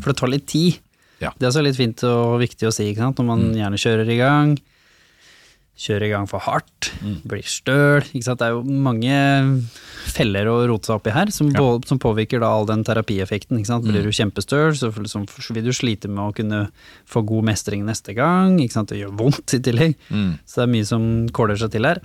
For 0.00 0.10
det 0.10 0.18
tar 0.18 0.32
litt 0.32 0.48
tid. 0.50 0.80
Ja. 1.20 1.30
Mm. 1.30 1.38
Det 1.38 1.48
er 1.48 1.54
så 1.54 1.64
litt 1.64 1.78
fint 1.78 2.02
og 2.08 2.38
viktig 2.42 2.68
å 2.68 2.74
si, 2.74 2.88
ikke 2.90 3.04
sant? 3.04 3.20
når 3.20 3.28
man 3.28 3.44
gjerne 3.58 3.80
kjører 3.80 4.10
i 4.10 4.18
gang. 4.18 4.56
Kjører 5.74 6.04
i 6.06 6.10
gang 6.12 6.28
for 6.30 6.38
hardt, 6.38 6.92
Mm. 7.02 7.16
blir 7.26 7.42
støl. 7.42 8.04
Det 8.12 8.40
er 8.40 8.52
jo 8.54 8.62
mange 8.62 9.14
feller 10.14 10.46
å 10.46 10.68
rote 10.68 10.86
seg 10.86 11.06
i 11.08 11.10
her, 11.10 11.30
som, 11.34 11.48
Ja. 11.50 11.58
på, 11.58 11.84
som 11.84 11.98
påvirker 11.98 12.38
da 12.40 12.46
all 12.46 12.66
den 12.66 12.84
terapieffekten. 12.84 13.58
Blir 13.82 14.02
Mm. 14.02 14.04
du 14.04 14.10
kjempestøl, 14.12 14.70
så 14.76 14.92
liksom 14.92 15.26
vil 15.52 15.64
du 15.64 15.70
slite 15.72 16.08
med 16.08 16.18
å 16.18 16.34
kunne 16.34 16.70
få 17.06 17.26
god 17.26 17.44
mestring 17.44 17.84
neste 17.84 18.14
gang. 18.14 18.56
Det 18.56 18.70
gjør 18.70 19.16
vondt 19.16 19.54
i 19.54 19.58
tillegg. 19.58 19.96
Mm. 20.10 20.38
Så 20.46 20.54
det 20.54 20.62
er 20.68 20.72
mye 20.72 20.86
som 20.86 21.28
kåler 21.30 21.56
seg 21.58 21.70
til 21.72 21.84
her. 21.84 21.98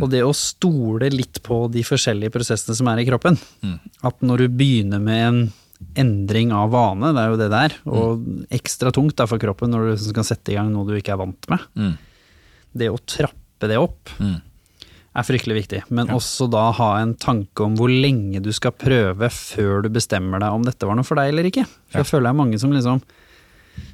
Og 0.00 0.08
det 0.08 0.22
å 0.24 0.32
stole 0.34 1.10
litt 1.12 1.42
på 1.42 1.70
de 1.70 1.82
forskjellige 1.82 2.32
prosessene 2.32 2.74
som 2.74 2.88
er 2.88 3.00
i 3.00 3.04
kroppen. 3.04 3.36
Mm. 3.62 3.80
At 4.02 4.18
når 4.22 4.38
du 4.38 4.48
begynner 4.48 4.98
med 4.98 5.26
en 5.28 5.52
endring 5.94 6.52
av 6.52 6.70
vane, 6.70 7.12
det 7.12 7.20
er 7.20 7.28
jo 7.28 7.36
det 7.36 7.50
der, 7.50 7.72
og 7.84 8.48
ekstra 8.50 8.90
tungt 8.90 9.16
for 9.28 9.38
kroppen 9.38 9.68
når 9.70 9.90
du 9.92 9.96
skal 9.98 10.24
sette 10.24 10.52
i 10.52 10.54
gang 10.54 10.72
noe 10.72 10.86
du 10.86 10.94
ikke 10.98 11.12
er 11.12 11.18
vant 11.18 11.48
med. 11.50 11.98
Mm. 12.74 12.78
Det 12.82 12.90
å 12.90 12.98
trappe 13.06 13.68
det 13.70 13.78
opp 13.78 14.10
Mm. 14.20 14.40
er 15.14 15.22
fryktelig 15.22 15.54
viktig, 15.62 15.82
men 15.94 16.08
også 16.10 16.48
da 16.50 16.72
ha 16.74 16.88
en 16.98 17.14
tanke 17.14 17.62
om 17.62 17.76
hvor 17.78 17.88
lenge 17.88 18.42
du 18.42 18.50
skal 18.52 18.72
prøve 18.74 19.30
før 19.30 19.84
du 19.84 19.88
bestemmer 19.94 20.42
deg 20.42 20.50
om 20.52 20.64
dette 20.66 20.84
var 20.86 20.98
noe 20.98 21.06
for 21.06 21.14
deg 21.16 21.30
eller 21.30 21.46
ikke. 21.46 21.64
For 21.88 22.02
jeg 22.02 22.10
føler 22.10 22.26
det 22.26 22.32
er 22.34 22.42
mange 22.42 22.58
som 22.58 22.72
liksom 22.74 23.00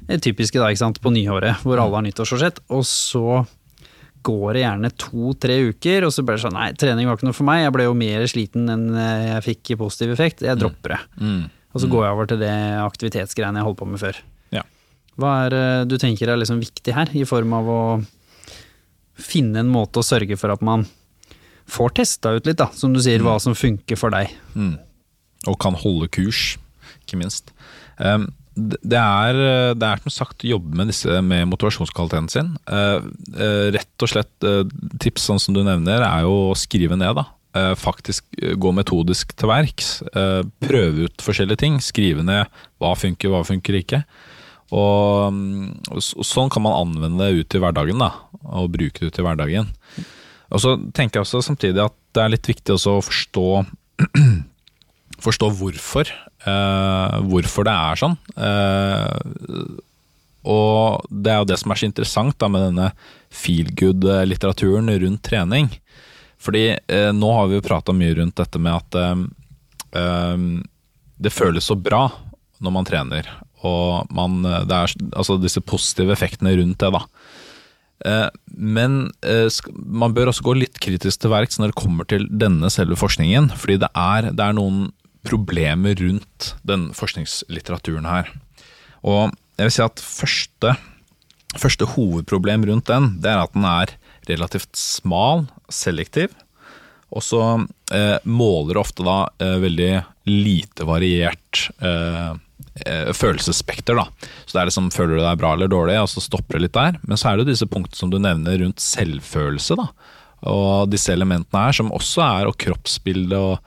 Det 0.05 0.13
er 0.17 0.19
typiske 0.21 0.59
da, 0.59 0.67
ikke 0.69 0.77
sant, 0.81 0.99
på 1.01 1.09
nyåret, 1.13 1.61
hvor 1.63 1.79
alle 1.81 1.95
har 1.97 2.03
nyttårsforsett, 2.05 2.59
og 2.69 2.83
så 2.85 3.45
går 4.21 4.53
det 4.53 4.61
gjerne 4.61 4.91
to-tre 4.97 5.55
uker, 5.71 6.05
og 6.05 6.11
så 6.13 6.21
blir 6.25 6.37
det 6.37 6.43
sånn 6.43 6.53
nei, 6.53 6.67
trening 6.77 7.07
var 7.09 7.17
ikke 7.17 7.25
noe 7.29 7.37
for 7.37 7.47
meg, 7.47 7.63
jeg 7.63 7.73
ble 7.73 7.87
jo 7.87 7.95
mer 7.97 8.25
sliten 8.29 8.69
enn 8.69 8.83
eh, 8.93 9.23
jeg 9.31 9.45
fikk 9.47 9.71
i 9.73 9.77
positiv 9.79 10.13
effekt, 10.13 10.43
jeg 10.45 10.59
dropper 10.61 10.93
det. 10.93 10.99
Mm. 11.17 11.47
Og 11.73 11.81
så 11.81 11.89
går 11.89 12.05
jeg 12.05 12.13
over 12.13 12.29
til 12.29 12.41
det 12.43 12.53
aktivitetsgreiene 12.83 13.61
jeg 13.61 13.65
holdt 13.65 13.79
på 13.79 13.87
med 13.89 14.01
før. 14.03 14.19
Ja. 14.53 14.61
Hva 15.17 15.31
er 15.47 15.85
du 15.89 15.97
tenker 15.97 16.29
er 16.29 16.37
liksom 16.37 16.61
viktig 16.61 16.93
her, 16.93 17.09
i 17.17 17.23
form 17.25 17.53
av 17.57 17.71
å 17.71 17.81
finne 19.23 19.61
en 19.61 19.71
måte 19.71 20.01
å 20.01 20.05
sørge 20.05 20.37
for 20.39 20.53
at 20.53 20.63
man 20.65 20.87
får 21.71 21.95
testa 22.01 22.35
ut 22.35 22.47
litt, 22.47 22.59
da, 22.59 22.69
som 22.75 22.93
du 22.93 23.01
sier, 23.03 23.23
hva 23.23 23.37
som 23.41 23.55
funker 23.57 23.99
for 23.99 24.13
deg. 24.13 24.31
Mm. 24.55 24.75
Og 25.49 25.57
kan 25.61 25.77
holde 25.77 26.09
kurs, 26.11 26.55
ikke 27.03 27.19
minst. 27.21 27.53
Um, 27.97 28.29
det 28.51 28.99
er, 28.99 29.37
det 29.79 29.87
er 29.87 30.01
som 30.03 30.11
sagt 30.13 30.43
å 30.43 30.49
jobbe 30.51 30.75
med 30.75 30.91
disse 30.91 31.21
med 31.23 31.47
motivasjonskvaliteten 31.53 32.27
sin. 32.33 32.49
Uh, 32.67 32.99
uh, 33.37 33.69
rett 33.73 34.03
og 34.03 34.11
slett 34.11 34.49
tips 35.01 35.29
sånn 35.29 35.39
som 35.41 35.55
du 35.55 35.63
nevner, 35.65 36.03
er 36.03 36.27
jo 36.27 36.51
å 36.51 36.57
skrive 36.59 36.99
ned. 36.99 37.15
da. 37.21 37.29
Faktisk 37.75 38.29
gå 38.31 38.69
metodisk 38.71 39.33
til 39.35 39.49
verks. 39.51 39.87
Prøve 40.63 41.07
ut 41.09 41.23
forskjellige 41.23 41.59
ting. 41.59 41.81
Skrive 41.83 42.23
ned 42.23 42.47
hva 42.79 42.93
funker, 42.95 43.33
hva 43.33 43.41
funker 43.43 43.75
ikke. 43.81 43.99
Og, 44.71 45.27
um, 45.27 45.71
og 45.91 46.25
sånn 46.25 46.51
kan 46.51 46.63
man 46.63 46.77
anvende 46.79 47.27
det 47.27 47.43
ut 47.43 47.57
i 47.57 47.61
hverdagen, 47.61 48.01
da. 48.01 48.13
Og 48.55 48.71
bruke 48.73 49.03
det 49.03 49.11
ut 49.11 49.19
i 49.19 49.25
hverdagen. 49.25 49.71
Og 50.51 50.63
så 50.63 50.75
tenker 50.95 51.19
jeg 51.19 51.27
også 51.27 51.43
samtidig 51.45 51.83
at 51.83 51.95
det 52.15 52.23
er 52.23 52.33
litt 52.33 52.47
viktig 52.49 52.75
også 52.75 52.97
å 52.97 53.03
forstå 53.05 53.45
forstå 55.25 55.51
hvorfor. 55.59 56.11
eh, 56.45 57.17
hvorfor 57.29 57.67
det 57.67 57.75
er 57.75 57.99
sånn. 58.01 58.17
Eh, 58.35 59.77
og 60.51 61.05
det 61.09 61.31
er 61.31 61.41
jo 61.41 61.49
det 61.51 61.59
som 61.61 61.73
er 61.73 61.81
så 61.81 61.87
interessant 61.87 62.37
da, 62.41 62.49
med 62.49 62.65
denne 62.65 62.89
feel 63.29 63.69
good-litteraturen 63.77 64.89
rundt 65.03 65.23
trening. 65.27 65.69
Fordi 66.41 66.63
eh, 66.73 67.11
nå 67.13 67.31
har 67.37 67.51
vi 67.51 67.59
jo 67.59 67.65
prata 67.65 67.93
mye 67.93 68.15
rundt 68.17 68.39
dette 68.41 68.61
med 68.61 68.73
at 68.73 68.97
eh, 68.97 69.23
eh, 70.01 70.47
det 71.21 71.33
føles 71.35 71.69
så 71.69 71.77
bra 71.77 72.07
når 72.61 72.73
man 72.73 72.87
trener. 72.87 73.29
Og 73.67 74.09
man, 74.13 74.41
det 74.41 74.73
er 74.73 74.93
altså 75.11 75.37
disse 75.41 75.61
positive 75.61 76.13
effektene 76.15 76.55
rundt 76.57 76.81
det, 76.81 76.91
da. 76.95 77.03
Eh, 78.05 78.29
Men 78.57 79.11
eh, 79.21 79.49
man 79.75 80.15
bør 80.17 80.31
også 80.31 80.45
gå 80.47 80.55
litt 80.57 80.79
kritisk 80.81 81.21
til 81.21 81.33
verks 81.33 81.59
når 81.59 81.71
det 81.71 81.81
kommer 81.81 82.07
til 82.09 82.25
denne 82.29 82.71
selve 82.73 82.97
forskningen. 82.97 83.51
Fordi 83.53 83.77
det 83.83 83.91
er, 83.93 84.31
det 84.33 84.45
er 84.47 84.57
noen 84.57 84.89
problemer 85.27 85.93
rundt 86.01 86.53
den 86.65 86.89
forskningslitteraturen 86.97 88.07
her. 88.09 88.31
Og 89.05 89.33
jeg 89.57 89.67
vil 89.67 89.75
si 89.75 89.83
at 89.85 90.01
første, 90.01 90.75
første 91.53 91.87
hovedproblem 91.93 92.65
rundt 92.69 92.89
den, 92.89 93.11
det 93.21 93.29
er 93.29 93.43
at 93.43 93.53
den 93.53 93.67
er 93.69 93.93
relativt 94.29 94.73
smal, 94.77 95.45
selektiv. 95.69 96.33
Og 97.11 97.25
så 97.25 97.41
eh, 97.93 98.17
måler 98.23 98.79
ofte 98.81 99.03
da 99.05 99.25
eh, 99.41 99.57
veldig 99.61 99.91
lite 100.31 100.87
variert 100.87 101.67
eh, 101.83 102.31
eh, 102.31 102.37
følelsesspekter. 103.17 103.97
da. 103.99 104.05
Så 104.45 104.55
det 104.55 104.61
er 104.61 104.69
liksom, 104.69 104.89
Føler 104.95 105.19
du 105.19 105.23
deg 105.25 105.39
bra 105.41 105.53
eller 105.53 105.67
dårlig, 105.71 105.97
og 105.99 106.09
så 106.11 106.23
stopper 106.23 106.57
det 106.57 106.67
litt 106.67 106.77
der. 106.77 106.99
Men 107.03 107.19
så 107.19 107.29
er 107.29 107.37
det 107.37 107.45
jo 107.45 107.51
disse 107.51 107.67
punktene 107.67 107.99
som 107.99 108.11
du 108.13 108.19
nevner 108.21 108.61
rundt 108.63 108.79
selvfølelse. 108.83 109.75
da. 109.79 109.89
Og 110.51 110.89
disse 110.89 111.13
elementene 111.13 111.65
her, 111.65 111.75
som 111.77 111.91
også 111.93 112.23
er, 112.25 112.49
og 112.49 112.57
kroppsbildet 112.61 113.37
og 113.37 113.59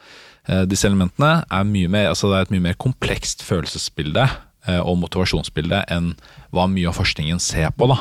eh, 0.49 0.65
disse 0.71 0.89
elementene, 0.89 1.45
er 1.47 1.69
mye 1.69 1.91
mer, 1.93 2.11
altså 2.15 2.33
det 2.33 2.39
er 2.39 2.49
et 2.49 2.55
mye 2.57 2.67
mer 2.71 2.79
komplekst 2.81 3.45
følelsesbilde 3.47 4.25
eh, 4.25 4.81
og 4.81 4.99
motivasjonsbilde 5.05 5.85
enn 5.95 6.15
hva 6.55 6.67
mye 6.71 6.91
av 6.91 6.99
forskningen 6.99 7.43
ser 7.43 7.71
på. 7.77 7.91
da. 7.93 8.01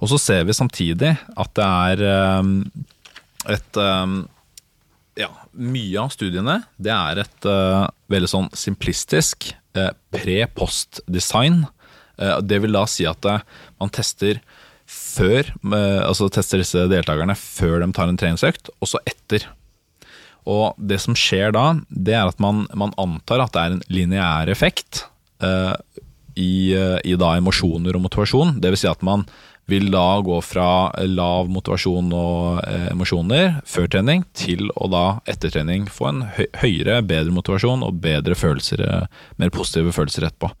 Og 0.00 0.10
så 0.10 0.20
ser 0.20 0.46
vi 0.48 0.56
samtidig 0.56 1.12
at 1.12 1.52
det 1.58 1.66
er 1.66 2.06
eh, 2.08 2.54
et 3.58 3.82
eh, 3.82 4.16
ja, 5.14 5.30
mye 5.52 6.00
av 6.00 6.12
studiene 6.14 6.60
det 6.76 6.92
er 6.94 7.20
et 7.22 7.46
uh, 7.46 7.86
veldig 8.10 8.30
sånn 8.30 8.48
simplistisk 8.58 9.50
eh, 9.52 9.60
pre-post-design. 10.14 11.64
Eh, 12.18 12.38
det 12.46 12.60
vil 12.64 12.76
da 12.76 12.84
si 12.90 13.06
at 13.08 13.26
eh, 13.28 13.42
man 13.82 13.92
tester 13.94 14.40
før, 14.84 15.48
eh, 15.48 16.00
altså 16.04 16.28
tester 16.32 16.62
disse 16.62 16.86
deltakerne 16.90 17.36
før 17.38 17.80
de 17.82 17.90
tar 17.96 18.10
en 18.10 18.20
treningsøkt, 18.20 18.70
og 18.80 18.90
så 18.90 19.00
etter. 19.08 19.48
Og 20.44 20.76
det 20.76 21.00
som 21.00 21.16
skjer 21.16 21.54
da, 21.56 21.70
det 21.88 22.16
er 22.18 22.28
at 22.28 22.40
man, 22.42 22.66
man 22.76 22.92
antar 23.00 23.42
at 23.44 23.54
det 23.54 23.62
er 23.62 23.76
en 23.76 23.84
lineær 23.88 24.52
effekt 24.52 25.06
eh, 25.44 25.72
i, 26.36 26.74
eh, 26.76 26.98
i 27.06 27.16
da 27.20 27.34
emosjoner 27.38 27.96
og 27.96 28.04
motivasjon. 28.06 28.58
Vil 28.62 28.76
si 28.78 28.90
at 28.90 29.04
man 29.06 29.24
vil 29.66 29.90
da 29.90 30.20
gå 30.20 30.40
fra 30.44 30.92
lav 31.08 31.48
motivasjon 31.52 32.10
og 32.12 32.64
eh, 32.68 32.88
emosjoner 32.92 33.60
før 33.68 33.88
trening 33.94 34.24
til 34.36 34.68
å 34.76 34.88
da 34.92 35.04
etter 35.30 35.52
trening 35.54 35.86
få 35.90 36.10
en 36.10 36.24
høyere, 36.60 37.00
bedre 37.06 37.32
motivasjon 37.34 37.84
og 37.86 38.02
bedre 38.04 38.36
følelser, 38.36 38.84
eh, 38.84 39.22
mer 39.40 39.54
positive 39.54 39.94
følelser 39.96 40.28
etterpå. 40.28 40.52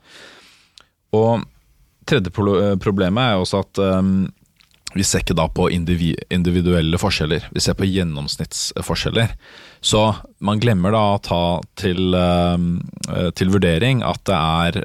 Og 1.20 1.44
tredje 2.08 2.32
eh, 2.32 2.78
problemet 2.80 3.34
er 3.34 3.42
også 3.42 3.60
at 3.66 3.82
um, 4.00 4.16
vi 4.94 5.04
ser 5.04 5.24
ikke 5.24 5.36
da 5.36 5.48
på 5.50 5.66
indivi 5.74 6.12
individuelle 6.32 6.98
forskjeller, 7.00 7.48
vi 7.52 7.60
ser 7.60 7.76
på 7.76 7.88
gjennomsnittsforskjeller. 7.88 9.34
Så 9.84 10.04
man 10.44 10.62
glemmer 10.62 10.94
da 10.94 11.02
å 11.10 11.20
ta 11.20 11.40
til, 11.76 12.14
til 13.34 13.50
vurdering 13.50 14.04
at 14.06 14.22
det 14.30 14.38
er, 14.38 14.78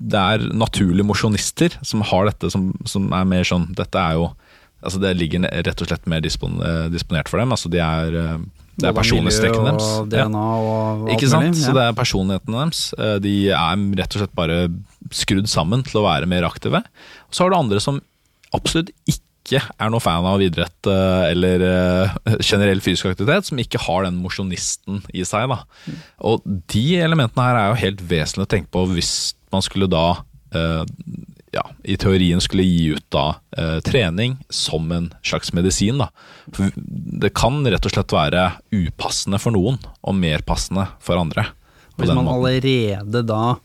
det 0.00 0.16
er 0.20 0.46
naturlige 0.56 1.04
mosjonister 1.04 1.74
som 1.84 2.00
har 2.08 2.30
dette 2.30 2.48
som, 2.52 2.70
som 2.88 3.10
er 3.12 3.26
mer 3.28 3.44
sånn 3.44 3.68
Dette 3.76 4.00
er 4.00 4.16
jo 4.20 4.30
Altså 4.80 4.96
det 4.96 5.10
ligger 5.20 5.44
rett 5.44 5.82
og 5.84 5.90
slett 5.90 6.06
mer 6.08 6.22
dispon, 6.24 6.54
eh, 6.64 6.86
disponert 6.88 7.28
for 7.28 7.36
dem. 7.36 7.50
Altså 7.52 7.68
de 7.68 7.76
er, 7.84 8.14
eh, 8.16 8.38
det 8.80 8.86
er 8.88 8.94
personlighetstrekkene 8.96 9.66
deres. 9.66 9.88
Og 10.00 10.06
DNA 10.08 10.44
og 10.56 10.70
alt 10.78 11.10
Ikke 11.12 11.28
sant? 11.28 11.58
Så 11.60 11.74
det 11.76 11.82
er 11.84 11.98
personlighetene 11.98 12.62
deres. 12.62 12.94
Eh, 12.96 13.18
De 13.20 13.32
er 13.52 13.82
rett 14.00 14.16
og 14.16 14.22
slett 14.22 14.32
bare 14.40 14.56
skrudd 15.12 15.50
sammen 15.52 15.84
til 15.84 16.00
å 16.00 16.06
være 16.06 16.24
mer 16.32 16.46
aktive. 16.48 16.80
Og 16.80 17.36
så 17.36 17.44
har 17.44 17.52
du 17.52 17.58
andre 17.58 17.82
som 17.84 18.00
absolutt 18.56 18.88
ikke 19.04 19.60
er 19.60 19.92
noe 19.92 20.00
fan 20.00 20.24
av 20.24 20.40
idrett 20.40 20.88
eller 20.88 21.60
generell 22.40 22.80
fysisk 22.80 23.10
aktivitet, 23.12 23.50
som 23.50 23.60
ikke 23.60 23.84
har 23.84 24.08
den 24.08 24.22
mosjonisten 24.24 25.02
i 25.12 25.26
seg. 25.28 25.44
Da. 25.52 25.60
Og 26.24 26.40
de 26.72 26.86
elementene 27.04 27.50
her 27.50 27.60
er 27.60 27.68
jo 27.74 27.82
helt 27.84 28.00
vesentlig 28.00 28.48
å 28.48 28.52
tenke 28.56 28.72
på 28.72 28.86
hvis 28.94 29.34
man 29.52 29.62
skulle 29.66 29.88
da 29.90 30.04
eh, 30.54 30.84
ja, 31.52 31.64
i 31.82 31.96
teorien 31.98 32.40
skulle 32.42 32.62
gi 32.62 32.92
ut 32.94 33.06
da 33.10 33.24
eh, 33.58 33.80
trening 33.82 34.36
som 34.54 34.86
en 34.94 35.08
slags 35.26 35.52
medisin. 35.56 35.98
Da. 35.98 36.10
For 36.54 36.70
det 36.76 37.32
kan 37.34 37.58
rett 37.66 37.86
og 37.88 37.94
slett 37.94 38.14
være 38.14 38.44
upassende 38.70 39.40
for 39.42 39.54
noen, 39.56 39.80
og 40.06 40.14
mer 40.14 40.44
passende 40.46 40.86
for 41.02 41.18
andre. 41.18 41.48
Hvis 41.98 42.12
man 42.14 42.24
måten. 42.24 42.38
allerede 42.38 43.24
da 43.26 43.56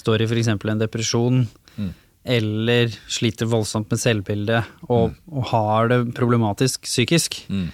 står 0.00 0.24
i 0.24 0.28
f.eks. 0.30 0.48
en 0.56 0.78
depresjon, 0.82 1.46
Mm. 1.76 1.90
eller 2.24 2.88
sliter 3.12 3.44
voldsomt 3.46 3.90
med 3.92 4.00
selvbildet, 4.00 4.64
og, 4.88 5.12
og 5.30 5.44
har 5.52 5.88
det 5.92 6.14
problematisk 6.16 6.88
psykisk, 6.88 7.42
Mm. 7.52 7.68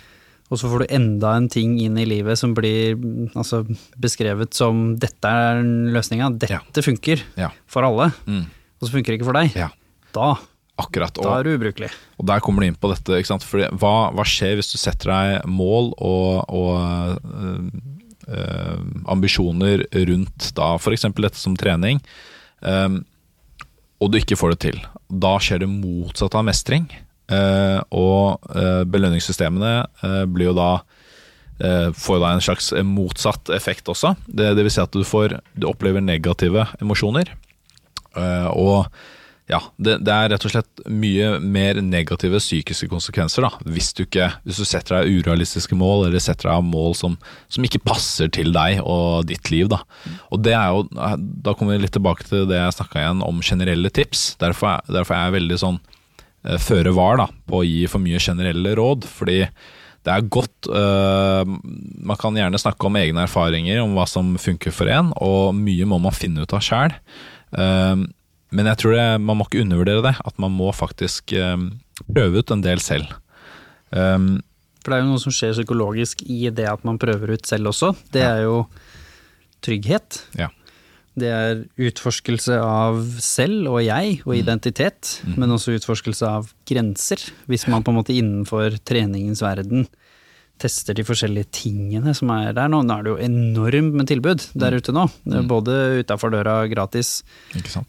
Og 0.53 0.59
så 0.61 0.69
får 0.69 0.83
du 0.85 0.91
enda 0.93 1.31
en 1.39 1.47
ting 1.49 1.79
inn 1.81 1.97
i 1.97 2.05
livet 2.05 2.37
som 2.39 2.53
blir 2.55 2.99
altså, 3.33 3.63
beskrevet 3.99 4.53
som 4.55 4.97
'dette 5.01 5.25
er 5.25 5.63
løsninga', 5.65 6.37
'dette 6.39 6.83
funker 6.85 7.23
Ja. 7.41 7.49
for 7.67 7.83
alle', 7.89 8.13
Mm. 8.29 8.45
og 8.81 8.89
så 8.89 8.93
funker 8.93 9.13
det 9.15 9.21
ikke 9.21 9.31
for 9.33 9.39
deg, 9.41 9.55
Ja, 9.57 9.69
da, 10.13 10.35
akkurat. 10.79 11.15
da 11.15 11.39
er 11.41 11.43
du 11.45 11.57
ubrukelig. 11.57 11.89
og 12.21 12.27
der 12.27 12.41
kommer 12.41 12.61
du 12.61 12.67
inn 12.69 12.77
på 12.77 12.93
dette. 12.95 13.17
Ikke 13.17 13.27
sant? 13.33 13.43
Fordi, 13.45 13.65
hva, 13.79 14.13
hva 14.13 14.25
skjer 14.25 14.57
hvis 14.61 14.73
du 14.73 14.79
setter 14.79 15.09
deg 15.11 15.47
mål 15.49 15.95
og, 15.99 16.45
og 16.53 17.19
øh, 17.33 17.71
øh, 18.29 18.79
ambisjoner 19.09 19.87
rundt 19.95 20.53
da 20.55 20.75
f.eks. 20.77 21.03
dette 21.17 21.37
som 21.41 21.57
trening, 21.57 22.01
øh, 22.63 23.01
og 24.03 24.11
du 24.13 24.19
ikke 24.19 24.37
får 24.37 24.51
det 24.51 24.61
til? 24.61 24.81
Da 25.11 25.39
skjer 25.39 25.61
det 25.61 25.69
motsatte 25.71 26.35
av 26.37 26.45
mestring. 26.45 26.91
Øh, 27.31 27.81
og 27.91 28.41
øh, 28.57 28.83
belønningssystemene 28.87 29.87
øh, 30.05 30.27
blir 30.27 30.51
jo 30.51 30.59
da 30.59 30.73
eh, 31.63 31.89
får 31.95 32.21
da 32.23 32.35
en 32.35 32.45
slags 32.45 32.73
motsatt 32.85 33.53
effekt 33.55 33.89
også. 33.89 34.15
Det, 34.27 34.55
det 34.57 34.67
vil 34.67 34.75
si 34.75 34.83
at 34.83 34.93
du, 34.93 35.05
får, 35.07 35.39
du 35.55 35.69
opplever 35.71 36.05
negative 36.05 36.67
emosjoner. 36.81 37.35
Eh, 38.17 38.49
og 38.53 38.89
ja, 39.51 39.59
det, 39.77 39.99
det 40.07 40.13
er 40.15 40.31
rett 40.33 40.45
og 40.47 40.53
slett 40.55 40.83
mye 40.89 41.35
mer 41.43 41.81
negative 41.85 42.39
psykiske 42.41 42.87
konsekvenser 42.89 43.45
da, 43.45 43.51
hvis 43.75 43.91
du, 43.99 44.05
ikke, 44.07 44.29
hvis 44.47 44.61
du 44.63 44.65
setter 44.69 45.03
deg 45.03 45.19
urealistiske 45.19 45.77
mål, 45.77 46.07
eller 46.07 46.23
setter 46.23 46.49
deg 46.49 46.69
mål 46.71 46.95
som, 46.97 47.17
som 47.53 47.67
ikke 47.67 47.83
passer 47.85 48.31
til 48.33 48.53
deg 48.55 48.81
og 48.81 49.27
ditt 49.29 49.51
liv. 49.53 49.69
Da. 49.73 49.83
Og 50.33 50.45
det 50.47 50.55
er 50.57 50.73
jo, 50.73 50.87
da 50.89 51.57
kommer 51.59 51.75
vi 51.75 51.83
litt 51.85 51.97
tilbake 51.97 52.27
til 52.29 52.47
det 52.49 52.61
jeg 52.61 52.79
snakka 52.79 53.03
igjen 53.03 53.25
om 53.27 53.43
generelle 53.45 53.93
tips. 53.93 54.33
Derfor 54.41 54.77
er, 54.77 54.95
derfor 55.01 55.19
er 55.19 55.27
jeg 55.27 55.37
veldig 55.41 55.61
sånn 55.67 55.81
eh, 55.83 55.92
føre 56.63 56.91
var 56.97 57.21
da, 57.21 57.29
på 57.47 57.61
å 57.61 57.67
gi 57.67 57.85
for 57.91 58.03
mye 58.03 58.21
generelle 58.23 58.75
råd, 58.79 59.07
fordi 59.07 59.45
det 60.03 60.11
er 60.11 60.25
godt 60.35 60.67
uh, 60.67 61.47
Man 61.47 62.19
kan 62.19 62.35
gjerne 62.35 62.59
snakke 62.59 62.89
om 62.89 62.97
egne 62.99 63.23
erfaringer, 63.29 63.79
om 63.85 63.95
hva 63.95 64.07
som 64.11 64.33
funker 64.43 64.75
for 64.75 64.91
en, 64.91 65.13
og 65.23 65.55
mye 65.55 65.87
må 65.87 66.01
man 66.03 66.17
finne 66.17 66.43
ut 66.43 66.55
av 66.57 66.65
sjæl. 66.67 66.97
men 67.53 68.69
jeg 68.73 68.81
tror 68.81 68.97
det, 68.97 69.05
man 69.21 69.39
må 69.39 69.47
ikke 69.47 69.63
undervurdere 69.63 70.03
det, 70.09 70.15
at 70.19 70.41
man 70.43 70.55
må 70.57 70.73
faktisk 70.75 71.35
uh, 71.39 71.55
prøve 72.09 72.43
ut 72.43 72.51
en 72.51 72.65
del 72.65 72.83
selv. 72.83 73.13
Um, 73.93 74.41
For 74.83 74.91
det 74.91 74.99
er 74.99 75.05
jo 75.05 75.13
noe 75.13 75.23
som 75.23 75.35
skjer 75.35 75.55
psykologisk 75.55 76.25
i 76.27 76.49
det 76.51 76.67
at 76.67 76.83
man 76.89 76.99
prøver 76.99 77.37
ut 77.37 77.47
selv 77.47 77.71
også. 77.71 77.93
Det 78.11 78.25
er 78.25 78.43
jo 78.49 78.65
trygghet. 79.63 80.25
ja. 80.41 80.51
Det 81.19 81.29
er 81.29 81.59
utforskelse 81.77 82.57
av 82.65 83.03
selv 83.21 83.69
og 83.69 83.83
jeg 83.85 84.23
og 84.25 84.33
identitet, 84.39 85.19
men 85.37 85.53
også 85.53 85.75
utforskelse 85.77 86.25
av 86.25 86.53
grenser. 86.69 87.21
Hvis 87.51 87.67
man 87.69 87.85
på 87.85 87.93
en 87.93 87.99
måte 88.01 88.15
innenfor 88.17 88.79
treningens 88.89 89.43
verden 89.45 89.85
tester 90.63 90.95
de 90.95 91.03
forskjellige 91.03 91.49
tingene 91.51 92.13
som 92.15 92.31
er 92.31 92.53
der 92.55 92.69
nå. 92.71 92.83
Nå 92.87 92.95
er 92.95 93.03
det 93.03 93.11
jo 93.13 93.19
enormt 93.25 93.97
med 93.99 94.07
tilbud 94.09 94.45
der 94.55 94.77
ute 94.79 94.95
nå. 94.95 95.09
Er 95.35 95.43
både 95.51 95.75
utafor 96.05 96.31
døra 96.31 96.61
gratis, 96.71 97.23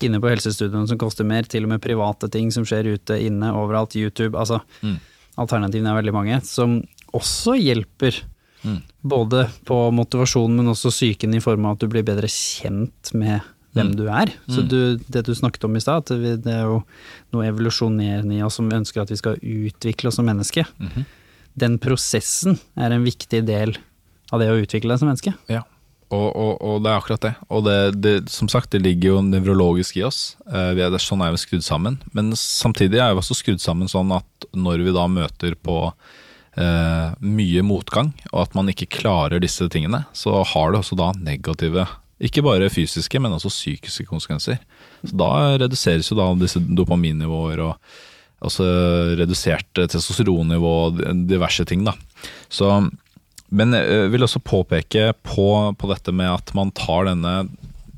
inne 0.02 0.20
på 0.24 0.32
helsestudioene 0.32 0.90
som 0.90 0.98
koster 1.02 1.28
mer, 1.28 1.46
til 1.46 1.68
og 1.68 1.74
med 1.76 1.84
private 1.84 2.32
ting 2.34 2.50
som 2.52 2.66
skjer 2.66 2.90
ute, 2.96 3.20
inne, 3.22 3.54
overalt, 3.54 3.96
YouTube. 4.00 4.34
Altså, 4.36 4.60
Mm. 4.82 4.98
alternativene 5.38 5.90
er 5.94 6.02
veldig 6.02 6.14
mange, 6.14 6.42
som 6.46 6.82
også 7.14 7.56
hjelper. 7.62 8.24
Mm. 8.64 8.82
Både 9.04 9.50
på 9.68 9.78
motivasjon, 9.94 10.56
men 10.56 10.70
også 10.72 10.92
psyken 10.94 11.34
i 11.36 11.42
form 11.44 11.66
av 11.66 11.76
at 11.76 11.80
du 11.84 11.88
blir 11.92 12.04
bedre 12.08 12.30
kjent 12.32 13.14
med 13.14 13.42
hvem 13.74 13.90
Mm. 13.92 13.96
du 13.98 14.04
er. 14.08 14.30
Så 14.48 14.62
Mm. 14.62 14.68
du, 14.70 14.98
det 15.10 15.26
du 15.26 15.34
snakket 15.34 15.64
om 15.66 15.76
i 15.76 15.80
stad, 15.82 15.98
at 16.12 16.44
det 16.44 16.48
er 16.54 16.64
jo 16.70 16.84
noe 17.34 17.46
evolusjonerende 17.50 18.38
i 18.38 18.44
oss 18.46 18.56
som 18.56 18.70
ønsker 18.70 19.02
at 19.02 19.10
vi 19.10 19.16
skal 19.18 19.36
utvikle 19.42 20.08
oss 20.08 20.16
som 20.16 20.26
menneske. 20.26 20.66
Mhm. 20.80 21.06
Den 21.58 21.78
prosessen 21.80 22.60
er 22.78 22.92
en 22.92 23.04
viktig 23.04 23.46
del 23.46 23.76
av 24.32 24.40
det 24.40 24.48
å 24.50 24.62
utvikle 24.62 24.90
deg 24.90 25.00
som 25.00 25.08
menneske. 25.10 25.34
Ja, 25.50 25.62
og, 26.10 26.36
og, 26.36 26.62
og 26.62 26.84
det 26.84 26.90
er 26.92 27.00
akkurat 27.02 27.22
det. 27.22 27.36
Og 27.50 27.64
det, 27.66 28.02
det, 28.02 28.30
som 28.30 28.48
sagt, 28.48 28.70
det 28.72 28.82
ligger 28.82 29.10
jo 29.16 29.22
nevrologisk 29.22 29.98
i 29.98 30.04
oss. 30.04 30.36
Eh, 30.48 30.74
vi 30.74 30.82
er, 30.82 30.90
det 30.90 31.02
er 31.02 31.06
sånn 31.10 31.22
er 31.26 31.32
vi 31.34 31.38
skrudd 31.42 31.64
sammen. 31.66 31.98
Men 32.14 32.32
samtidig 32.38 33.00
er 33.02 33.14
vi 33.14 33.22
også 33.22 33.36
skrudd 33.38 33.60
sammen 33.62 33.88
sånn 33.90 34.12
at 34.16 34.48
når 34.54 34.84
vi 34.86 34.94
da 34.94 35.08
møter 35.08 35.56
på 35.56 35.92
eh, 36.58 37.14
mye 37.20 37.66
motgang, 37.66 38.14
og 38.32 38.46
at 38.48 38.56
man 38.58 38.72
ikke 38.72 38.92
klarer 39.00 39.44
disse 39.44 39.68
tingene, 39.72 40.06
så 40.14 40.42
har 40.54 40.72
det 40.74 40.84
også 40.84 40.98
da 41.00 41.12
negative 41.20 41.88
ikke 42.24 42.44
bare 42.46 42.70
fysiske, 42.72 43.20
men 43.20 43.34
også 43.36 43.52
psykiske 43.52 44.06
konsekvenser. 44.08 44.60
Så 45.04 45.18
Da 45.18 45.58
reduseres 45.60 46.08
jo 46.12 46.16
da 46.16 46.30
disse 46.40 46.62
dopaminnivåer 46.62 47.60
og 47.66 47.76
altså 48.44 48.64
redusert 49.20 49.68
testosteronnivå 49.76 50.72
og 50.86 51.02
diverse 51.28 51.66
ting. 51.66 51.84
da. 51.84 51.94
Så 52.50 52.70
men 53.54 53.76
jeg 53.78 54.10
vil 54.10 54.26
også 54.26 54.42
påpeke 54.42 55.12
på, 55.22 55.48
på 55.78 55.90
dette 55.92 56.12
med 56.16 56.32
at 56.32 56.54
man 56.58 56.72
tar 56.74 57.06
denne 57.06 57.34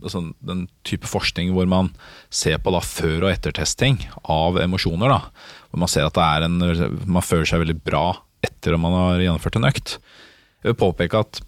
altså 0.06 0.22
den 0.46 0.66
type 0.86 1.08
forskning 1.10 1.54
hvor 1.56 1.66
man 1.70 1.90
ser 2.30 2.60
på 2.62 2.74
da 2.76 2.82
før- 2.84 3.24
og 3.26 3.32
ettertesting 3.32 3.98
av 4.30 4.60
emosjoner. 4.62 5.10
da, 5.10 5.22
Hvor 5.72 5.80
man 5.86 5.90
ser 5.90 6.06
at 6.06 6.14
det 6.14 6.26
er 6.26 6.46
en, 6.46 6.60
man 7.08 7.26
føler 7.26 7.46
seg 7.50 7.64
veldig 7.64 7.80
bra 7.88 8.04
etter 8.46 8.78
om 8.78 8.86
man 8.86 8.96
har 8.98 9.24
gjennomført 9.24 9.60
en 9.60 9.70
økt. 9.70 9.98
Jeg 10.64 10.74
vil 10.74 10.80
påpeke 10.82 11.22
at 11.26 11.42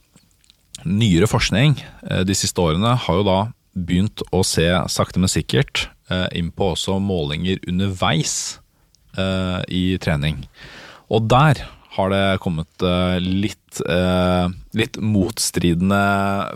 nyere 0.86 1.30
forskning 1.30 1.78
eh, 2.10 2.24
de 2.28 2.36
siste 2.38 2.62
årene 2.62 2.95
har 3.06 3.20
jo 3.20 3.26
da 3.28 3.39
begynt 3.78 4.24
å 4.34 4.43
se 4.45 4.66
sakte, 4.89 5.22
men 5.22 5.32
sikkert 5.32 5.88
eh, 6.12 6.28
inn 6.38 6.52
på 6.54 6.74
også 6.74 6.98
målinger 7.04 7.62
underveis 7.70 8.60
eh, 9.18 9.62
i 9.70 9.84
trening. 10.02 10.45
Og 11.14 11.28
der 11.30 11.64
har 11.98 12.12
det 12.14 12.39
kommet 12.43 12.84
litt, 13.24 13.80
litt 14.78 15.00
motstridende 15.02 16.02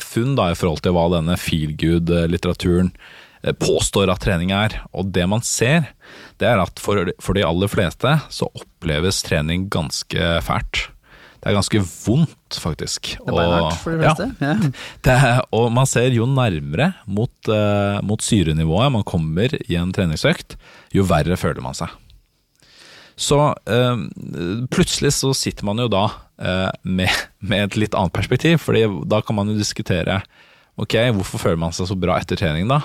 funn 0.04 0.36
da, 0.38 0.52
i 0.52 0.58
forhold 0.60 0.84
til 0.86 0.94
hva 0.94 1.08
denne 1.16 1.34
feel 1.42 1.72
good-litteraturen 1.82 2.92
eh, 2.92 3.56
påstår 3.58 4.12
at 4.14 4.22
trening 4.22 4.54
er. 4.54 4.76
Og 4.94 5.10
det 5.16 5.26
man 5.32 5.42
ser, 5.46 5.88
det 6.42 6.50
er 6.50 6.62
at 6.64 6.82
for, 6.82 7.12
for 7.22 7.38
de 7.38 7.46
aller 7.46 7.70
fleste 7.72 8.16
så 8.34 8.50
oppleves 8.58 9.22
trening 9.26 9.70
ganske 9.72 10.34
fælt. 10.46 10.88
Det 11.42 11.50
er 11.50 11.58
ganske 11.58 11.80
vondt, 11.82 12.58
faktisk. 12.62 13.16
Det 13.18 13.32
er 13.32 13.34
beinhardt 13.34 13.80
for 13.82 13.96
de 13.96 14.04
fleste. 14.04 14.28
Ja. 14.42 14.52
det, 15.08 15.16
og 15.58 15.72
man 15.74 15.90
ser 15.90 16.14
jo 16.14 16.28
nærmere 16.30 16.92
mot, 17.10 17.34
uh, 17.50 17.98
mot 18.06 18.22
syrenivået 18.22 18.94
man 18.94 19.06
kommer 19.08 19.56
i 19.66 19.78
en 19.80 19.94
treningsøkt, 19.96 20.58
jo 20.94 21.08
verre 21.10 21.40
føler 21.42 21.66
man 21.66 21.78
seg. 21.78 21.90
Så 23.22 23.38
eh, 23.70 24.00
plutselig 24.74 25.12
så 25.14 25.30
sitter 25.38 25.66
man 25.68 25.82
jo 25.84 25.90
da 25.92 26.06
eh, 26.42 26.70
med, 26.82 27.12
med 27.44 27.68
et 27.68 27.76
litt 27.78 27.98
annet 27.98 28.16
perspektiv, 28.16 28.58
fordi 28.64 28.88
da 29.12 29.20
kan 29.22 29.38
man 29.38 29.52
jo 29.52 29.60
diskutere 29.60 30.22
Ok, 30.80 30.94
hvorfor 31.18 31.42
føler 31.44 31.60
man 31.60 31.74
seg 31.76 31.86
så 31.90 31.96
bra 32.00 32.16
etter 32.18 32.40
trening 32.40 32.70
da? 32.72 32.78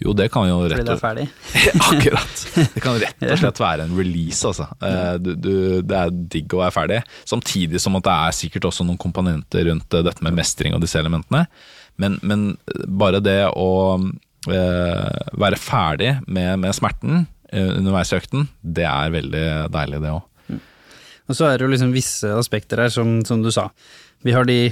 Jo, 0.00 0.12
det 0.16 0.28
kan 0.32 0.46
jo 0.46 0.60
Fordi 0.62 0.76
rett 0.76 0.86
det 0.86 0.92
er 0.92 0.96
og 0.96 1.02
ferdig. 1.02 1.24
Akkurat. 1.88 2.44
Det 2.76 2.82
kan 2.84 2.98
rett 3.02 3.24
og 3.26 3.38
slett 3.42 3.60
være 3.60 3.86
en 3.88 3.96
release, 3.98 4.46
altså. 4.46 4.68
Eh, 4.78 5.16
Du, 5.20 5.32
du, 5.34 5.52
det 5.82 5.98
er 5.98 6.14
digg 6.36 6.54
å 6.54 6.62
være 6.62 6.74
ferdig. 6.76 7.00
Samtidig 7.28 7.82
som 7.82 7.98
at 7.98 8.06
det 8.06 8.14
er 8.14 8.36
sikkert 8.38 8.68
også 8.70 8.86
noen 8.86 9.00
komponenter 9.02 9.66
rundt 9.68 9.98
eh, 9.98 10.04
dette 10.06 10.24
med 10.24 10.38
mestring 10.38 10.76
og 10.78 10.84
disse 10.84 11.00
elementene. 11.02 11.44
Men, 12.00 12.16
men 12.22 12.46
bare 12.88 13.20
det 13.20 13.40
å 13.50 13.68
eh, 14.48 15.18
være 15.42 15.58
ferdig 15.60 16.14
med, 16.26 16.54
med 16.62 16.78
smerten 16.78 17.24
eh, 17.52 17.72
underveis 17.76 18.14
i 18.14 18.20
økten, 18.22 18.46
det 18.62 18.86
er 18.88 19.12
veldig 19.18 19.44
deilig, 19.74 20.00
det 20.06 20.14
òg. 20.14 20.28
Og 21.30 21.36
så 21.38 21.46
er 21.50 21.58
det 21.58 21.66
jo 21.66 21.74
liksom 21.74 21.92
visse 21.94 22.30
aspekter 22.38 22.80
her, 22.82 22.90
som, 22.92 23.20
som 23.26 23.42
du 23.44 23.50
sa. 23.54 23.68
Vi 24.26 24.32
har 24.34 24.46
de 24.48 24.70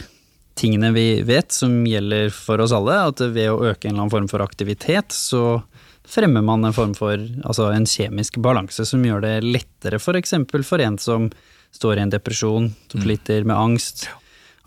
tingene 0.61 0.92
vi 0.92 1.06
vet 1.26 1.52
som 1.54 1.80
gjelder 1.88 2.30
for 2.34 2.61
oss 2.62 2.74
alle, 2.76 2.98
at 3.11 3.22
ved 3.22 3.48
å 3.48 3.62
øke 3.70 3.88
en 3.88 3.94
eller 3.94 4.04
annen 4.04 4.12
form 4.12 4.28
for 4.30 4.44
aktivitet, 4.44 5.14
så 5.16 5.62
fremmer 6.11 6.44
man 6.44 6.64
en 6.66 6.76
form 6.76 6.94
for 6.98 7.16
altså 7.44 7.70
en 7.72 7.86
kjemisk 7.88 8.40
balanse 8.42 8.84
som 8.88 9.04
gjør 9.04 9.24
det 9.24 9.34
lettere 9.46 10.00
f.eks. 10.00 10.34
For, 10.50 10.66
for 10.66 10.82
en 10.84 10.98
som 11.00 11.30
står 11.76 11.98
i 11.98 12.04
en 12.06 12.12
depresjon, 12.12 12.72
som 12.90 13.04
sliter 13.04 13.46
med 13.46 13.56
angst. 13.56 14.08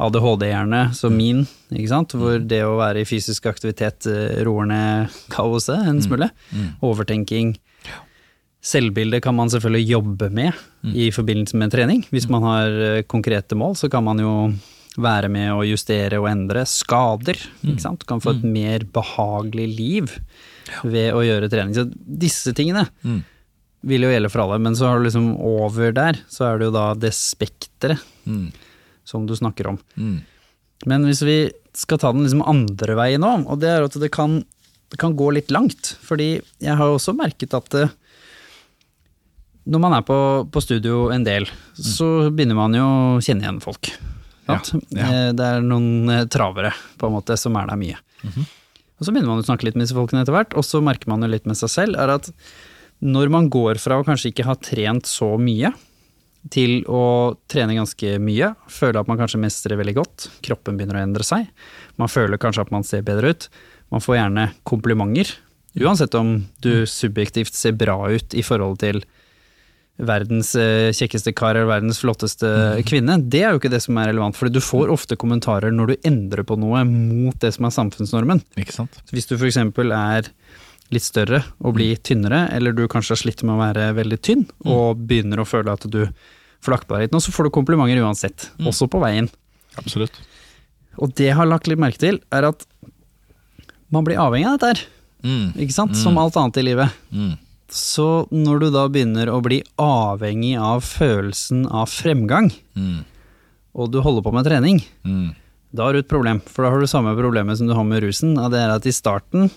ADHD-hjerne 0.04 0.88
som 0.98 1.14
min, 1.16 1.44
ikke 1.70 1.92
sant? 1.92 2.16
hvor 2.18 2.40
det 2.42 2.64
å 2.66 2.80
være 2.80 3.04
i 3.04 3.08
fysisk 3.08 3.46
aktivitet 3.48 4.08
eh, 4.10 4.40
roer 4.44 4.66
ned 4.72 5.20
kaoset 5.32 5.86
en 5.86 6.02
smule. 6.02 6.32
Overtenking. 6.84 7.54
Selvbildet 8.64 9.22
kan 9.24 9.36
man 9.38 9.52
selvfølgelig 9.54 9.92
jobbe 9.92 10.32
med 10.34 10.58
i 10.96 11.12
forbindelse 11.14 11.60
med 11.60 11.72
trening. 11.76 12.02
Hvis 12.10 12.30
man 12.32 12.48
har 12.48 12.80
eh, 12.88 13.04
konkrete 13.06 13.56
mål, 13.60 13.78
så 13.80 13.92
kan 13.92 14.04
man 14.08 14.24
jo 14.24 14.34
være 15.02 15.30
med 15.34 15.52
å 15.56 15.64
justere 15.66 16.20
og 16.22 16.30
endre 16.30 16.66
skader. 16.70 17.40
Ikke 17.66 17.82
sant? 17.82 18.04
Du 18.04 18.10
kan 18.10 18.22
få 18.22 18.36
et 18.36 18.44
mer 18.46 18.86
behagelig 18.94 19.68
liv 19.74 20.18
ved 20.86 21.14
å 21.16 21.24
gjøre 21.26 21.50
trening. 21.52 21.74
Så 21.76 21.88
disse 21.94 22.54
tingene 22.56 22.86
vil 23.84 24.06
jo 24.06 24.12
gjelde 24.14 24.32
for 24.32 24.46
alle, 24.46 24.60
men 24.64 24.78
så 24.80 24.88
har 24.88 25.00
du 25.00 25.08
liksom 25.08 25.34
over 25.44 25.96
der, 25.96 26.22
så 26.32 26.48
er 26.48 26.60
det 26.60 26.70
jo 26.70 26.76
da 26.76 26.86
det 26.96 27.12
spekteret 27.18 28.00
som 29.04 29.26
du 29.28 29.36
snakker 29.36 29.74
om. 29.74 29.82
Mm. 30.00 30.22
Men 30.88 31.10
hvis 31.10 31.24
vi 31.26 31.38
skal 31.76 32.00
ta 32.00 32.14
den 32.14 32.24
liksom 32.24 32.46
andre 32.48 32.96
veien 33.00 33.24
nå, 33.24 33.34
og 33.50 33.60
det 33.60 33.72
er 33.72 33.88
at 33.88 33.98
det 34.00 34.12
kan, 34.14 34.42
det 34.94 35.02
kan 35.02 35.18
gå 35.18 35.32
litt 35.36 35.52
langt. 35.52 35.96
Fordi 36.06 36.38
jeg 36.38 36.78
har 36.80 36.90
jo 36.90 37.00
også 37.00 37.16
merket 37.18 37.56
at 37.58 37.70
det, 37.74 37.90
når 39.64 39.84
man 39.84 39.98
er 39.98 40.08
på, 40.08 40.18
på 40.52 40.64
studio 40.64 41.08
en 41.16 41.26
del, 41.28 41.48
så 41.74 42.30
begynner 42.30 42.60
man 42.60 42.76
jo 42.78 42.88
å 42.88 43.22
kjenne 43.24 43.48
igjen 43.48 43.64
folk. 43.64 43.94
Sant? 44.48 44.74
ja. 44.92 45.08
Eh, 45.08 45.30
Det 45.38 45.46
er 45.46 45.62
noen 45.66 46.10
eh, 46.10 46.26
travere 46.32 46.74
på 47.00 47.08
en 47.08 47.16
måte 47.16 47.38
som 47.40 47.56
er 47.60 47.70
der 47.72 47.80
mye. 47.80 47.98
Og 49.00 49.06
så 49.08 49.12
begynner 49.12 49.34
man 49.34 49.42
å 49.42 49.48
snakke 49.48 49.66
litt 49.68 49.76
med 49.76 49.86
disse 49.88 49.96
folkene 49.98 50.22
etter 50.24 50.36
hvert, 50.36 50.54
og 50.56 50.64
så 50.64 50.80
merker 50.84 51.10
man 51.12 51.22
jo 51.26 51.28
litt 51.32 51.46
med 51.50 51.58
seg 51.60 51.70
selv, 51.74 51.98
er 52.00 52.14
at 52.14 52.30
når 53.04 53.32
man 53.34 53.50
går 53.52 53.80
fra 53.84 53.98
å 54.00 54.06
kanskje 54.08 54.30
ikke 54.32 54.46
ha 54.48 54.56
trent 54.56 55.10
så 55.10 55.34
mye, 55.42 55.74
til 56.52 56.82
å 56.92 57.36
trene 57.48 57.76
ganske 57.78 58.18
mye, 58.20 58.50
føle 58.68 59.00
at 59.00 59.08
man 59.08 59.20
kanskje 59.20 59.40
mestrer 59.40 59.80
veldig 59.80 59.96
godt, 59.96 60.26
kroppen 60.44 60.76
begynner 60.80 61.00
å 61.00 61.04
endre 61.08 61.24
seg, 61.24 61.48
man 62.00 62.12
føler 62.12 62.40
kanskje 62.40 62.66
at 62.66 62.72
man 62.76 62.84
ser 62.84 63.04
bedre 63.08 63.32
ut, 63.32 63.48
man 63.96 64.04
får 64.04 64.18
gjerne 64.20 64.46
komplimenter, 64.68 65.34
uansett 65.80 66.16
om 66.20 66.36
du 66.64 66.84
subjektivt 66.90 67.56
ser 67.56 67.76
bra 67.80 67.96
ut 68.12 68.36
i 68.36 68.44
forhold 68.46 68.80
til 68.84 69.04
verdens 70.02 70.56
eh, 70.58 70.90
kjekkeste 70.96 71.34
kar 71.38 71.54
eller 71.56 71.70
verdens 71.70 72.00
flotteste 72.02 72.50
kvinne, 72.90 73.20
det 73.30 73.44
er 73.46 73.54
jo 73.54 73.60
ikke 73.62 73.72
det 73.72 73.82
som 73.84 73.98
er 74.02 74.10
relevant, 74.10 74.36
for 74.38 74.50
du 74.50 74.58
får 74.64 74.90
ofte 74.94 75.18
kommentarer 75.20 75.74
når 75.74 75.92
du 75.94 76.08
endrer 76.10 76.46
på 76.48 76.58
noe 76.58 76.82
mot 76.90 77.38
det 77.44 77.54
som 77.54 77.68
er 77.70 77.76
samfunnsnormen. 77.76 78.42
Hvis 78.58 79.30
du 79.30 79.36
f.eks. 79.38 79.60
er 79.62 80.32
litt 80.94 81.06
større 81.06 81.44
og 81.62 81.78
blir 81.78 82.02
tynnere, 82.02 82.48
eller 82.54 82.74
du 82.74 82.88
kanskje 82.90 83.14
har 83.14 83.22
slitt 83.22 83.46
med 83.46 83.56
å 83.56 83.62
være 83.62 83.92
veldig 84.02 84.20
tynn, 84.26 84.48
og 84.66 85.06
begynner 85.10 85.42
å 85.44 85.48
føle 85.48 85.74
at 85.74 85.86
du 85.90 86.02
lagt 86.72 86.90
litt 86.96 87.12
nå, 87.14 87.20
så 87.20 87.32
får 87.36 87.50
du 87.50 87.54
komplimenter 87.54 88.02
uansett, 88.02 88.50
også 88.64 88.88
på 88.90 89.02
veien. 89.04 89.30
Absolutt. 89.78 90.16
Og 91.02 91.14
det 91.18 91.28
jeg 91.32 91.38
har 91.38 91.50
lagt 91.50 91.68
litt 91.68 91.82
merke 91.82 92.00
til, 92.02 92.22
er 92.32 92.48
at 92.50 92.66
man 93.94 94.06
blir 94.08 94.18
avhengig 94.22 94.50
av 94.50 94.58
dette 94.58 94.74
her, 94.74 94.86
Mm. 95.24 95.54
ikke 95.56 95.72
sant? 95.72 95.96
Som 95.96 96.18
alt 96.20 96.36
annet 96.36 96.58
i 96.60 96.64
livet. 96.68 96.92
Mm. 97.16 97.38
Så 97.74 98.28
når 98.30 98.60
du 98.62 98.68
da 98.74 98.84
begynner 98.92 99.32
å 99.34 99.40
bli 99.42 99.64
avhengig 99.82 100.54
av 100.62 100.84
følelsen 100.86 101.66
av 101.74 101.90
fremgang, 101.90 102.52
Mm. 102.78 103.04
og 103.76 103.92
du 103.92 104.00
holder 104.02 104.22
på 104.22 104.34
med 104.34 104.46
trening, 104.46 104.84
Mm. 105.04 105.36
da 105.74 105.86
har 105.88 105.94
du 105.94 106.00
et 106.00 106.08
problem. 106.08 106.40
For 106.46 106.64
da 106.64 106.70
har 106.70 106.80
du 106.80 106.86
samme 106.86 107.16
problemet 107.18 107.58
som 107.58 107.68
du 107.68 107.74
har 107.74 107.84
med 107.84 108.04
rusen, 108.04 108.38
og 108.38 108.52
det 108.52 108.60
er 108.62 108.70
at 108.76 108.86
i 108.86 108.92
starten 108.94 109.50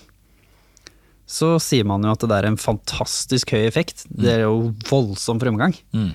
så 1.27 1.57
sier 1.59 1.83
man 1.85 2.01
jo 2.03 2.11
at 2.15 2.19
det 2.23 2.31
er 2.31 2.45
en 2.47 2.57
fantastisk 2.57 3.51
høy 3.51 3.67
effekt. 3.67 4.05
Det 4.09 4.29
er 4.31 4.39
jo 4.47 4.73
voldsom 4.89 5.39
fremgang. 5.39 5.75
Mm. 5.93 6.13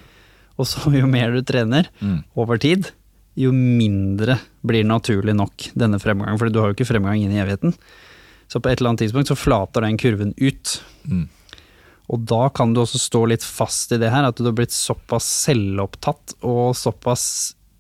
Og 0.59 0.67
så 0.67 0.91
jo 0.93 1.07
mer 1.07 1.31
du 1.33 1.43
trener 1.43 1.87
Mm. 2.01 2.25
over 2.37 2.59
tid, 2.59 2.91
jo 3.37 3.53
mindre 3.53 4.41
blir 4.65 4.85
naturlig 4.85 5.35
nok 5.37 5.71
denne 5.77 6.01
fremgangen. 6.01 6.39
For 6.39 6.49
du 6.49 6.61
har 6.61 6.73
jo 6.73 6.75
ikke 6.75 6.89
fremgang 6.89 7.21
inn 7.23 7.31
i 7.33 7.41
evigheten. 7.41 7.75
Så 8.49 8.61
på 8.61 8.71
et 8.71 8.81
eller 8.81 8.91
annet 8.91 9.01
tidspunkt 9.07 9.29
så 9.29 9.37
flater 9.37 9.81
den 9.83 9.97
kurven 9.97 10.35
ut. 10.37 10.81
Mm. 11.07 11.29
Og 12.13 12.21
da 12.29 12.43
kan 12.53 12.75
du 12.75 12.83
også 12.83 13.01
stå 13.01 13.25
litt 13.31 13.45
fast 13.47 13.93
i 13.97 13.99
det 14.01 14.11
her, 14.13 14.27
at 14.29 14.37
du 14.37 14.45
har 14.45 14.57
blitt 14.57 14.75
såpass 14.75 15.25
selvopptatt 15.47 16.37
og 16.45 16.75
såpass 16.77 17.25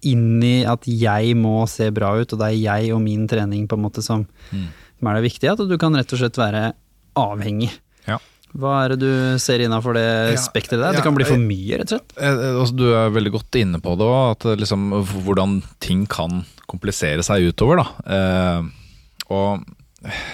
inn 0.08 0.40
i 0.42 0.62
at 0.66 0.86
jeg 0.88 1.36
må 1.38 1.62
se 1.70 1.86
bra 1.94 2.14
ut, 2.18 2.32
og 2.34 2.40
det 2.40 2.48
er 2.48 2.58
jeg 2.58 2.94
og 2.96 3.02
min 3.04 3.28
trening 3.30 3.68
på 3.70 3.76
en 3.78 3.84
måte 3.84 4.02
som, 4.02 4.24
som 4.50 5.10
er 5.10 5.18
det 5.20 5.26
viktige, 5.28 5.52
at 5.54 5.62
du 5.68 5.76
kan 5.78 5.94
rett 5.94 6.10
og 6.16 6.22
slett 6.22 6.40
være 6.40 6.72
avhengig. 7.20 7.68
Ja. 8.08 8.16
Hva 8.58 8.72
er 8.82 8.94
det 8.94 8.98
du 9.04 9.38
ser 9.40 9.62
innafor 9.64 9.94
det 9.96 10.06
Ja, 10.34 10.40
spekteret 10.42 10.80
der? 10.82 10.90
ja, 10.90 10.98
Det 10.98 11.04
kan 11.06 11.16
bli 11.16 11.28
for 11.28 11.40
mye, 11.40 11.78
rett 11.80 11.92
og 11.92 12.00
slett. 12.00 12.16
Eh, 12.18 12.32
eh, 12.32 12.56
altså, 12.60 12.76
Du 12.76 12.86
er 12.90 13.14
veldig 13.14 13.32
godt 13.36 13.60
inne 13.60 13.80
på 13.84 13.94
det 14.00 14.08
òg, 14.08 14.24
at 14.34 14.48
eh, 14.50 14.58
liksom, 14.64 14.88
hvordan 15.28 15.60
ting 15.80 16.02
kan 16.10 16.42
komplisere 16.68 17.24
seg 17.24 17.52
utover. 17.52 17.84
Da. 17.84 17.86
Eh, 18.16 19.28
og 19.32 19.62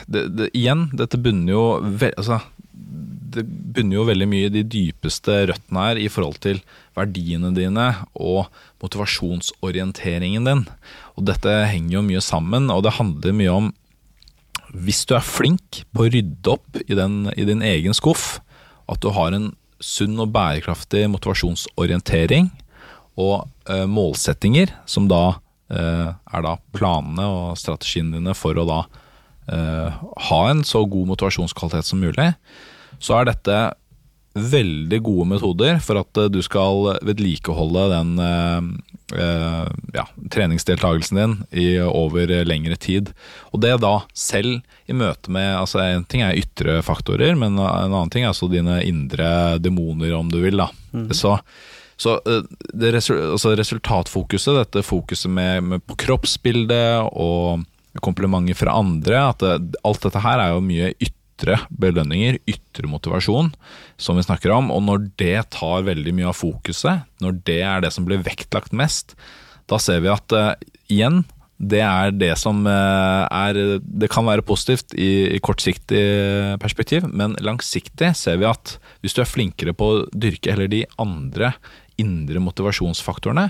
det, 0.08 0.24
det, 0.38 0.48
igjen, 0.56 0.88
dette 0.96 1.20
bunner 1.20 1.52
jo 1.52 1.64
altså, 2.14 2.40
Det 3.28 3.44
bunner 3.44 3.98
jo 3.98 4.06
veldig 4.08 4.28
mye 4.30 4.48
i 4.48 4.54
de 4.54 4.64
dypeste 4.64 5.34
røttene 5.50 5.84
her 5.84 6.00
i 6.00 6.08
forhold 6.12 6.38
til 6.44 6.62
verdiene 6.96 7.52
dine 7.56 7.90
og 8.16 8.48
motivasjonsorienteringen 8.82 10.48
din. 10.48 10.64
Og 11.18 11.28
dette 11.28 11.52
henger 11.68 11.98
jo 11.98 12.06
mye 12.06 12.24
sammen, 12.24 12.70
og 12.72 12.84
det 12.86 12.96
handler 12.98 13.36
mye 13.36 13.58
om 13.60 13.70
hvis 14.76 15.06
du 15.08 15.14
er 15.16 15.24
flink 15.24 15.82
på 15.96 16.04
å 16.04 16.10
rydde 16.12 16.52
opp 16.52 16.76
i, 16.84 16.94
den, 16.96 17.30
i 17.36 17.46
din 17.48 17.64
egen 17.64 17.96
skuff, 17.96 18.38
at 18.88 19.00
du 19.04 19.10
har 19.16 19.34
en 19.36 19.52
sunn 19.80 20.18
og 20.20 20.32
bærekraftig 20.34 21.06
motivasjonsorientering 21.12 22.50
og 23.18 23.48
eh, 23.70 23.86
målsettinger, 23.90 24.72
som 24.86 25.08
da 25.10 25.38
eh, 25.72 26.08
er 26.10 26.44
da 26.44 26.56
planene 26.74 27.26
og 27.26 27.58
strategiene 27.60 28.18
dine 28.18 28.34
for 28.38 28.58
å 28.58 28.66
da 28.68 28.80
eh, 29.54 30.00
ha 30.28 30.40
en 30.50 30.64
så 30.66 30.84
god 30.86 31.14
motivasjonskvalitet 31.14 31.88
som 31.88 32.02
mulig, 32.02 32.30
så 32.98 33.20
er 33.20 33.30
dette 33.30 33.58
veldig 34.38 35.00
gode 35.02 35.26
metoder 35.32 35.78
for 35.82 36.00
at 36.00 36.20
eh, 36.20 36.30
du 36.32 36.40
skal 36.44 36.98
vedlikeholde 37.06 37.86
den 37.92 38.12
eh, 38.22 38.68
eh, 39.18 39.70
ja, 39.96 40.04
treningsdeltagelsen 40.30 41.18
din 41.18 41.36
i 41.50 41.66
over 41.82 42.30
lengre 42.46 42.76
tid. 42.76 43.12
Og 43.52 43.62
det 43.64 43.78
da 43.82 43.94
selv 44.16 44.60
i 44.86 44.96
møte 44.96 45.32
med 45.34 45.56
altså 45.58 45.82
En 45.84 46.06
ting 46.08 46.22
er 46.24 46.38
ytre 46.38 46.80
faktorer, 46.86 47.34
men 47.38 47.58
en 47.58 47.64
annen 47.64 48.12
ting 48.12 48.24
er 48.24 48.32
altså 48.32 48.50
dine 48.52 48.80
indre 48.86 49.58
demoner, 49.58 50.14
om 50.16 50.30
du 50.32 50.40
vil. 50.44 50.60
da. 50.60 50.70
Så, 51.12 51.38
så 51.96 52.18
eh, 52.24 52.44
det 52.72 52.94
altså 53.00 53.56
resultatfokuset, 53.58 54.54
dette 54.62 54.86
fokuset 54.86 55.30
med, 55.32 55.64
med 55.64 55.84
på 55.86 55.98
kroppsbildet 56.06 57.10
og 57.12 57.66
komplimenter 58.04 58.54
fra 58.54 58.76
andre, 58.78 59.22
at 59.32 59.42
det, 59.42 59.78
alt 59.86 60.04
dette 60.04 60.20
her 60.22 60.38
er 60.42 60.52
jo 60.54 60.64
mye 60.64 60.92
ytre 60.94 61.17
belønninger, 61.70 62.40
ytre 62.48 62.90
motivasjon, 62.90 63.52
som 63.96 64.18
vi 64.18 64.26
snakker 64.26 64.52
om. 64.54 64.72
Og 64.74 64.82
når 64.86 65.08
det 65.20 65.50
tar 65.54 65.86
veldig 65.86 66.14
mye 66.16 66.30
av 66.32 66.38
fokuset, 66.38 67.06
når 67.22 67.42
det 67.48 67.60
er 67.62 67.84
det 67.84 67.92
som 67.94 68.06
blir 68.08 68.24
vektlagt 68.26 68.74
mest, 68.76 69.14
da 69.68 69.78
ser 69.82 70.00
vi 70.04 70.10
at 70.12 70.32
uh, 70.34 70.54
igjen, 70.88 71.22
det 71.58 71.80
er 71.82 72.12
det 72.14 72.30
som 72.38 72.60
eh, 72.70 73.24
er 73.34 73.80
Det 73.82 74.06
kan 74.12 74.22
være 74.28 74.44
positivt 74.46 74.94
i, 74.94 75.34
i 75.34 75.40
kortsiktig 75.42 76.02
perspektiv, 76.62 77.08
men 77.10 77.34
langsiktig 77.42 78.12
ser 78.14 78.38
vi 78.38 78.46
at 78.46 78.76
hvis 79.02 79.16
du 79.16 79.24
er 79.24 79.26
flinkere 79.26 79.74
på 79.74 79.88
å 79.90 80.04
dyrke 80.14 80.54
heller 80.54 80.70
de 80.70 80.84
andre 81.02 81.50
indre 81.98 82.38
motivasjonsfaktorene, 82.44 83.48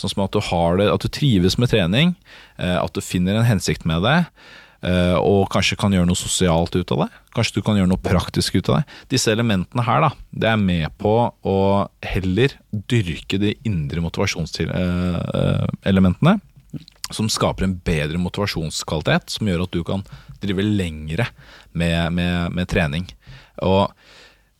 sånn 0.00 0.14
som 0.14 0.24
at 0.24 0.32
du 0.32 0.40
det, 0.80 0.88
at 0.88 1.04
du 1.04 1.12
trives 1.12 1.58
med 1.60 1.68
trening, 1.68 2.14
eh, 2.56 2.78
at 2.80 2.96
du 2.96 3.04
finner 3.04 3.36
en 3.36 3.48
hensikt 3.48 3.84
med 3.84 4.00
det, 4.06 4.18
og 4.82 5.46
kanskje 5.52 5.76
kan 5.78 5.92
gjøre 5.94 6.08
noe 6.08 6.18
sosialt 6.18 6.74
ut 6.74 6.92
av 6.94 6.98
det. 7.04 7.10
Kanskje 7.36 7.56
du 7.60 7.62
kan 7.62 7.76
gjøre 7.78 7.92
noe 7.92 8.02
praktisk 8.02 8.50
ut 8.58 8.68
av 8.72 8.76
det. 8.80 8.84
Disse 9.14 9.30
elementene 9.30 9.82
her, 9.86 10.00
da, 10.02 10.10
det 10.34 10.48
er 10.50 10.58
med 10.58 10.90
på 10.98 11.30
å 11.30 11.86
heller 12.02 12.50
dyrke 12.90 13.38
de 13.38 13.54
indre 13.68 14.02
motivasjonselementene, 14.02 16.34
som 17.12 17.28
skaper 17.30 17.64
en 17.68 17.80
bedre 17.84 18.18
motivasjonskvalitet, 18.18 19.30
som 19.36 19.48
gjør 19.48 19.64
at 19.66 19.76
du 19.76 19.82
kan 19.86 20.02
drive 20.42 20.62
lengre 20.66 21.26
med, 21.78 22.12
med, 22.16 22.52
med 22.56 22.70
trening. 22.70 23.06
Og 23.62 23.92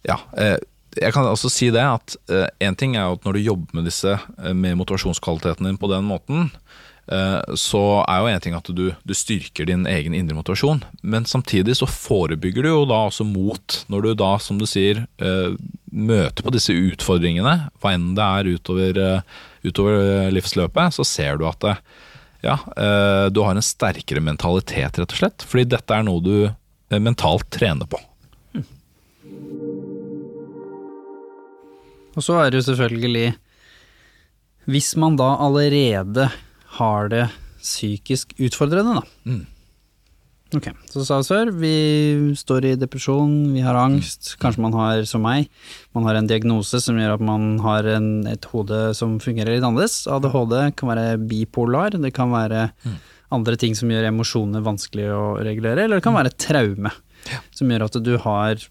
ja, 0.07 0.19
eh, 0.39 0.59
jeg 0.99 1.15
kan 1.15 1.29
også 1.29 1.51
si 1.53 1.71
det 1.73 1.83
at 1.83 2.17
én 2.61 2.77
ting 2.79 2.97
er 2.99 3.15
at 3.15 3.25
når 3.25 3.39
du 3.39 3.47
jobber 3.47 3.79
med 3.79 3.89
disse 3.89 4.13
eh, 4.13 4.53
med 4.53 4.77
motivasjonskvaliteten 4.81 5.69
din 5.69 5.81
på 5.81 5.91
den 5.93 6.05
måten, 6.09 6.45
eh, 6.45 6.51
Eh, 7.11 7.55
så 7.59 7.83
er 8.07 8.21
jo 8.23 8.31
en 8.31 8.43
ting 8.43 8.55
at 8.55 8.69
du, 8.71 8.85
du, 8.95 9.15
styrker 9.17 9.67
din 9.67 9.89
egen 9.91 10.15
indre 10.15 10.37
motivasjon, 10.39 10.85
men 11.03 11.27
samtidig 11.27 11.75
så 11.81 11.89
forebygger 11.91 12.63
du 12.63 12.71
jo 12.71 12.85
da 12.87 13.01
også 13.09 13.27
mot 13.27 13.81
når 13.91 14.07
du 14.07 14.13
da, 14.23 14.31
som 14.43 14.61
du 14.61 14.69
sier, 14.71 15.03
eh, 15.19 15.57
møter 15.91 16.47
på 16.47 16.55
disse 16.55 16.75
utfordringene, 16.77 17.57
hva 17.83 17.95
enn 17.97 18.13
det 18.19 18.29
er 18.29 18.53
utover, 18.55 19.03
eh, 19.03 19.43
utover 19.67 20.31
livsløpet, 20.35 20.95
så 20.95 21.07
ser 21.07 21.43
du 21.43 21.47
at 21.51 21.59
det, 21.65 21.77
ja, 22.43 22.57
du 23.31 23.39
har 23.47 23.55
en 23.55 23.63
sterkere 23.63 24.19
mentalitet, 24.19 24.97
rett 24.99 25.13
og 25.15 25.19
slett, 25.21 25.45
fordi 25.47 25.69
dette 25.71 25.95
er 25.95 26.03
noe 26.03 26.19
du 26.19 26.99
mentalt 26.99 27.47
trener 27.55 27.87
på. 27.87 28.01
Og 32.19 32.27
så 32.27 32.41
er 32.41 32.51
det 32.51 32.59
jo 32.59 32.67
selvfølgelig 32.73 33.29
hvis 34.67 34.91
man 34.99 35.15
da 35.19 35.37
allerede 35.45 36.27
har 36.79 37.11
det 37.13 37.27
psykisk 37.63 38.35
utfordrende, 38.43 39.01
da. 39.01 39.29
Mm. 39.29 39.43
Ok, 40.53 40.67
så 40.91 41.01
sa 41.09 41.17
vi 41.23 41.29
før, 41.31 41.51
vi 41.63 41.77
står 42.37 42.67
i 42.69 42.73
depresjon, 42.77 43.55
vi 43.55 43.63
har 43.65 43.77
angst, 43.79 44.35
kanskje 44.43 44.61
man 44.61 44.75
har, 44.77 45.01
som 45.09 45.23
meg, 45.25 45.47
man 45.97 46.05
har 46.05 46.19
en 46.19 46.29
diagnose 46.29 46.83
som 46.85 46.99
gjør 47.01 47.15
at 47.15 47.25
man 47.25 47.55
har 47.65 47.89
en, 47.95 48.11
et 48.29 48.45
hode 48.53 48.83
som 48.99 49.17
fungerer 49.23 49.55
litt 49.55 49.65
annerledes. 49.65 50.03
ADHD 50.13 50.59
kan 50.77 50.93
være 50.93 51.07
bipolar, 51.25 51.97
det 51.97 52.13
kan 52.13 52.35
være 52.35 52.67
andre 53.33 53.57
ting 53.57 53.73
som 53.79 53.89
gjør 53.89 54.11
emosjoner 54.11 54.65
vanskelig 54.67 55.09
å 55.17 55.25
regulere, 55.41 55.87
eller 55.87 56.03
det 56.03 56.05
kan 56.05 56.19
være 56.19 56.37
traume, 56.37 56.93
som 57.57 57.73
gjør 57.73 57.87
at 57.89 58.01
du 58.05 58.13
har 58.21 58.69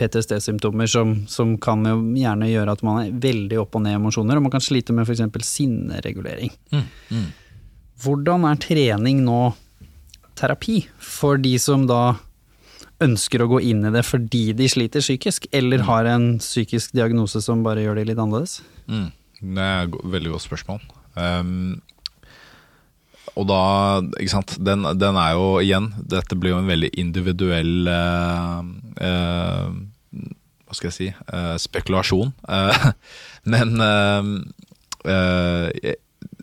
PTSD-symptomer 0.00 0.88
som, 0.90 1.12
som 1.28 1.54
kan 1.60 1.84
jo 1.86 1.98
gjerne 2.16 2.48
gjøre 2.48 2.76
at 2.76 2.84
man 2.86 3.02
er 3.02 3.18
veldig 3.20 3.60
opp 3.60 3.76
og 3.76 3.84
ned 3.84 3.96
i 3.96 4.00
emosjoner, 4.00 4.40
og 4.40 4.46
man 4.46 4.54
kan 4.54 4.64
slite 4.64 4.96
med 4.96 5.04
f.eks. 5.04 5.22
sinneregulering. 5.46 6.54
Hvordan 8.00 8.48
er 8.48 8.62
trening 8.64 9.20
nå 9.26 9.42
terapi 10.40 10.80
for 10.96 11.40
de 11.40 11.54
som 11.60 11.84
da 11.90 12.16
ønsker 13.04 13.42
å 13.42 13.48
gå 13.54 13.60
inn 13.72 13.84
i 13.88 13.92
det 13.92 14.02
fordi 14.04 14.50
de 14.56 14.68
sliter 14.68 15.04
psykisk, 15.04 15.48
eller 15.56 15.84
har 15.88 16.08
en 16.08 16.32
psykisk 16.40 16.96
diagnose 16.96 17.40
som 17.44 17.64
bare 17.64 17.84
gjør 17.84 18.00
det 18.00 18.10
litt 18.10 18.20
annerledes? 18.20 18.60
Mm. 18.88 19.08
Det 19.40 19.68
er 19.68 19.86
et 19.86 19.96
veldig 20.16 20.34
godt 20.34 20.44
spørsmål. 20.44 20.82
Um, 21.16 21.80
og 23.38 23.46
da, 23.48 23.62
ikke 24.18 24.32
sant, 24.32 24.56
den, 24.64 24.84
den 24.98 25.18
er 25.20 25.34
jo 25.36 25.46
igjen 25.62 25.90
Dette 26.10 26.36
blir 26.38 26.54
jo 26.54 26.60
en 26.60 26.70
veldig 26.70 26.90
individuell 26.98 27.90
eh, 27.90 28.60
eh, 29.06 29.66
Hva 30.70 30.76
skal 30.78 30.86
jeg 30.92 30.94
si 30.94 31.08
uh, 31.10 31.56
spekulasjon. 31.58 32.30
Uh, 32.46 32.92
men 33.52 33.74
eh, 33.82 34.22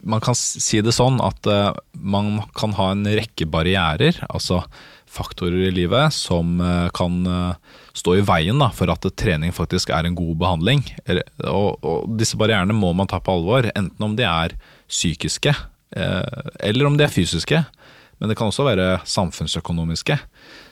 man 0.04 0.24
kan 0.24 0.36
si 0.36 0.82
det 0.84 0.92
sånn 0.96 1.22
at 1.24 1.48
man 1.94 2.42
kan 2.58 2.74
ha 2.76 2.90
en 2.92 3.06
rekke 3.08 3.48
barrierer, 3.52 4.18
altså 4.28 4.64
faktorer 5.08 5.68
i 5.70 5.72
livet, 5.76 6.16
som 6.16 6.58
kan 6.96 7.20
stå 7.96 8.16
i 8.18 8.24
veien 8.26 8.60
da, 8.60 8.72
for 8.74 8.90
at 8.92 9.06
trening 9.20 9.54
faktisk 9.56 9.92
er 9.94 10.08
en 10.08 10.18
god 10.18 10.36
behandling. 10.42 10.84
Og, 11.46 11.78
og 11.86 12.18
disse 12.20 12.40
barrierene 12.40 12.76
må 12.76 12.94
man 12.98 13.10
ta 13.12 13.20
på 13.24 13.36
alvor, 13.36 13.70
enten 13.76 14.08
om 14.08 14.16
de 14.18 14.26
er 14.28 14.56
psykiske 14.90 15.54
eller 15.94 16.90
om 16.90 16.98
de 16.98 17.06
er 17.06 17.14
fysiske. 17.14 17.62
Men 18.18 18.32
det 18.32 18.38
kan 18.40 18.50
også 18.50 18.66
være 18.66 19.02
samfunnsøkonomiske. 19.06 20.18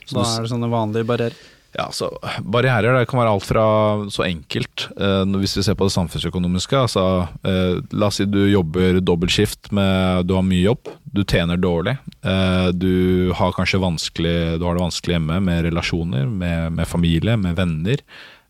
Så 0.06 0.16
Da 0.16 0.24
er 0.26 0.46
det 0.46 0.50
sånne 0.50 0.70
vanlige 0.70 1.06
barrierer. 1.06 1.36
Ja, 1.76 1.86
så 1.92 2.08
Barrierer 2.40 2.96
det 2.96 3.06
kan 3.10 3.20
være 3.20 3.32
alt 3.36 3.44
fra 3.44 3.64
så 4.12 4.24
enkelt, 4.24 4.86
eh, 4.96 5.24
hvis 5.36 5.56
vi 5.58 5.64
ser 5.66 5.76
på 5.76 5.88
det 5.88 5.92
samfunnsøkonomiske. 5.92 6.78
Altså, 6.86 7.04
eh, 7.44 7.82
la 7.92 8.08
oss 8.08 8.20
si 8.22 8.26
du 8.28 8.40
jobber 8.48 9.02
dobbeltskift, 9.04 9.68
du 9.70 10.32
har 10.32 10.46
mye 10.46 10.64
jobb, 10.64 10.88
du 11.04 11.22
tjener 11.24 11.60
dårlig. 11.60 11.98
Eh, 12.24 12.70
du 12.72 13.32
har 13.36 13.52
kanskje 13.56 13.82
vanskelig, 13.82 14.36
du 14.58 14.64
har 14.64 14.78
det 14.78 14.86
vanskelig 14.86 15.18
hjemme 15.18 15.40
med 15.44 15.64
relasjoner, 15.68 16.26
med, 16.26 16.72
med 16.80 16.88
familie, 16.88 17.36
med 17.36 17.60
venner. 17.60 18.02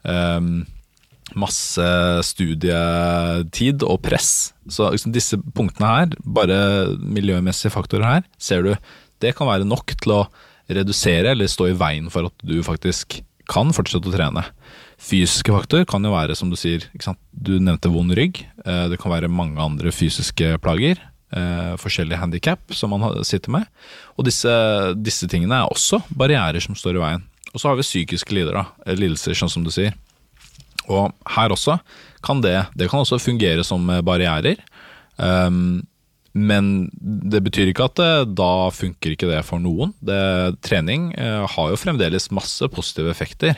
Eh, 0.07 0.41
masse 1.35 1.87
studietid 2.31 3.83
og 3.83 4.05
press. 4.07 4.53
Så 4.71 4.93
liksom, 4.95 5.15
disse 5.15 5.39
punktene 5.57 5.91
her, 5.91 6.19
bare 6.23 6.61
miljømessige 7.03 7.75
faktorer 7.75 8.07
her, 8.07 8.29
ser 8.39 8.63
du, 8.63 8.77
det 9.25 9.35
kan 9.35 9.51
være 9.51 9.67
nok 9.67 9.97
til 9.99 10.21
å 10.21 10.27
redusere 10.69 11.31
eller 11.33 11.47
stå 11.51 11.71
i 11.71 11.77
veien 11.79 12.11
for 12.11 12.27
at 12.31 12.47
du 12.47 12.59
faktisk 12.67 13.21
kan 13.51 13.71
fortsette 13.75 14.09
å 14.11 14.15
trene. 14.15 14.43
Fysiske 14.99 15.53
faktor 15.55 15.85
kan 15.87 16.03
jo 16.03 16.11
være, 16.15 16.35
som 16.35 16.51
du 16.51 16.57
sier, 16.59 16.83
du 17.33 17.59
nevnte 17.61 17.93
vond 17.93 18.11
rygg. 18.17 18.41
Eh, 18.65 18.89
Det 18.89 18.99
kan 18.99 19.13
være 19.13 19.29
mange 19.31 19.61
andre 19.61 19.93
fysiske 19.93 20.59
plager. 20.59 20.97
eh, 21.33 21.77
Forskjellige 21.77 22.19
handikap 22.19 22.61
som 22.73 22.91
man 22.91 23.25
sitter 23.25 23.51
med. 23.51 23.67
Og 24.17 24.25
disse, 24.25 24.49
disse 24.97 25.27
tingene 25.29 25.63
er 25.63 25.69
også 25.69 26.03
barrierer 26.17 26.61
som 26.63 26.75
står 26.75 26.97
i 26.97 27.03
veien. 27.03 27.23
Og 27.55 27.61
så 27.61 27.69
har 27.69 27.77
vi 27.77 27.83
psykiske 27.83 28.33
lider, 28.35 28.53
da, 28.53 28.65
lidelser, 28.87 29.35
sånn 29.35 29.51
som 29.51 29.65
du 29.65 29.71
sier. 29.71 29.93
Og 30.89 31.13
her 31.27 31.49
også 31.51 31.79
kan 32.23 32.41
det, 32.41 32.67
det 32.77 32.89
kan 32.91 33.01
også 33.01 33.19
fungere 33.21 33.65
som 33.65 33.89
eh, 33.91 34.03
barrierer. 34.03 34.57
Um, 35.19 35.87
men 36.37 36.91
det 37.01 37.41
betyr 37.47 37.71
ikke 37.71 37.89
at 37.89 37.97
det, 37.97 38.37
da 38.37 38.69
funker 38.75 39.15
ikke 39.15 39.31
det 39.31 39.41
for 39.49 39.63
noen. 39.63 39.95
Det, 40.05 40.21
trening 40.67 41.09
eh, 41.17 41.45
har 41.49 41.73
jo 41.73 41.81
fremdeles 41.81 42.29
masse 42.35 42.69
positive 42.73 43.09
effekter. 43.13 43.57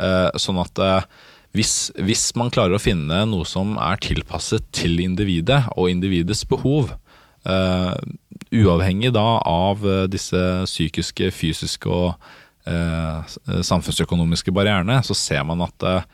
Eh, 0.00 0.30
sånn 0.40 0.60
at 0.62 0.80
eh, 0.80 1.04
hvis, 1.54 1.92
hvis 2.00 2.30
man 2.38 2.52
klarer 2.54 2.78
å 2.78 2.82
finne 2.82 3.20
noe 3.28 3.46
som 3.46 3.76
er 3.76 4.00
tilpasset 4.02 4.64
til 4.74 5.02
individet 5.04 5.60
og 5.76 5.92
individets 5.92 6.46
behov, 6.48 6.94
eh, 7.44 7.92
uavhengig 8.54 9.12
da 9.14 9.26
av 9.44 9.84
eh, 9.84 10.06
disse 10.10 10.40
psykiske, 10.64 11.28
fysiske 11.34 11.92
og 11.92 12.16
eh, 12.66 13.36
samfunnsøkonomiske 13.68 14.54
barrierene, 14.56 15.02
så 15.04 15.16
ser 15.18 15.44
man 15.46 15.68
at 15.68 15.88
eh, 15.92 16.10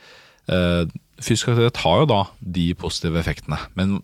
eh, 0.51 0.85
fysisk 1.23 1.55
aktivitet 1.55 1.85
har 1.87 2.03
jo 2.03 2.13
da 2.17 2.23
de 2.59 2.71
positive 2.75 3.23
effektene. 3.23 3.63
Men 3.79 4.01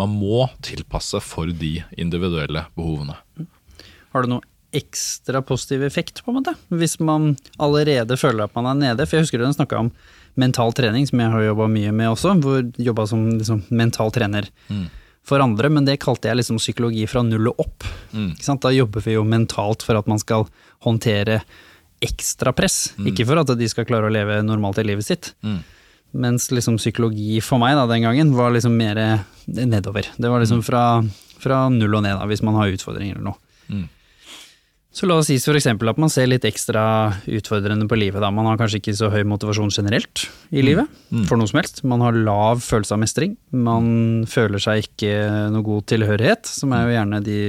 man 0.00 0.16
må 0.18 0.48
tilpasse 0.64 1.20
for 1.22 1.46
de 1.46 1.76
individuelle 2.00 2.66
behovene. 2.74 3.16
Har 4.14 4.24
det 4.24 4.32
noe 4.32 4.46
ekstra 4.74 5.38
positiv 5.46 5.84
effekt, 5.86 6.24
på 6.24 6.32
en 6.32 6.40
måte? 6.40 6.54
Hvis 6.74 6.98
man 6.98 7.36
allerede 7.62 8.16
føler 8.18 8.48
at 8.48 8.56
man 8.58 8.66
er 8.72 8.80
nede? 8.80 9.06
For 9.06 9.18
jeg 9.18 9.28
husker 9.28 9.38
du 9.38 9.46
snakka 9.54 9.84
om 9.84 9.92
mental 10.34 10.74
trening, 10.74 11.06
som 11.06 11.20
jeg 11.22 11.30
har 11.30 11.44
jobba 11.46 11.68
mye 11.70 11.92
med 11.94 12.10
også. 12.10 12.34
Hvor 12.42 12.64
jobba 12.82 13.06
som 13.06 13.28
liksom, 13.38 13.62
mental 13.70 14.10
trener 14.14 14.50
for 15.24 15.40
andre, 15.40 15.70
men 15.70 15.86
det 15.86 16.00
kalte 16.02 16.28
jeg 16.28 16.40
liksom 16.40 16.58
psykologi 16.58 17.06
fra 17.08 17.22
null 17.22 17.52
og 17.52 17.62
opp. 17.62 17.86
Sant? 18.42 18.64
Da 18.66 18.74
jobber 18.74 19.00
vi 19.06 19.14
jo 19.14 19.22
mentalt 19.24 19.86
for 19.86 19.96
at 19.96 20.10
man 20.10 20.18
skal 20.18 20.48
håndtere 20.84 21.38
ekstra 22.04 22.50
press. 22.52 22.92
Ikke 23.06 23.24
for 23.24 23.38
at 23.40 23.54
de 23.56 23.68
skal 23.70 23.86
klare 23.88 24.10
å 24.10 24.12
leve 24.12 24.42
normalt 24.42 24.82
i 24.82 24.84
livet 24.90 25.06
sitt. 25.06 25.30
Mens 26.14 26.46
liksom 26.54 26.78
psykologi 26.78 27.40
for 27.42 27.58
meg 27.62 27.74
da, 27.78 27.88
den 27.90 28.06
gangen 28.06 28.34
var 28.36 28.54
liksom 28.54 28.76
mer 28.78 29.00
nedover. 29.46 30.06
Det 30.14 30.30
var 30.30 30.42
liksom 30.44 30.62
fra, 30.62 31.02
fra 31.42 31.66
null 31.74 31.98
og 31.98 32.04
ned, 32.06 32.16
da, 32.20 32.28
hvis 32.30 32.44
man 32.46 32.56
har 32.60 32.70
utfordringer 32.74 33.18
eller 33.18 33.32
noe. 33.32 33.40
Så 34.94 35.08
la 35.10 35.16
oss 35.18 35.26
si 35.26 35.40
for 35.42 35.58
eksempel 35.58 35.90
at 35.90 35.98
man 35.98 36.10
ser 36.12 36.28
litt 36.30 36.44
ekstra 36.46 36.84
utfordrende 37.26 37.88
på 37.90 37.96
livet. 37.98 38.22
Da. 38.22 38.28
Man 38.30 38.46
har 38.46 38.60
kanskje 38.60 38.78
ikke 38.78 38.94
så 38.94 39.08
høy 39.10 39.24
motivasjon 39.26 39.72
generelt 39.74 40.28
i 40.54 40.62
livet, 40.62 40.86
for 41.26 41.34
noe 41.40 41.50
som 41.50 41.58
helst. 41.58 41.82
Man 41.82 42.04
har 42.04 42.14
lav 42.14 42.62
følelse 42.62 42.94
av 42.94 43.00
mestring. 43.02 43.34
Man 43.50 44.22
føler 44.30 44.62
seg 44.62 44.84
ikke 44.86 45.16
noe 45.50 45.66
god 45.66 45.88
tilhørighet, 45.90 46.46
som 46.46 46.76
er 46.78 46.86
jo 46.86 46.94
gjerne 46.94 47.20
de 47.26 47.40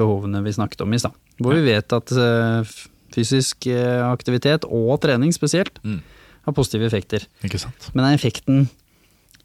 behovene 0.00 0.40
vi 0.46 0.56
snakket 0.56 0.86
om 0.86 0.96
i 0.96 1.02
stad. 1.04 1.12
Hvor 1.44 1.52
vi 1.58 1.66
vet 1.68 1.92
at 1.92 2.14
eh, 2.16 2.72
fysisk 3.12 3.68
eh, 3.68 4.00
aktivitet, 4.08 4.64
og 4.64 4.96
trening 5.04 5.36
spesielt, 5.36 5.76
har 6.44 6.56
positive 6.56 6.86
effekter. 6.88 7.26
Ikke 7.46 7.60
sant? 7.62 7.90
Men 7.96 8.08
er 8.08 8.18
effekten 8.18 8.66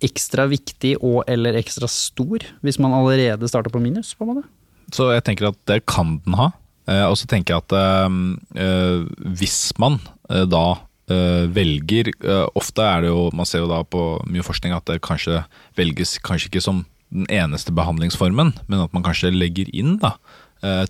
ekstra 0.03 0.45
viktig 0.47 0.95
og 1.03 1.25
eller 1.27 1.57
ekstra 1.59 1.89
stor 1.91 2.45
hvis 2.63 2.79
man 2.79 2.95
allerede 2.95 3.49
starter 3.51 3.73
på 3.73 3.81
minus, 3.83 4.13
på 4.15 4.25
en 4.25 4.33
måte? 4.33 4.47
Så 4.95 5.11
jeg 5.13 5.25
tenker 5.27 5.51
at 5.51 5.59
det 5.69 5.83
kan 5.89 6.17
den 6.25 6.37
ha. 6.39 6.51
Eh, 6.89 7.05
og 7.05 7.17
så 7.19 7.27
tenker 7.29 7.55
jeg 7.55 7.65
at 7.65 7.75
eh, 7.77 8.19
eh, 8.63 9.09
hvis 9.39 9.61
man 9.79 9.99
da 10.29 10.67
velger 11.09 12.11
Ofte 12.53 12.83
er 12.85 13.01
det 13.01 13.07
jo, 13.09 13.31
man 13.33 13.47
ser 13.49 13.63
jo 13.63 13.69
da 13.71 13.79
på 13.81 14.19
mye 14.29 14.43
forskning 14.45 14.75
at 14.75 14.85
det 14.85 14.99
kanskje 15.01 15.39
velges 15.73 16.19
kanskje 16.21 16.51
ikke 16.51 16.61
som 16.61 16.83
den 17.09 17.25
eneste 17.33 17.73
behandlingsformen, 17.73 18.51
men 18.69 18.83
at 18.83 18.93
man 18.93 19.01
kanskje 19.07 19.31
legger 19.33 19.71
inn 19.73 19.95
da 20.03 20.11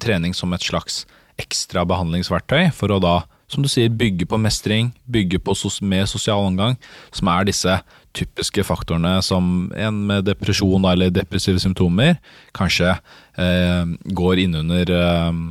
trening 0.04 0.36
som 0.36 0.52
et 0.52 0.66
slags 0.68 1.06
ekstra 1.40 1.86
behandlingsverktøy 1.88 2.68
for 2.76 2.92
å 2.92 3.00
da, 3.00 3.14
som 3.50 3.66
du 3.66 3.70
sier, 3.72 3.90
bygge 3.90 4.28
på 4.30 4.38
mestring, 4.42 4.92
bygge 5.10 5.42
på 5.42 5.56
sos 5.58 5.80
med 5.82 6.08
sosial 6.10 6.46
omgang, 6.46 6.78
som 7.16 7.32
er 7.34 7.50
disse 7.50 7.80
typiske 8.18 8.64
faktorene 8.66 9.20
som 9.26 9.70
en 9.78 10.04
med 10.10 10.26
depresjon 10.30 10.86
eller 10.90 11.12
depressive 11.14 11.62
symptomer 11.62 12.18
kanskje 12.58 12.96
eh, 13.38 13.92
går 14.18 14.42
innunder 14.46 14.94
eh, 14.96 15.42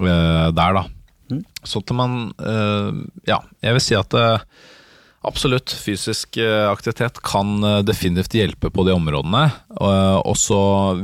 eh, 0.00 0.48
der, 0.56 0.80
da. 0.80 0.86
Så 1.66 1.82
at 1.84 1.92
man 1.96 2.32
eh, 2.40 3.04
Ja, 3.28 3.42
jeg 3.64 3.76
vil 3.76 3.84
si 3.84 3.96
at 3.98 4.14
eh, 4.16 4.44
absolutt 5.28 5.74
fysisk 5.76 6.38
eh, 6.40 6.64
aktivitet 6.70 7.20
kan 7.26 7.58
eh, 7.60 7.82
definitivt 7.84 8.38
hjelpe 8.38 8.72
på 8.72 8.86
de 8.88 8.96
områdene. 8.96 9.50
Også 9.78 10.60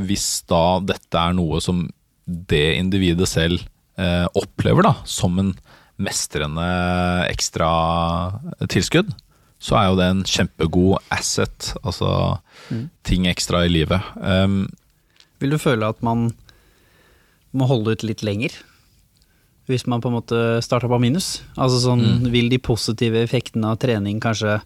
hvis 0.06 0.44
da 0.48 0.80
dette 0.84 1.20
er 1.20 1.36
noe 1.36 1.60
som 1.64 1.86
det 2.24 2.78
individet 2.78 3.28
selv 3.28 3.66
opplever 4.34 4.82
da, 4.82 4.90
som 5.06 5.36
en 5.38 5.50
mestrende 6.02 6.64
ekstra 7.30 7.68
tilskudd, 8.72 9.12
så 9.62 9.76
er 9.78 9.86
jo 9.88 9.98
det 10.00 10.06
en 10.10 10.22
kjempegod 10.28 10.98
asset, 11.14 11.70
altså 11.84 12.38
ting 13.06 13.28
ekstra 13.30 13.62
i 13.64 13.70
livet. 13.72 14.02
Um, 14.18 14.66
Vil 15.40 15.54
du 15.54 15.58
føle 15.62 15.88
at 15.88 16.02
man 16.04 16.32
må 17.54 17.68
holde 17.70 17.94
ut 17.94 18.02
litt 18.04 18.24
lenger? 18.26 18.52
Hvis 19.70 19.86
man 19.88 20.02
på 20.04 20.10
en 20.10 20.18
måte 20.18 20.40
starter 20.66 20.90
på 20.92 20.98
minus? 21.00 21.38
Altså 21.56 21.78
sånn, 21.86 22.02
Vil 22.34 22.50
de 22.52 22.58
positive 22.60 23.22
effektene 23.24 23.70
av 23.72 23.78
trening 23.80 24.18
kanskje 24.20 24.58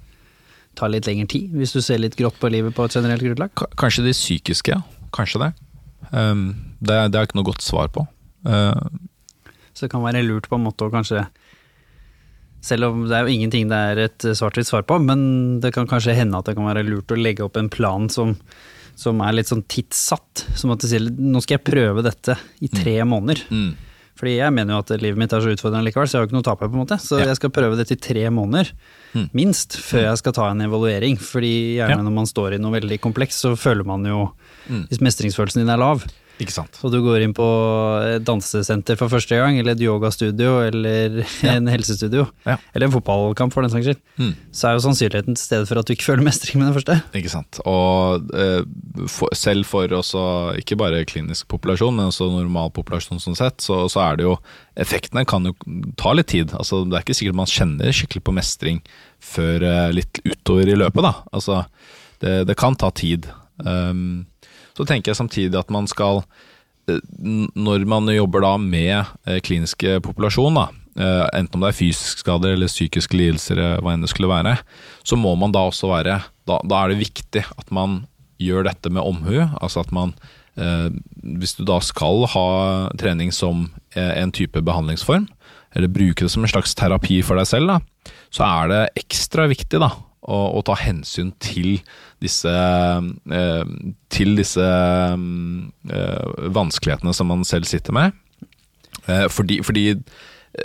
ta 0.79 0.89
litt 0.91 1.07
lengre 1.07 1.29
tid, 1.31 1.53
hvis 1.55 1.73
du 1.75 1.81
ser 1.83 1.99
litt 2.03 2.17
grått 2.19 2.39
på 2.41 2.51
livet 2.51 2.75
på 2.75 2.85
et 2.87 2.95
generelt 2.99 3.23
grunnlag? 3.23 3.53
Ka- 3.59 3.71
Kanskje 3.79 4.05
de 4.09 4.15
psykiske, 4.17 4.75
ja. 4.75 4.83
Kanskje 5.15 5.45
det. 5.45 5.53
Um, 6.11 6.49
det, 6.81 6.99
det 7.13 7.19
er 7.21 7.27
ikke 7.29 7.39
noe 7.39 7.49
godt 7.53 7.63
svar 7.65 7.89
på. 7.95 8.05
Uh, 8.47 8.75
Så 9.79 9.87
det 9.87 9.93
kan 9.93 10.03
være 10.03 10.25
lurt 10.27 10.49
på 10.51 10.59
en 10.59 10.65
måte 10.67 10.89
å 10.89 10.91
kanskje 10.91 11.29
Selv 12.61 12.89
om 12.89 13.05
det 13.07 13.15
er 13.15 13.23
jo 13.29 13.31
ingenting 13.37 13.69
det 13.71 13.77
er 13.93 14.01
et 14.09 14.25
svart-hvitt 14.35 14.67
svar 14.67 14.83
på, 14.83 14.97
men 14.99 15.61
det 15.63 15.71
kan 15.77 15.87
kanskje 15.87 16.17
hende 16.19 16.41
at 16.41 16.49
det 16.51 16.57
kan 16.59 16.67
være 16.67 16.83
lurt 16.89 17.13
å 17.15 17.19
legge 17.19 17.45
opp 17.47 17.57
en 17.61 17.69
plan 17.71 18.09
som, 18.11 18.33
som 18.99 19.21
er 19.23 19.37
litt 19.39 19.47
sånn 19.53 19.63
tidssatt. 19.71 20.43
Som 20.59 20.73
at 20.75 20.83
du 20.83 20.89
sier 20.91 21.07
nå 21.07 21.39
skal 21.45 21.61
jeg 21.61 21.69
prøve 21.71 22.03
dette 22.03 22.35
i 22.67 22.67
tre 22.73 22.97
måneder. 23.07 23.45
mm, 23.47 23.71
Fordi 24.19 24.33
jeg 24.41 24.51
mener 24.57 24.75
jo 24.75 24.81
at 24.83 24.91
livet 24.99 25.23
mitt 25.23 25.33
er 25.33 25.45
så 25.47 25.53
utfordrende 25.55 25.87
likevel, 25.87 26.11
så 26.11 26.17
jeg 26.17 26.19
har 26.19 26.27
jo 26.27 26.31
ikke 26.33 26.39
noe 26.41 26.43
å 26.43 26.49
tape 26.51 26.67
på 26.67 26.75
en 26.75 26.83
måte. 26.83 26.99
Så 26.99 27.21
Ja. 27.21 27.27
jeg 27.31 27.37
skal 27.39 27.51
prøve 27.55 27.77
dette 27.79 27.95
i 27.95 28.03
tre 28.03 28.27
måneder, 28.35 28.73
Mm. 29.15 29.31
minst, 29.33 29.79
før 29.79 30.03
jeg 30.11 30.19
skal 30.19 30.33
ta 30.33 30.51
en 30.51 30.61
evaluering. 30.61 31.17
Fordi 31.17 31.77
gjerne 31.79 32.03
Ja. 32.03 32.03
når 32.03 32.13
man 32.13 32.27
står 32.27 32.55
i 32.55 32.59
noe 32.59 32.75
veldig 32.75 32.99
komplekst, 33.01 33.39
så 33.47 33.55
føler 33.57 33.87
man 33.87 34.03
jo, 34.05 34.33
Mm. 34.69 34.89
hvis 34.91 34.99
mestringsfølelsen 34.99 35.63
din 35.63 35.71
er 35.71 35.79
lav, 35.79 36.03
ikke 36.39 36.55
sant. 36.55 36.79
og 36.85 36.93
du 36.95 37.01
går 37.03 37.25
inn 37.25 37.33
på 37.35 37.47
et 38.17 38.23
dansesenter 38.27 38.97
for 39.01 39.11
første 39.13 39.35
gang, 39.39 39.59
eller 39.59 39.73
et 39.75 39.83
yogastudio, 39.83 40.59
eller 40.69 41.19
en 41.53 41.67
helsestudio, 41.71 42.29
Ja. 42.47 42.57
eller 42.75 42.87
en 42.89 42.95
fotballkamp 42.95 43.53
for 43.53 43.63
den 43.67 43.71
saks 43.75 43.89
skyld, 43.89 44.01
Mm. 44.19 44.33
så 44.53 44.69
er 44.69 44.73
jo 44.79 44.85
sannsynligheten 44.87 45.37
til 45.39 45.45
stede 45.45 45.67
for 45.69 45.79
at 45.79 45.87
du 45.87 45.93
ikke 45.95 46.09
føler 46.09 46.25
mestring 46.27 46.59
med 46.59 46.69
den 46.71 46.77
første. 46.79 46.97
Ikke 47.15 47.31
sant. 47.31 47.61
Og 47.67 48.31
eh, 48.35 48.63
for, 49.07 49.29
selv 49.35 49.67
for 49.67 49.87
også, 49.99 50.25
ikke 50.59 50.79
bare 50.81 51.05
klinisk 51.07 51.47
populasjon, 51.49 51.95
men 51.95 52.11
også 52.11 52.27
normal 52.33 52.71
populasjon 52.75 53.21
sånn 53.23 53.37
sett, 53.39 53.61
så, 53.63 53.85
så 53.91 54.03
er 54.11 54.17
det 54.19 54.27
jo 54.29 54.39
Effektene 54.79 55.25
kan 55.27 55.43
jo 55.43 55.53
ta 55.99 56.13
litt 56.15 56.29
tid. 56.31 56.53
Altså, 56.55 56.85
det 56.87 56.95
er 56.95 57.03
ikke 57.03 57.15
sikkert 57.19 57.35
man 57.35 57.49
kjenner 57.51 57.91
skikkelig 57.91 58.23
på 58.29 58.35
mestring 58.37 58.77
før 59.19 59.65
eh, 59.67 59.89
litt 59.97 60.21
utover 60.23 60.71
i 60.71 60.77
løpet, 60.79 61.03
da. 61.03 61.11
Altså, 61.35 61.65
det, 62.23 62.45
det 62.47 62.55
kan 62.61 62.77
ta 62.79 62.93
tid. 62.95 63.27
Um, 63.59 64.27
så 64.79 64.87
tenker 64.87 65.11
jeg 65.11 65.19
samtidig 65.19 65.59
at 65.59 65.73
man 65.75 65.91
skal 65.91 66.23
eh, 66.89 67.03
Når 67.59 67.87
man 67.91 68.07
jobber 68.15 68.45
da 68.47 68.55
med 68.63 69.11
klinisk 69.27 69.49
kliniske 69.83 69.99
populasjon, 70.07 70.55
da, 70.55 70.69
eh, 70.99 71.27
enten 71.39 71.59
om 71.59 71.67
det 71.67 71.73
er 71.73 71.81
fysisk 71.81 72.23
skade 72.23 72.53
eller 72.55 72.71
psykiske 72.71 73.19
lidelser, 73.19 73.59
eh, 73.59 73.81
hva 73.83 73.95
enn 73.95 74.05
det 74.05 74.13
skulle 74.13 74.31
være, 74.31 74.59
så 75.03 75.19
må 75.19 75.35
man 75.39 75.55
da 75.55 75.67
også 75.69 75.91
være 75.91 76.21
Da, 76.49 76.61
da 76.65 76.79
er 76.81 76.95
det 76.95 77.03
viktig 77.03 77.43
at 77.45 77.71
man 77.75 78.07
gjør 78.41 78.65
dette 78.65 78.89
med 78.89 79.05
omhu. 79.05 79.43
Altså 79.61 79.83
at 79.83 79.93
man 79.93 80.15
eh, 80.57 80.89
Hvis 81.21 81.59
du 81.59 81.65
da 81.69 81.81
skal 81.85 82.25
ha 82.33 82.49
trening 82.97 83.33
som 83.35 83.69
eh, 83.95 84.15
en 84.23 84.33
type 84.33 84.63
behandlingsform, 84.65 85.29
eller 85.77 85.93
bruke 85.93 86.25
det 86.25 86.33
som 86.33 86.47
en 86.47 86.51
slags 86.51 86.73
terapi 86.75 87.21
for 87.21 87.37
deg 87.37 87.51
selv, 87.51 87.69
da, 87.69 88.13
så 88.33 88.47
er 88.47 88.71
det 88.73 88.83
ekstra 89.05 89.45
viktig 89.51 89.83
da 89.83 89.91
å, 90.27 90.39
å 90.59 90.63
ta 90.67 90.77
hensyn 90.79 91.31
til 91.43 91.79
disse 92.23 92.51
eh, 92.51 93.75
Til 94.15 94.35
disse 94.39 94.65
eh, 94.65 96.25
vanskelighetene 96.59 97.15
som 97.15 97.31
man 97.31 97.45
selv 97.47 97.69
sitter 97.71 97.95
med. 97.95 98.17
Eh, 99.07 99.29
fordi, 99.33 99.61
fordi 99.67 99.87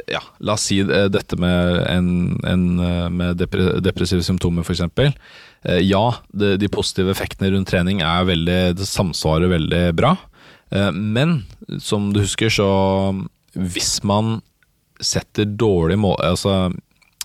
ja, 0.10 0.22
la 0.41 0.56
oss 0.56 0.66
si 0.72 0.80
dette 0.82 1.38
med, 1.38 1.82
en, 1.91 2.08
en, 2.49 2.64
med 3.14 3.41
depressive 3.84 4.24
symptomer 4.26 4.66
f.eks. 4.66 4.82
Ja, 5.86 6.06
de 6.34 6.70
positive 6.72 7.12
effektene 7.14 7.51
rundt 7.54 7.70
trening 7.70 8.01
er 8.01 8.26
veldig, 8.26 8.62
det 8.80 8.88
samsvarer 8.89 9.51
veldig 9.51 9.84
bra. 9.99 10.16
Men 10.95 11.43
som 11.84 12.10
du 12.16 12.24
husker, 12.24 12.49
så 12.49 12.70
hvis 13.54 13.99
man 14.08 14.39
setter 15.04 15.45
dårlig 15.45 15.99
mål 16.01 16.18
Altså 16.24 16.56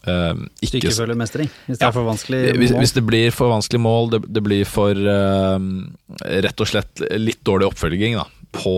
Du 0.09 0.49
ikke 0.67 0.71
Stykkefølgemestring, 0.73 1.51
hvis 1.67 1.79
det 1.79 1.85
Ja. 1.85 1.91
er 1.91 1.95
for 1.97 2.09
vanskelig 2.09 2.41
hvis, 2.57 2.73
mål. 2.73 2.81
hvis 2.83 2.95
det 2.97 3.05
blir 3.07 3.35
for 3.35 3.53
vanskelig 3.53 3.81
mål, 3.85 4.11
det, 4.15 4.21
det 4.35 4.43
blir 4.47 4.65
for 4.69 4.93
uh, 4.97 5.59
rett 6.47 6.65
og 6.65 6.71
slett 6.71 7.05
litt 7.21 7.41
dårlig 7.47 7.69
oppfølging 7.71 8.17
da, 8.19 8.27
på, 8.57 8.75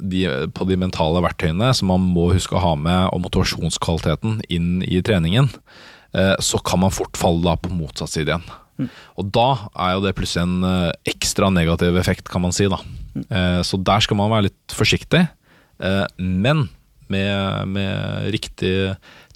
de, 0.00 0.24
på 0.56 0.66
de 0.68 0.78
mentale 0.80 1.20
verktøyene 1.24 1.70
som 1.76 1.92
man 1.92 2.00
må 2.14 2.30
huske 2.34 2.56
å 2.56 2.64
ha 2.64 2.74
med, 2.78 3.10
og 3.12 3.22
motivasjonskvaliteten 3.28 4.40
inn 4.48 4.80
i 4.86 5.02
treningen, 5.04 5.50
uh, 6.16 6.36
så 6.40 6.58
kan 6.64 6.82
man 6.82 6.94
fort 6.94 7.20
falle 7.20 7.44
da 7.44 7.56
på 7.60 7.72
motsatt 7.74 8.10
side 8.16 8.32
igjen. 8.32 8.50
Og 9.20 9.26
da 9.28 9.68
er 9.76 9.90
jo 9.92 10.00
det 10.06 10.14
plutselig 10.16 10.46
en 10.46 10.62
eh, 10.64 10.92
ekstra 11.12 11.50
negativ 11.52 11.98
effekt, 12.00 12.30
kan 12.32 12.40
man 12.40 12.54
si. 12.56 12.64
da. 12.64 12.78
Eh, 13.28 13.58
så 13.60 13.76
der 13.76 14.00
skal 14.00 14.16
man 14.16 14.30
være 14.32 14.46
litt 14.46 14.72
forsiktig, 14.72 15.20
men 16.16 16.62
med, 17.12 17.68
med 17.68 18.30
riktig 18.32 18.72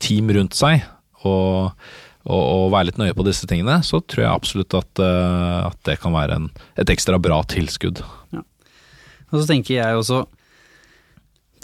team 0.00 0.32
rundt 0.32 0.56
seg 0.56 0.80
og, 1.28 1.88
og, 2.24 2.42
og 2.42 2.70
være 2.74 2.90
litt 2.90 3.00
nøye 3.00 3.16
på 3.16 3.26
disse 3.26 3.48
tingene, 3.50 3.80
så 3.86 4.00
tror 4.00 4.24
jeg 4.24 4.32
absolutt 4.32 4.76
at, 4.78 5.02
eh, 5.02 5.58
at 5.68 5.80
det 5.88 5.98
kan 6.02 6.14
være 6.16 6.38
en, 6.40 6.48
et 6.80 6.94
ekstra 6.94 7.20
bra 7.22 7.42
tilskudd. 7.50 8.04
Og 8.34 9.40
så 9.40 9.46
tenker 9.50 9.78
jeg 9.80 9.98
også 9.98 10.24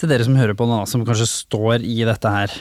til 0.00 0.10
dere 0.10 0.24
som 0.26 0.38
hører 0.38 0.56
på 0.56 0.66
nå, 0.68 0.82
som 0.88 1.04
kanskje 1.06 1.28
står 1.28 1.84
i 1.84 2.00
dette 2.08 2.32
her. 2.32 2.54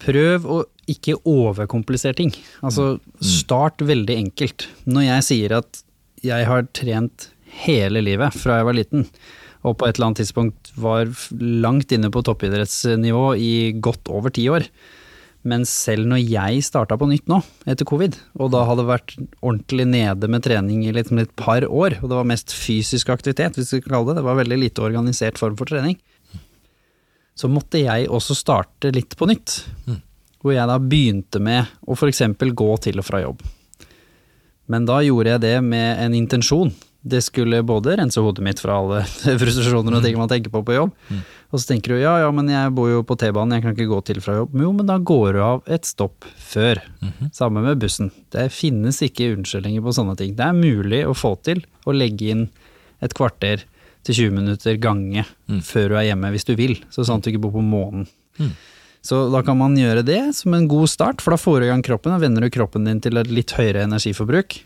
Prøv 0.00 0.46
å 0.48 0.58
ikke 0.90 1.18
overkomplisere 1.28 2.16
ting. 2.18 2.32
Altså, 2.64 2.94
start 3.24 3.82
veldig 3.84 4.16
enkelt. 4.26 4.66
Når 4.88 5.06
jeg 5.06 5.26
sier 5.28 5.56
at 5.60 5.82
jeg 6.24 6.48
har 6.48 6.66
trent 6.76 7.30
hele 7.64 8.02
livet 8.04 8.36
fra 8.36 8.60
jeg 8.60 8.68
var 8.68 8.76
liten, 8.76 9.06
og 9.66 9.76
på 9.76 9.86
et 9.86 9.96
eller 9.96 10.10
annet 10.10 10.22
tidspunkt 10.22 10.72
var 10.80 11.10
langt 11.40 11.92
inne 11.92 12.10
på 12.12 12.22
toppidrettsnivå 12.24 13.26
i 13.36 13.52
godt 13.76 14.08
over 14.12 14.32
ti 14.32 14.46
år, 14.52 14.64
men 15.48 15.64
selv 15.68 16.04
når 16.10 16.20
jeg 16.20 16.64
starta 16.66 16.98
på 17.00 17.08
nytt 17.08 17.30
nå, 17.30 17.38
etter 17.70 17.88
covid, 17.88 18.18
og 18.36 18.50
da 18.52 18.64
hadde 18.68 18.84
vært 18.88 19.14
ordentlig 19.40 19.86
nede 19.88 20.28
med 20.28 20.44
trening 20.44 20.82
i 20.84 20.92
liksom 20.92 21.22
et 21.22 21.32
par 21.38 21.64
år, 21.64 21.96
og 22.00 22.10
det 22.10 22.18
var 22.18 22.28
mest 22.28 22.52
fysisk 22.52 23.12
aktivitet, 23.14 23.56
hvis 23.56 23.72
vi 23.72 23.80
skal 23.80 23.94
kalle 23.94 24.10
det, 24.10 24.20
det 24.20 24.26
var 24.26 24.40
veldig 24.42 24.58
lite 24.60 24.84
organisert 24.84 25.40
form 25.40 25.56
for 25.56 25.70
trening, 25.70 25.96
så 27.40 27.48
måtte 27.48 27.80
jeg 27.80 28.10
også 28.12 28.36
starte 28.36 28.92
litt 28.92 29.16
på 29.16 29.28
nytt. 29.30 29.62
Hvor 30.40 30.52
jeg 30.52 30.68
da 30.68 30.76
begynte 30.80 31.40
med 31.40 31.68
å 31.88 31.96
f.eks. 31.96 32.22
gå 32.56 32.68
til 32.84 33.00
og 33.00 33.06
fra 33.06 33.20
jobb. 33.20 33.42
Men 34.72 34.86
da 34.88 35.00
gjorde 35.04 35.34
jeg 35.34 35.42
det 35.44 35.56
med 35.64 36.00
en 36.04 36.14
intensjon. 36.16 36.70
Det 37.02 37.22
skulle 37.24 37.62
både 37.64 37.94
rense 37.96 38.20
hodet 38.20 38.44
mitt 38.44 38.60
fra 38.60 38.74
alle 38.76 39.02
frustrasjoner 39.40 39.96
og 39.96 40.02
ting 40.04 40.18
man 40.20 40.28
tenker 40.28 40.52
på 40.52 40.60
på 40.66 40.74
jobb. 40.76 40.90
Og 41.50 41.58
så 41.58 41.70
tenker 41.72 41.94
du 41.94 42.02
ja, 42.02 42.18
ja, 42.20 42.28
men 42.34 42.50
jeg 42.52 42.74
bor 42.76 42.90
jo 42.90 43.00
på 43.06 43.16
T-banen, 43.18 43.56
jeg 43.56 43.64
kan 43.64 43.72
ikke 43.74 43.88
gå 43.90 44.00
til 44.06 44.20
fra 44.20 44.36
jobb. 44.36 44.52
Jo, 44.60 44.72
men 44.76 44.86
da 44.90 44.98
går 45.00 45.38
du 45.38 45.40
av 45.42 45.62
et 45.66 45.88
stopp 45.88 46.28
før. 46.38 46.82
Samme 47.32 47.62
med 47.64 47.80
bussen. 47.80 48.12
Det 48.30 48.50
finnes 48.52 49.00
ikke 49.02 49.32
unnskyldninger 49.34 49.82
på 49.82 49.94
sånne 49.96 50.16
ting. 50.20 50.36
Det 50.36 50.44
er 50.44 50.56
mulig 50.60 51.00
å 51.08 51.16
få 51.16 51.34
til 51.46 51.64
å 51.88 51.96
legge 51.96 52.34
inn 52.34 52.44
et 53.00 53.16
kvarter 53.16 53.64
til 54.04 54.14
20 54.16 54.36
minutter 54.36 54.76
gange 54.80 55.24
før 55.64 55.88
du 55.92 55.96
er 56.00 56.06
hjemme 56.10 56.30
hvis 56.32 56.46
du 56.48 56.54
vil, 56.56 56.76
så 56.92 57.04
sånn 57.04 57.20
at 57.20 57.26
du 57.26 57.32
ikke 57.32 57.42
bor 57.48 57.56
på 57.56 57.64
månen. 57.64 58.06
Så 59.04 59.22
da 59.32 59.40
kan 59.44 59.56
man 59.56 59.76
gjøre 59.76 60.04
det 60.04 60.20
som 60.36 60.52
en 60.56 60.68
god 60.68 60.88
start, 60.92 61.24
for 61.24 61.32
da 61.32 61.40
får 61.40 61.60
du 61.60 61.66
i 61.66 61.72
gang 61.72 61.82
kroppen, 61.84 62.12
og 62.12 62.20
vender 62.20 62.44
du 62.44 62.52
kroppen 62.52 62.84
din 62.84 63.00
til 63.00 63.16
et 63.16 63.32
litt 63.32 63.52
høyere 63.56 63.86
energiforbruk. 63.88 64.58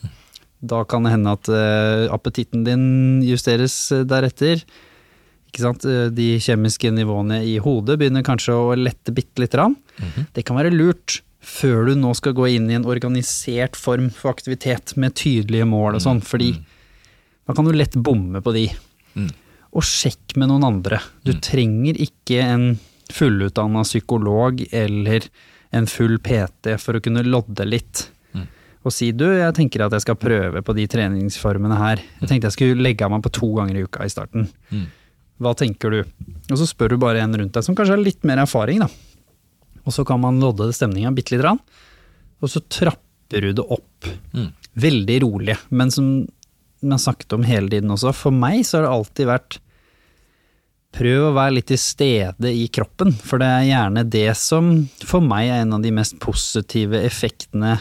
Da 0.64 0.82
kan 0.88 1.04
det 1.06 1.12
hende 1.14 1.34
at 1.36 1.48
eh, 1.52 2.06
appetitten 2.14 2.64
din 2.66 2.86
justeres 3.26 3.76
eh, 3.92 4.04
deretter. 4.08 4.62
Eh, 5.54 6.08
De 6.10 6.28
kjemiske 6.42 6.90
nivåene 6.90 7.42
i 7.46 7.58
hodet 7.62 7.98
begynner 8.00 8.24
kanskje 8.26 8.56
å 8.56 8.74
lette 8.78 9.12
bitte 9.14 9.42
lite 9.44 9.58
grann. 9.58 9.76
Det 10.34 10.42
kan 10.48 10.56
være 10.58 10.72
lurt 10.74 11.20
før 11.44 11.90
du 11.90 11.94
nå 12.00 12.14
skal 12.16 12.32
gå 12.34 12.46
inn 12.56 12.70
i 12.72 12.78
en 12.78 12.86
organisert 12.88 13.76
form 13.76 14.08
for 14.16 14.32
aktivitet 14.32 14.94
med 14.96 15.14
tydelige 15.20 15.66
mål 15.68 15.98
og 15.98 16.02
sånn, 16.02 16.22
fordi 16.24 16.54
da 17.44 17.52
kan 17.54 17.68
du 17.68 17.74
lett 17.76 17.94
bomme 18.00 18.40
på 18.40 18.54
de. 18.56 18.64
Og 19.74 19.84
sjekk 19.84 20.36
med 20.40 20.48
noen 20.48 20.64
andre. 20.64 21.00
Du 21.26 21.34
trenger 21.44 21.98
ikke 22.00 22.40
en 22.40 22.78
fullutdanna 23.12 23.82
psykolog 23.84 24.62
eller 24.72 25.26
en 25.74 25.86
full 25.90 26.16
PT 26.22 26.78
for 26.80 26.96
å 26.96 27.02
kunne 27.04 27.24
lodde 27.26 27.66
litt. 27.68 28.06
Og 28.84 28.92
si 28.92 29.08
du, 29.16 29.24
jeg 29.32 29.56
tenker 29.56 29.86
at 29.86 29.94
jeg 29.96 30.04
skal 30.04 30.18
prøve 30.20 30.60
på 30.64 30.74
de 30.76 30.84
treningsformene 30.92 31.78
her. 31.80 32.02
Jeg 32.20 32.28
tenkte 32.28 32.50
jeg 32.50 32.56
skulle 32.58 32.84
legge 32.84 33.06
av 33.06 33.14
meg 33.14 33.24
på 33.24 33.32
to 33.32 33.48
ganger 33.56 33.78
i 33.80 33.86
uka 33.86 34.04
i 34.04 34.12
starten. 34.12 34.50
Hva 35.40 35.54
tenker 35.58 35.90
du? 35.90 36.02
Og 36.52 36.60
så 36.60 36.68
spør 36.68 36.94
du 36.94 37.00
bare 37.00 37.24
en 37.24 37.32
rundt 37.40 37.56
deg 37.56 37.64
som 37.64 37.76
kanskje 37.76 37.96
har 37.96 38.04
litt 38.04 38.28
mer 38.28 38.42
erfaring, 38.44 38.84
da. 38.84 38.90
Og 39.84 39.92
så 39.92 40.04
kan 40.08 40.20
man 40.20 40.40
lodde 40.40 40.70
stemninga 40.72 41.12
bitte 41.16 41.34
lite 41.34 41.42
grann, 41.42 41.60
og 42.40 42.52
så 42.52 42.62
trapper 42.72 43.44
du 43.44 43.52
det 43.56 43.64
opp. 43.64 44.08
Veldig 44.80 45.18
rolig, 45.24 45.56
men 45.72 45.92
som 45.92 46.14
man 46.84 47.00
snakket 47.00 47.32
om 47.36 47.44
hele 47.48 47.72
tiden 47.72 47.92
også, 47.92 48.12
for 48.16 48.36
meg 48.36 48.64
så 48.68 48.78
har 48.78 48.86
det 48.86 48.96
alltid 48.98 49.30
vært 49.32 49.60
Prøv 50.94 51.24
å 51.26 51.34
være 51.34 51.56
litt 51.56 51.66
til 51.72 51.78
stede 51.82 52.52
i 52.54 52.68
kroppen, 52.70 53.10
for 53.18 53.42
det 53.42 53.48
er 53.50 53.64
gjerne 53.66 54.04
det 54.06 54.28
som 54.38 54.68
for 55.02 55.24
meg 55.26 55.48
er 55.50 55.64
en 55.64 55.74
av 55.74 55.82
de 55.82 55.90
mest 55.90 56.20
positive 56.22 57.00
effektene 57.02 57.80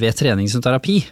ved 0.00 0.16
trening 0.18 0.48
som 0.50 0.62
terapi. 0.64 1.02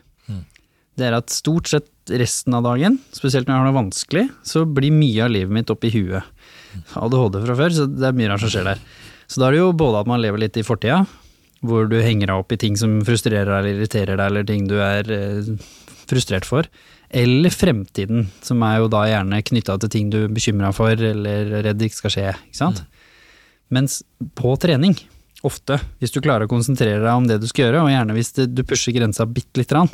Det 0.99 1.07
er 1.09 1.17
at 1.17 1.33
stort 1.33 1.71
sett 1.71 1.89
resten 2.21 2.53
av 2.57 2.67
dagen, 2.67 2.99
spesielt 3.17 3.49
når 3.49 3.55
jeg 3.55 3.63
har 3.63 3.69
noe 3.71 3.79
vanskelig, 3.79 4.27
så 4.45 4.65
blir 4.69 4.93
mye 4.93 5.25
av 5.25 5.33
livet 5.33 5.55
mitt 5.55 5.71
oppi 5.73 5.89
huet. 5.95 6.27
ADHD 6.99 7.39
fra 7.47 7.57
før, 7.57 7.75
så 7.77 7.87
det 7.89 8.09
er 8.09 8.17
mye 8.17 8.29
rart 8.33 8.45
som 8.45 8.53
skjer 8.53 8.67
der. 8.73 8.83
Så 9.31 9.41
da 9.41 9.49
er 9.49 9.57
det 9.57 9.63
jo 9.63 9.73
både 9.77 10.03
at 10.03 10.11
man 10.11 10.21
lever 10.21 10.43
litt 10.43 10.59
i 10.61 10.67
fortida, 10.67 11.05
hvor 11.65 11.87
du 11.89 11.97
henger 12.03 12.29
deg 12.29 12.43
opp 12.43 12.53
i 12.53 12.59
ting 12.61 12.77
som 12.77 12.99
frustrerer 13.07 13.49
deg 13.49 13.61
eller 13.61 13.79
irriterer 13.79 14.19
deg, 14.19 14.27
eller 14.27 14.49
ting 14.49 14.67
du 14.69 14.77
er 14.83 15.09
eh, 15.15 15.53
frustrert 16.11 16.49
for. 16.49 16.69
Eller 17.13 17.55
fremtiden, 17.55 18.27
som 18.45 18.65
er 18.67 18.81
jo 18.83 18.91
da 18.93 19.05
gjerne 19.09 19.43
knytta 19.47 19.79
til 19.81 19.93
ting 19.93 20.11
du 20.13 20.25
er 20.25 20.33
bekymra 20.33 20.73
for 20.77 20.97
eller 20.97 21.55
er 21.61 21.67
redd 21.69 21.87
ikke 21.87 22.01
skal 22.03 22.15
skje. 22.17 22.29
ikke 22.49 22.59
sant? 22.59 22.83
Mens 23.73 24.01
på 24.37 24.53
trening, 24.61 24.99
ofte, 25.47 25.79
hvis 26.01 26.15
du 26.15 26.21
klarer 26.23 26.47
å 26.47 26.51
konsentrere 26.51 27.03
deg 27.03 27.13
om 27.13 27.27
det 27.29 27.41
du 27.43 27.49
skal 27.51 27.67
gjøre, 27.67 27.83
og 27.85 27.93
gjerne 27.93 28.17
hvis 28.17 28.33
du 28.39 28.63
pusher 28.67 28.95
grensa 28.97 29.27
bitte 29.27 29.61
lite 29.61 29.75
grann, 29.75 29.91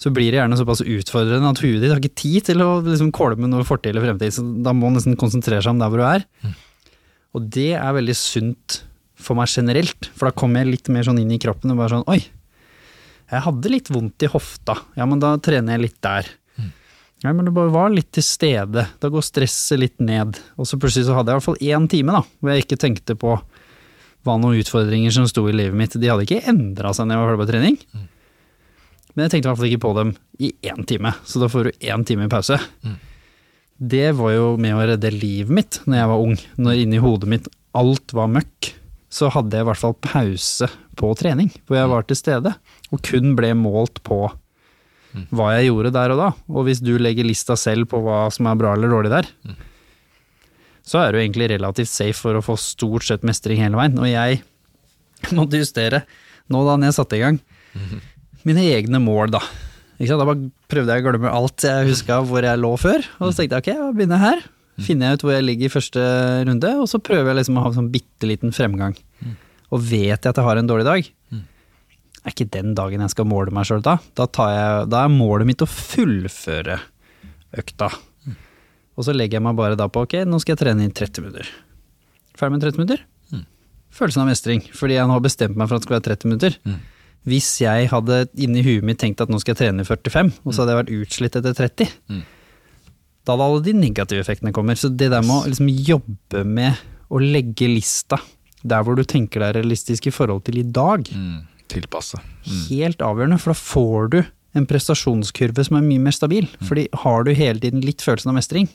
så 0.00 0.10
blir 0.12 0.32
det 0.32 0.40
gjerne 0.40 0.58
såpass 0.58 0.82
utfordrende 0.82 1.52
at 1.54 1.62
huet 1.62 1.80
ditt 1.80 1.92
har 1.92 2.02
ikke 2.02 2.20
tid 2.20 2.48
til 2.50 2.64
å 2.64 2.70
liksom 2.84 3.12
kåle 3.14 3.38
noe 3.40 3.66
fortid 3.66 3.92
eller 3.92 4.08
fremtid, 4.08 4.34
så 4.36 4.44
da 4.44 4.74
må 4.74 4.88
man 4.88 4.98
nesten 4.98 5.18
konsentrere 5.20 5.62
seg 5.64 5.74
om 5.74 5.82
der 5.82 5.92
hvor 5.92 6.02
du 6.02 6.06
er. 6.08 6.26
Og 7.34 7.50
det 7.54 7.72
er 7.78 7.96
veldig 7.96 8.16
sunt 8.18 8.80
for 9.14 9.38
meg 9.38 9.48
generelt, 9.48 10.10
for 10.12 10.28
da 10.28 10.36
kommer 10.36 10.62
jeg 10.62 10.74
litt 10.74 10.90
mer 10.92 11.06
sånn 11.06 11.22
inn 11.22 11.32
i 11.32 11.40
kroppen 11.40 11.72
og 11.72 11.80
bare 11.80 11.94
sånn 11.94 12.08
oi, 12.10 12.20
jeg 13.30 13.44
hadde 13.46 13.70
litt 13.72 13.88
vondt 13.90 14.26
i 14.26 14.30
hofta, 14.30 14.76
ja 14.98 15.06
men 15.08 15.22
da 15.22 15.36
trener 15.42 15.78
jeg 15.78 15.86
litt 15.86 16.00
der. 16.04 16.28
Ja, 17.24 17.32
men 17.32 17.46
det 17.46 17.54
bare 17.56 17.72
var 17.72 17.88
litt 17.88 18.10
til 18.12 18.24
stede, 18.26 18.82
da 19.00 19.08
går 19.08 19.22
stresset 19.24 19.80
litt 19.80 20.02
ned. 20.04 20.36
Og 20.60 20.68
så 20.68 20.76
plutselig 20.76 21.06
så 21.06 21.14
hadde 21.16 21.32
jeg 21.32 21.38
i 21.38 21.40
hvert 21.40 21.46
fall 21.46 21.62
én 21.72 21.86
time 21.88 22.16
da, 22.18 22.20
hvor 22.36 22.52
jeg 22.52 22.66
ikke 22.66 22.76
tenkte 22.82 23.16
på 23.16 23.38
hva 24.24 24.36
noen 24.40 24.60
utfordringer 24.62 25.12
som 25.14 25.26
sto 25.28 25.44
i 25.50 25.54
livet 25.54 25.76
mitt. 25.76 25.96
De 26.00 26.10
hadde 26.10 26.26
ikke 26.26 26.44
endra 26.50 26.92
seg 26.96 27.06
når 27.08 27.14
jeg 27.16 27.22
var 27.22 27.30
ferdig 27.30 27.42
på 27.42 27.50
trening. 27.52 27.78
Men 29.14 29.26
jeg 29.26 29.30
tenkte 29.34 29.46
i 29.46 29.50
hvert 29.52 29.60
fall 29.60 29.70
ikke 29.70 29.84
på 29.84 29.96
dem 29.98 30.14
i 30.42 30.48
én 30.66 30.86
time, 30.90 31.12
så 31.28 31.42
da 31.42 31.48
får 31.52 31.68
du 31.68 31.84
én 31.86 32.04
time 32.08 32.26
i 32.26 32.32
pause. 32.32 32.58
Det 33.78 34.08
var 34.18 34.32
jo 34.34 34.46
med 34.60 34.74
å 34.74 34.86
redde 34.86 35.10
livet 35.14 35.52
mitt 35.54 35.80
når 35.84 35.98
jeg 36.00 36.10
var 36.10 36.24
ung. 36.24 36.34
Når 36.56 36.80
inni 36.82 37.02
hodet 37.02 37.30
mitt 37.30 37.50
alt 37.74 38.14
var 38.14 38.30
møkk, 38.30 38.70
så 39.14 39.28
hadde 39.30 39.54
jeg 39.54 39.62
i 39.62 39.68
hvert 39.68 39.78
fall 39.82 39.94
pause 40.02 40.68
på 40.98 41.10
trening, 41.18 41.52
hvor 41.66 41.78
jeg 41.78 41.90
var 41.92 42.06
til 42.08 42.18
stede. 42.18 42.54
Og 42.90 43.02
kun 43.06 43.36
ble 43.38 43.52
målt 43.58 44.00
på 44.06 44.24
hva 45.30 45.52
jeg 45.54 45.68
gjorde 45.68 45.92
der 45.94 46.10
og 46.10 46.18
da. 46.18 46.28
Og 46.50 46.66
hvis 46.66 46.80
du 46.82 46.96
legger 46.98 47.26
lista 47.26 47.54
selv 47.58 47.86
på 47.92 48.00
hva 48.02 48.24
som 48.34 48.48
er 48.50 48.58
bra 48.58 48.72
eller 48.74 48.90
dårlig 48.90 49.12
der, 49.12 49.28
så 50.84 51.00
er 51.00 51.14
du 51.14 51.20
egentlig 51.20 51.48
relativt 51.54 51.88
safe 51.90 52.18
for 52.18 52.36
å 52.36 52.44
få 52.44 52.56
stort 52.60 53.06
sett 53.08 53.24
mestring 53.26 53.62
hele 53.62 53.78
veien. 53.80 53.96
Og 54.00 54.08
jeg 54.10 54.42
måtte 55.36 55.60
justere, 55.60 56.02
nå 56.52 56.64
da 56.66 56.74
når 56.76 56.90
jeg 56.90 56.98
satte 56.98 57.16
i 57.18 57.22
gang, 57.24 57.38
mine 58.44 58.66
egne 58.74 59.00
mål, 59.00 59.32
da. 59.32 59.40
Da 59.98 60.18
bare 60.20 60.50
prøvde 60.68 60.92
jeg 60.92 61.04
å 61.04 61.06
glemme 61.06 61.30
alt 61.32 61.64
jeg 61.64 61.88
huska 61.88 62.18
hvor 62.28 62.44
jeg 62.44 62.60
lå 62.60 62.74
før, 62.80 63.06
og 63.20 63.30
så 63.30 63.40
tenkte 63.40 63.56
jeg 63.56 63.64
ok, 63.64 63.70
jeg 63.72 63.96
begynner 63.96 64.20
her. 64.20 64.44
Finner 64.84 65.06
jeg 65.12 65.16
ut 65.20 65.24
hvor 65.24 65.36
jeg 65.36 65.46
ligger 65.46 65.68
i 65.68 65.72
første 65.72 66.04
runde, 66.48 66.70
og 66.82 66.88
så 66.90 66.98
prøver 66.98 67.30
jeg 67.30 67.38
liksom 67.40 67.58
å 67.60 67.62
ha 67.64 67.70
en 67.70 67.76
sånn 67.78 67.92
bitte 67.94 68.26
liten 68.28 68.52
fremgang. 68.56 68.96
Og 69.72 69.80
vet 69.86 70.18
jeg 70.18 70.30
at 70.32 70.36
jeg 70.36 70.44
har 70.46 70.60
en 70.60 70.68
dårlig 70.68 70.84
dag, 70.88 71.06
er 72.24 72.32
ikke 72.32 72.48
den 72.50 72.72
dagen 72.76 73.02
jeg 73.04 73.12
skal 73.12 73.26
måle 73.28 73.52
meg 73.54 73.66
sjøl 73.68 73.82
da. 73.84 73.98
Da, 74.16 74.26
jeg, 74.26 74.88
da 74.92 75.04
er 75.04 75.12
målet 75.12 75.48
mitt 75.48 75.62
å 75.64 75.68
fullføre 75.68 76.78
økta. 77.60 77.90
Og 78.96 79.04
så 79.06 79.14
legger 79.14 79.38
jeg 79.40 79.42
meg 79.46 79.56
bare 79.58 79.76
da 79.78 79.88
på 79.90 80.04
ok, 80.06 80.20
nå 80.28 80.38
skal 80.42 80.54
jeg 80.54 80.60
trene 80.64 80.86
i 80.86 80.92
30 80.94 81.24
minutter. 81.24 81.48
Ferdig 82.38 82.52
med 82.56 82.62
30 82.66 82.78
minutter. 82.82 83.04
Følelsen 83.94 84.24
av 84.24 84.26
mestring, 84.26 84.62
fordi 84.74 84.96
jeg 84.96 85.06
nå 85.06 85.14
har 85.14 85.22
bestemt 85.22 85.54
meg 85.54 85.68
for 85.70 85.76
at 85.76 85.82
det 85.84 85.86
skal 85.86 85.94
være 86.00 86.06
30 86.16 86.30
minutter. 86.32 86.56
Hvis 87.30 87.46
jeg 87.62 87.86
hadde 87.92 88.16
inni 88.42 88.62
huet 88.66 88.82
mitt 88.84 88.98
tenkt 89.00 89.20
at 89.22 89.30
nå 89.30 89.38
skal 89.40 89.54
jeg 89.54 89.60
trene 89.62 89.84
i 89.84 89.86
45, 89.86 90.32
og 90.44 90.50
så 90.52 90.64
hadde 90.64 90.74
jeg 90.74 90.80
vært 90.82 90.94
utslitt 90.98 91.38
etter 91.38 91.54
30, 91.60 91.92
da 93.24 93.32
hadde 93.36 93.46
alle 93.46 93.62
de 93.64 93.72
negative 93.78 94.20
effektene 94.20 94.52
kommet. 94.52 94.80
Så 94.82 94.90
det 94.90 95.08
der 95.14 95.22
med 95.24 95.36
å 95.36 95.46
liksom 95.48 95.70
jobbe 95.70 96.42
med 96.44 96.82
å 97.14 97.20
legge 97.22 97.70
lista 97.70 98.18
der 98.64 98.82
hvor 98.84 98.98
du 98.98 99.04
tenker 99.08 99.44
er 99.46 99.54
realistisk 99.56 100.08
i 100.10 100.12
forhold 100.14 100.42
til 100.48 100.58
i 100.58 100.66
dag, 100.66 101.06
Mm. 101.14 101.46
Tilpasse. 101.68 102.18
helt 102.68 102.98
avgjørende, 102.98 103.38
for 103.40 103.54
da 103.54 103.58
får 103.58 104.10
du 104.10 104.18
en 104.54 104.66
prestasjonskurve 104.68 105.64
som 105.64 105.76
er 105.78 105.82
mye 105.86 105.98
mer 106.02 106.12
stabil. 106.12 106.46
Fordi 106.62 106.88
har 106.92 107.24
du 107.24 107.32
hele 107.34 107.58
tiden 107.58 107.80
litt 107.80 108.02
følelsen 108.04 108.28
av 108.30 108.36
mestring, 108.36 108.68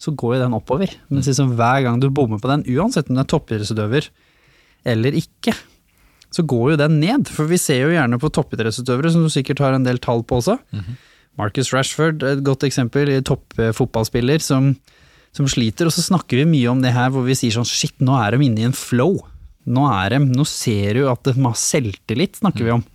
så 0.00 0.14
går 0.16 0.36
jo 0.36 0.42
den 0.44 0.56
oppover. 0.56 0.94
Men 1.10 1.20
liksom 1.26 1.54
hver 1.58 1.82
gang 1.84 2.00
du 2.00 2.08
bommer 2.08 2.40
på 2.40 2.48
den, 2.50 2.64
uansett 2.72 3.10
om 3.10 3.18
du 3.18 3.22
er 3.22 3.28
toppidrettsutøver 3.28 4.08
eller 4.88 5.16
ikke, 5.18 5.52
så 6.32 6.44
går 6.46 6.72
jo 6.72 6.78
den 6.80 7.00
ned. 7.02 7.28
For 7.28 7.50
vi 7.50 7.58
ser 7.60 7.82
jo 7.82 7.92
gjerne 7.92 8.18
på 8.22 8.30
toppidrettsutøvere, 8.32 9.10
som 9.12 9.26
du 9.26 9.32
sikkert 9.32 9.60
har 9.60 9.76
en 9.76 9.84
del 9.84 9.98
tall 10.00 10.22
på 10.24 10.38
også. 10.40 10.56
Marcus 11.40 11.72
Rashford, 11.74 12.22
et 12.26 12.40
godt 12.46 12.64
eksempel, 12.68 13.12
toppfotballspiller 13.28 14.40
som, 14.44 14.72
som 15.36 15.48
sliter. 15.50 15.90
Og 15.90 15.92
så 15.96 16.04
snakker 16.06 16.40
vi 16.40 16.48
mye 16.48 16.70
om 16.72 16.80
det 16.84 16.94
her 16.96 17.12
hvor 17.12 17.26
vi 17.28 17.36
sier 17.36 17.52
sånn 17.58 17.68
shit, 17.68 17.96
nå 18.00 18.16
er 18.22 18.36
de 18.38 18.46
inne 18.48 18.64
i 18.64 18.68
en 18.70 18.76
flow. 18.76 19.18
Nå 19.68 19.84
er 19.92 20.14
de, 20.16 20.22
nå 20.32 20.46
ser 20.48 20.96
du 20.96 21.04
at 21.10 21.28
de 21.28 21.36
har 21.44 21.58
selvtillit, 21.60 22.40
snakker 22.40 22.64
vi 22.64 22.72
om. 22.78 22.86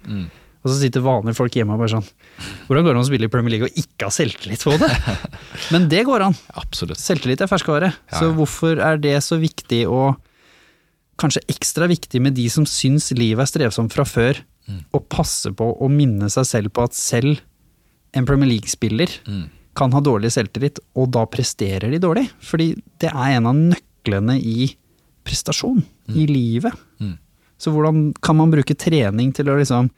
Og 0.65 0.71
så 0.73 0.79
sitter 0.81 1.03
vanlige 1.05 1.37
folk 1.37 1.53
hjemme 1.53 1.75
og 1.75 1.83
bare 1.83 1.93
sånn 1.93 2.07
Hvordan 2.65 2.83
går 2.87 2.89
det 2.89 2.97
an 2.97 3.03
å 3.03 3.07
spille 3.07 3.27
i 3.29 3.31
Premier 3.31 3.53
League 3.53 3.67
og 3.69 3.77
ikke 3.77 4.07
ha 4.07 4.13
selvtillit 4.15 4.63
på 4.65 4.73
det? 4.81 4.89
Men 5.75 5.85
det 5.91 6.01
går 6.09 6.25
an. 6.25 6.35
Absolutt. 6.57 6.97
Selvtillit 6.97 7.43
er 7.45 7.51
ferskvare. 7.51 7.91
Ja, 8.09 8.17
Så 8.17 8.31
hvorfor 8.33 8.81
er 8.81 8.97
det 9.03 9.13
så 9.23 9.37
viktig 9.41 9.83
og 9.85 10.15
kanskje 11.21 11.45
ekstra 11.53 11.87
viktig 11.87 12.19
med 12.25 12.33
de 12.35 12.47
som 12.51 12.65
syns 12.67 13.11
livet 13.15 13.45
er 13.45 13.51
strevsomt 13.53 13.93
fra 13.95 14.03
før, 14.09 14.41
Mm. 14.65 14.79
å 14.97 14.99
passe 15.05 15.51
på 15.53 15.65
å 15.77 15.87
minne 15.93 16.25
seg 16.33 16.43
selv 16.49 16.71
på 16.73 16.81
at 16.87 16.95
selv 16.97 17.37
en 18.17 18.25
Premier 18.25 18.49
League-spiller 18.49 19.11
Mm. 19.29 19.43
kan 19.77 19.91
ha 19.93 19.99
dårlig 20.01 20.31
selvtillit, 20.33 20.79
og 20.95 21.11
da 21.13 21.27
presterer 21.29 21.91
de 21.91 21.99
dårlig. 22.01 22.31
Fordi 22.41 22.71
det 22.97 23.11
er 23.13 23.35
en 23.37 23.45
av 23.45 23.53
nøklene 23.53 24.39
i 24.41 24.71
prestasjon 25.23 25.83
i 26.09 26.25
livet. 26.25 26.73
Mm. 26.99 27.19
Så 27.59 27.71
hvordan 27.71 28.11
kan 28.19 28.37
man 28.37 28.49
bruke 28.49 28.73
trening 28.75 29.31
til 29.35 29.45
å 29.45 29.59
liksom 29.59 29.91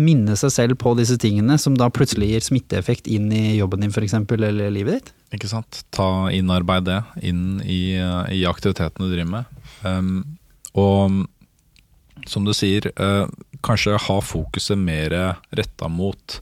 minne 0.00 0.36
seg 0.40 0.52
selv 0.54 0.78
på 0.80 0.94
disse 0.96 1.18
tingene, 1.20 1.58
som 1.60 1.76
da 1.76 1.90
plutselig 1.92 2.30
gir 2.30 2.44
smitteeffekt 2.46 3.10
inn 3.12 3.28
i 3.34 3.58
jobben 3.58 3.84
din 3.84 3.92
f.eks., 3.92 4.16
eller 4.16 4.72
livet 4.72 5.00
ditt? 5.00 5.12
Ikke 5.36 5.50
sant. 5.50 5.82
Ta 5.92 6.30
innarbeid 6.32 6.86
det 6.88 7.00
inn 7.24 7.60
i, 7.64 7.98
eh, 8.00 8.32
i 8.40 8.44
aktiviteten 8.48 9.04
du 9.04 9.12
driver 9.12 9.30
med. 9.36 9.60
Um, 9.84 10.38
og 10.72 11.26
som 12.28 12.46
du 12.46 12.52
sier, 12.56 12.88
eh, 12.96 13.26
kanskje 13.64 13.98
ha 13.98 14.20
fokuset 14.22 14.78
mer 14.78 15.36
retta 15.52 15.88
mot 15.88 16.40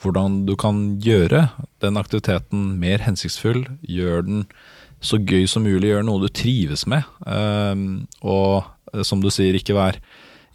hvordan 0.00 0.44
du 0.48 0.54
kan 0.56 0.98
gjøre 1.00 1.50
den 1.84 1.98
aktiviteten 2.00 2.78
mer 2.80 3.04
hensiktsfull. 3.04 3.66
Gjør 3.84 4.24
den 4.26 4.44
så 5.00 5.20
gøy 5.20 5.46
som 5.48 5.64
mulig, 5.64 5.90
gjør 5.92 6.04
noe 6.04 6.24
du 6.24 6.28
trives 6.32 6.86
med. 6.88 7.04
Og 7.26 8.64
eh, 8.94 9.04
som 9.06 9.22
du 9.22 9.30
sier, 9.32 9.56
ikke 9.56 9.76
vær, 9.76 10.00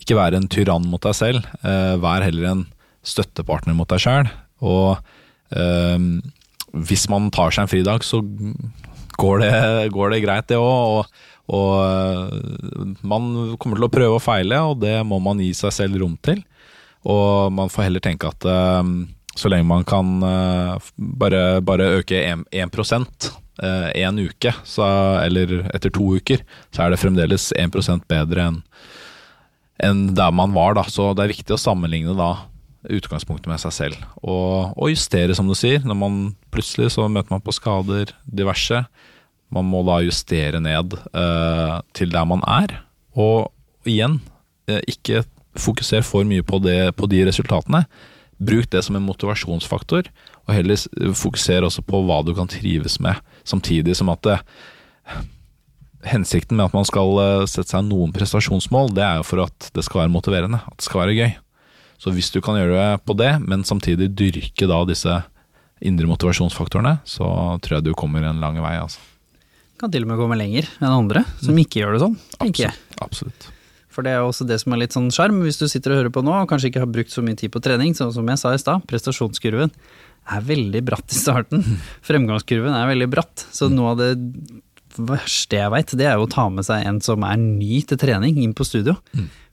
ikke 0.05 0.17
vær 0.19 0.37
en 0.37 0.47
tyrann 0.51 0.87
mot 0.87 1.01
deg 1.01 1.17
selv. 1.17 1.45
eh, 1.65 1.95
vær 2.01 2.25
heller 2.25 2.49
en 2.51 2.65
støttepartner 3.05 3.75
mot 3.77 3.89
deg 3.89 4.01
sjøl. 4.01 4.29
Og 4.65 4.97
um, 5.51 6.09
hvis 6.85 7.05
man 7.11 7.29
tar 7.33 7.53
seg 7.53 7.65
en 7.65 7.71
fridag, 7.71 8.05
så 8.05 8.21
går 9.19 9.43
det, 9.43 9.51
går 9.95 10.13
det 10.13 10.21
greit, 10.23 10.47
det 10.49 10.59
òg. 10.61 11.01
Og, 11.01 11.21
og 11.55 11.73
øh, 11.77 12.95
man 13.05 13.27
kommer 13.61 13.77
til 13.77 13.85
å 13.85 13.91
prøve 13.93 14.17
og 14.17 14.23
feile, 14.25 14.57
og 14.65 14.79
det 14.81 14.95
må 15.05 15.19
man 15.21 15.43
gi 15.43 15.51
seg 15.55 15.75
selv 15.75 15.99
rom 16.01 16.15
til. 16.25 16.41
Og 17.05 17.53
man 17.53 17.69
får 17.69 17.87
heller 17.87 18.01
tenke 18.01 18.31
at 18.31 18.47
så 19.37 19.51
lenge 19.51 19.67
man 19.69 19.85
kan 19.85 20.17
bare, 20.97 21.61
bare 21.61 21.91
øke 21.99 22.17
1, 22.17 22.47
1 22.49 23.29
øh, 23.61 23.89
en 23.95 24.19
uke, 24.19 24.53
så, 24.63 24.85
eller 25.23 25.67
etter 25.73 25.93
to 25.93 26.15
uker, 26.17 26.41
så 26.73 26.85
er 26.85 26.93
det 26.93 27.01
fremdeles 27.01 27.51
1% 27.53 28.07
bedre 28.09 28.49
enn 28.49 28.61
enn 29.83 30.07
der 30.15 30.33
man 30.35 30.53
var. 30.55 30.75
Da. 30.77 30.85
Så 30.89 31.13
det 31.15 31.25
er 31.25 31.33
viktig 31.33 31.55
å 31.55 31.61
sammenligne 31.61 32.15
da 32.17 32.47
utgangspunktet 32.85 33.49
med 33.49 33.61
seg 33.61 33.73
selv. 33.73 34.01
Og, 34.21 34.73
og 34.77 34.91
justere, 34.91 35.35
som 35.37 35.49
du 35.49 35.55
sier. 35.57 35.83
Når 35.85 35.97
man 35.99 36.19
plutselig 36.53 36.93
så 36.95 37.07
møter 37.09 37.33
man 37.33 37.43
på 37.43 37.55
skader, 37.55 38.13
diverse. 38.25 38.83
Man 39.53 39.69
må 39.69 39.83
da 39.87 40.01
justere 40.05 40.61
ned 40.63 40.97
eh, 41.13 41.77
til 41.97 42.13
der 42.13 42.27
man 42.29 42.43
er. 42.49 42.77
Og 43.17 43.51
igjen, 43.89 44.19
eh, 44.69 44.81
ikke 44.91 45.23
fokuser 45.59 46.03
for 46.05 46.27
mye 46.27 46.43
på, 46.45 46.59
det, 46.63 46.95
på 46.99 47.09
de 47.09 47.23
resultatene. 47.27 47.85
Bruk 48.35 48.67
det 48.73 48.81
som 48.83 48.97
en 48.97 49.05
motivasjonsfaktor, 49.05 50.09
og 50.45 50.51
heller 50.51 51.13
fokuser 51.15 51.63
også 51.63 51.85
på 51.87 52.01
hva 52.03 52.19
du 52.25 52.33
kan 52.35 52.49
trives 52.51 52.99
med, 52.99 53.21
samtidig 53.47 53.95
som 53.95 54.11
at 54.11 54.25
det, 54.27 54.35
hensikten 56.05 56.59
med 56.59 56.69
at 56.69 56.75
man 56.75 56.87
skal 56.87 57.17
eh, 57.21 57.47
sette 57.49 57.73
seg 57.73 57.87
noen 57.87 58.13
prestasjonsmål, 58.15 58.93
det 58.95 59.05
er 59.05 59.19
jo 59.19 59.25
for 59.27 59.45
at 59.45 59.69
det 59.75 59.85
skal 59.87 60.03
være 60.05 60.13
motiverende, 60.13 60.61
at 60.61 60.77
det 60.79 60.87
skal 60.87 61.03
være 61.05 61.17
gøy. 61.17 61.33
Så 62.01 62.11
hvis 62.13 62.31
du 62.33 62.41
kan 62.43 62.59
gjøre 62.59 62.75
det 62.75 63.03
på 63.07 63.15
det, 63.17 63.31
men 63.45 63.65
samtidig 63.67 64.11
dyrke 64.17 64.67
da 64.69 64.81
disse 64.87 65.21
indre 65.85 66.07
motivasjonsfaktorene, 66.09 66.99
så 67.07 67.27
tror 67.63 67.79
jeg 67.79 67.87
du 67.87 67.93
kommer 67.97 68.25
en 68.25 68.41
lang 68.43 68.59
vei, 68.63 68.77
altså. 68.79 69.01
Kan 69.79 69.91
til 69.91 70.05
og 70.05 70.13
med 70.13 70.19
komme 70.21 70.37
lenger 70.39 70.69
enn 70.79 70.87
andre 70.87 71.25
som 71.43 71.57
ikke 71.59 71.81
gjør 71.81 71.97
det 71.97 72.03
sånn, 72.05 72.17
tenker 72.39 72.69
jeg. 72.69 72.77
Absolutt. 73.03 73.49
For 73.91 74.03
det 74.03 74.11
er 74.15 74.23
også 74.23 74.47
det 74.47 74.57
som 74.61 74.75
er 74.75 74.81
litt 74.81 74.95
sånn 74.95 75.07
sjarm, 75.15 75.41
hvis 75.43 75.59
du 75.59 75.65
sitter 75.71 75.93
og 75.93 75.99
hører 76.01 76.13
på 76.15 76.23
nå 76.23 76.33
og 76.35 76.49
kanskje 76.51 76.71
ikke 76.71 76.83
har 76.83 76.91
brukt 76.91 77.11
så 77.11 77.23
mye 77.23 77.37
tid 77.39 77.51
på 77.51 77.61
trening, 77.63 77.95
sånn 77.95 78.13
som 78.15 78.27
jeg 78.31 78.41
sa 78.41 78.51
i 78.55 78.59
stad, 78.59 78.83
prestasjonskurven 78.87 79.71
er 80.35 80.47
veldig 80.47 80.81
bratt 80.87 81.11
i 81.11 81.19
starten. 81.19 81.63
Fremgangskurven 82.07 82.75
er 82.75 82.89
veldig 82.91 83.07
bratt, 83.11 83.45
så 83.55 83.69
noe 83.71 83.93
av 83.93 84.01
det 84.01 84.09
verste 84.97 85.59
jeg 85.59 85.71
veit, 85.73 85.91
det 85.99 86.07
er 86.09 86.15
jo 86.19 86.25
å 86.27 86.31
ta 86.31 86.47
med 86.51 86.67
seg 86.67 86.85
en 86.87 87.01
som 87.03 87.25
er 87.27 87.37
ny 87.41 87.81
til 87.87 87.99
trening, 88.01 88.39
inn 88.41 88.55
på 88.57 88.67
studio. 88.67 88.95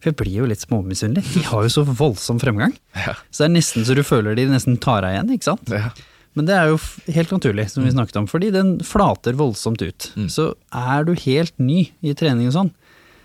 For 0.02 0.10
jeg 0.10 0.18
blir 0.18 0.38
jo 0.40 0.48
litt 0.50 0.64
småmisunnelig. 0.64 1.22
De 1.34 1.44
har 1.50 1.66
jo 1.66 1.72
så 1.72 1.84
voldsom 1.86 2.40
fremgang. 2.42 2.74
Ja. 2.94 3.14
Så 3.30 3.44
det 3.44 3.50
er 3.50 3.54
nesten 3.58 3.86
så 3.86 3.96
du 3.98 4.02
føler 4.06 4.38
de 4.38 4.48
nesten 4.50 4.78
tar 4.82 5.04
deg 5.06 5.16
igjen, 5.16 5.34
ikke 5.36 5.50
sant. 5.52 5.72
Ja. 5.72 5.92
Men 6.38 6.46
det 6.48 6.54
er 6.56 6.70
jo 6.70 6.78
helt 7.12 7.32
naturlig, 7.34 7.66
som 7.70 7.84
vi 7.84 7.92
snakket 7.92 8.22
om, 8.22 8.28
fordi 8.30 8.48
den 8.54 8.78
flater 8.86 9.36
voldsomt 9.36 9.82
ut. 9.84 10.12
Så 10.32 10.54
er 10.72 11.04
du 11.04 11.12
helt 11.26 11.52
ny 11.60 11.90
i 12.00 12.14
trening 12.16 12.48
og 12.48 12.56
sånn, 12.56 12.70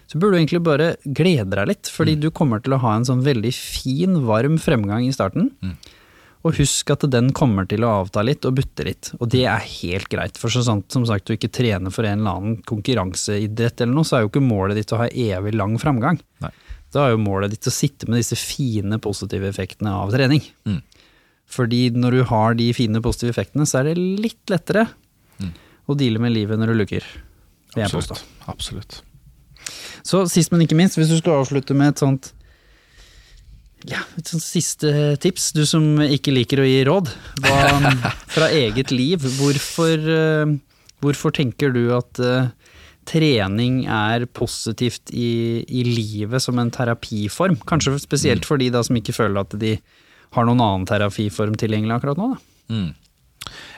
så 0.07 0.19
burde 0.19 0.35
du 0.35 0.39
egentlig 0.41 0.63
bare 0.63 0.89
glede 1.03 1.51
deg 1.55 1.69
litt, 1.71 1.89
fordi 1.91 2.15
du 2.19 2.29
kommer 2.35 2.61
til 2.63 2.75
å 2.75 2.81
ha 2.83 2.93
en 2.95 3.07
sånn 3.07 3.23
veldig 3.25 3.51
fin, 3.55 4.21
varm 4.27 4.55
fremgang 4.59 5.07
i 5.07 5.13
starten. 5.15 5.49
Og 6.47 6.55
husk 6.55 6.91
at 6.93 7.03
den 7.11 7.33
kommer 7.35 7.65
til 7.67 7.83
å 7.83 7.89
avta 8.03 8.21
litt 8.23 8.45
og 8.47 8.55
butte 8.59 8.85
litt, 8.87 9.09
og 9.17 9.27
det 9.33 9.43
er 9.51 9.63
helt 9.67 10.07
greit. 10.11 10.37
For 10.39 10.53
så 10.53 10.61
sant 10.63 10.93
som 10.93 11.03
sagt 11.09 11.27
du 11.27 11.33
ikke 11.35 11.51
trener 11.51 11.91
for 11.91 12.07
en 12.07 12.21
eller 12.21 12.37
annen 12.37 12.61
konkurranseidrett 12.67 13.83
eller 13.83 13.97
noe, 13.97 14.07
så 14.07 14.17
er 14.17 14.23
jo 14.23 14.31
ikke 14.31 14.45
målet 14.45 14.79
ditt 14.79 14.93
å 14.95 15.01
ha 15.01 15.09
evig 15.11 15.55
lang 15.57 15.75
framgang. 15.81 16.21
Nei. 16.45 16.53
Da 16.95 17.03
er 17.03 17.17
jo 17.17 17.19
målet 17.25 17.51
ditt 17.51 17.67
å 17.67 17.73
sitte 17.73 18.07
med 18.07 18.21
disse 18.21 18.37
fine 18.39 18.95
positive 19.03 19.49
effektene 19.51 19.91
av 19.91 20.13
trening. 20.15 20.45
Mm. 20.69 20.79
Fordi 21.51 21.81
når 21.95 22.15
du 22.15 22.21
har 22.31 22.55
de 22.59 22.69
fine 22.75 23.01
positive 23.03 23.35
effektene, 23.35 23.67
så 23.67 23.81
er 23.81 23.89
det 23.89 23.97
litt 23.99 24.53
lettere 24.53 24.87
å 25.87 25.95
deale 25.95 26.21
med 26.21 26.35
livet 26.35 26.59
når 26.59 26.71
du 26.71 26.79
lukker. 26.81 27.05
Absolutt. 27.77 28.23
Absolutt. 28.51 29.01
Så 30.07 30.23
sist, 30.31 30.51
men 30.53 30.63
ikke 30.63 30.77
minst, 30.79 30.97
hvis 30.99 31.11
du 31.11 31.17
skal 31.19 31.41
avslutte 31.41 31.75
med 31.75 31.93
et 31.93 32.03
sånt 32.03 32.31
ja, 33.87 34.03
et 34.19 34.31
siste 34.43 34.91
tips, 35.23 35.51
du 35.55 35.63
som 35.67 36.01
ikke 36.03 36.33
liker 36.35 36.61
å 36.61 36.67
gi 36.67 36.81
råd, 36.87 37.11
hva, 37.45 37.91
fra 38.35 38.49
eget 38.53 38.91
liv, 38.93 39.23
hvorfor, 39.39 40.07
eh, 40.13 40.55
hvorfor 41.03 41.35
tenker 41.35 41.71
du 41.75 41.85
at 41.95 42.21
eh, 42.23 42.49
trening 43.07 43.85
er 43.87 44.27
positivt 44.35 45.13
i, 45.15 45.63
i 45.63 45.85
livet 45.87 46.43
som 46.43 46.59
en 46.59 46.71
terapiform? 46.73 47.59
Kanskje 47.69 47.95
spesielt 48.03 48.47
for 48.47 48.59
de 48.59 48.69
da 48.73 48.83
som 48.83 48.99
ikke 48.99 49.15
føler 49.15 49.45
at 49.45 49.55
de 49.61 49.77
har 50.35 50.47
noen 50.47 50.63
annen 50.63 50.87
terapiform 50.89 51.55
tilgjengelig 51.59 51.97
akkurat 51.97 52.19
nå? 52.19 52.33
Da. 52.33 52.73
Mm. 52.73 52.89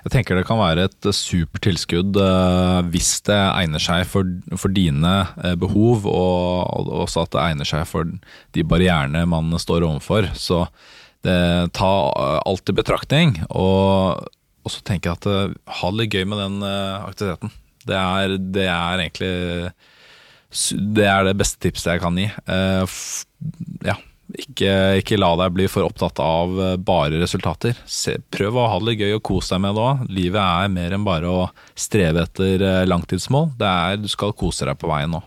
Jeg 0.05 0.13
tenker 0.13 0.39
det 0.39 0.45
kan 0.47 0.59
være 0.61 0.87
et 0.87 1.09
supert 1.15 1.63
tilskudd 1.65 2.17
eh, 2.21 2.79
hvis 2.93 3.11
det 3.27 3.37
egner 3.37 3.83
seg 3.83 4.05
for, 4.09 4.27
for 4.55 4.73
dine 4.73 5.13
eh, 5.43 5.55
behov, 5.59 6.07
og, 6.09 6.65
og 6.79 6.91
også 7.05 7.25
at 7.25 7.33
det 7.35 7.43
egner 7.43 7.69
seg 7.69 7.85
for 7.89 8.09
de 8.55 8.65
barrierene 8.65 9.25
man 9.29 9.51
står 9.59 9.87
overfor. 9.87 10.29
Så 10.37 10.65
det, 11.25 11.37
ta 11.77 11.93
eh, 12.09 12.39
alt 12.49 12.71
i 12.71 12.77
betraktning, 12.79 13.37
og, 13.49 14.27
og 14.63 14.73
så 14.73 14.83
tenker 14.87 15.13
jeg 15.13 15.21
at 15.21 15.79
ha 15.79 15.93
det 15.93 16.03
litt 16.03 16.19
gøy 16.19 16.27
med 16.29 16.43
den 16.45 16.67
aktiviteten. 16.69 17.55
Det 17.89 17.95
er, 17.97 18.35
det 18.37 18.67
er 18.67 19.05
egentlig 19.05 19.33
det 20.97 21.05
er 21.05 21.27
det 21.27 21.37
beste 21.37 21.61
tipset 21.61 21.93
jeg 21.93 22.01
kan 22.01 22.17
gi. 22.17 22.25
Ja, 23.85 23.99
ikke, 24.37 24.73
ikke 25.01 25.17
la 25.17 25.31
deg 25.39 25.55
bli 25.55 25.65
for 25.71 25.87
opptatt 25.87 26.19
av 26.21 26.53
eh, 26.61 26.75
bare 26.77 27.17
resultater. 27.21 27.77
Se, 27.89 28.17
prøv 28.33 28.59
å 28.59 28.67
ha 28.69 28.77
det 28.85 28.97
gøy 28.99 29.15
og 29.17 29.23
kose 29.25 29.55
deg 29.55 29.63
med 29.63 29.77
det 29.77 29.85
òg. 29.85 30.03
Livet 30.13 30.41
er 30.43 30.73
mer 30.73 30.95
enn 30.95 31.07
bare 31.07 31.31
å 31.31 31.47
streve 31.73 32.25
etter 32.27 32.61
eh, 32.65 32.85
langtidsmål. 32.89 33.53
Det 33.59 33.69
er, 33.69 33.99
du 34.03 34.09
skal 34.11 34.35
kose 34.37 34.69
deg 34.69 34.77
på 34.79 34.91
veien 34.91 35.15
nå. 35.15 35.23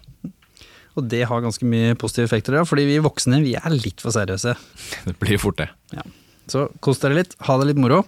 Og 0.92 1.06
det 1.08 1.22
har 1.28 1.40
ganske 1.42 1.66
mye 1.66 1.96
positive 1.98 2.28
effekter, 2.28 2.58
ja, 2.58 2.66
fordi 2.68 2.84
vi 2.84 3.00
voksne 3.02 3.40
vi 3.42 3.56
er 3.56 3.74
litt 3.74 4.02
for 4.04 4.14
seriøse. 4.14 4.54
Det 5.08 5.16
blir 5.22 5.40
fort 5.40 5.58
det. 5.62 5.70
Ja. 5.96 6.04
Så 6.52 6.66
kos 6.84 7.00
dere 7.00 7.16
litt, 7.22 7.34
ha 7.46 7.56
det 7.58 7.70
litt 7.70 7.80
moro, 7.80 8.02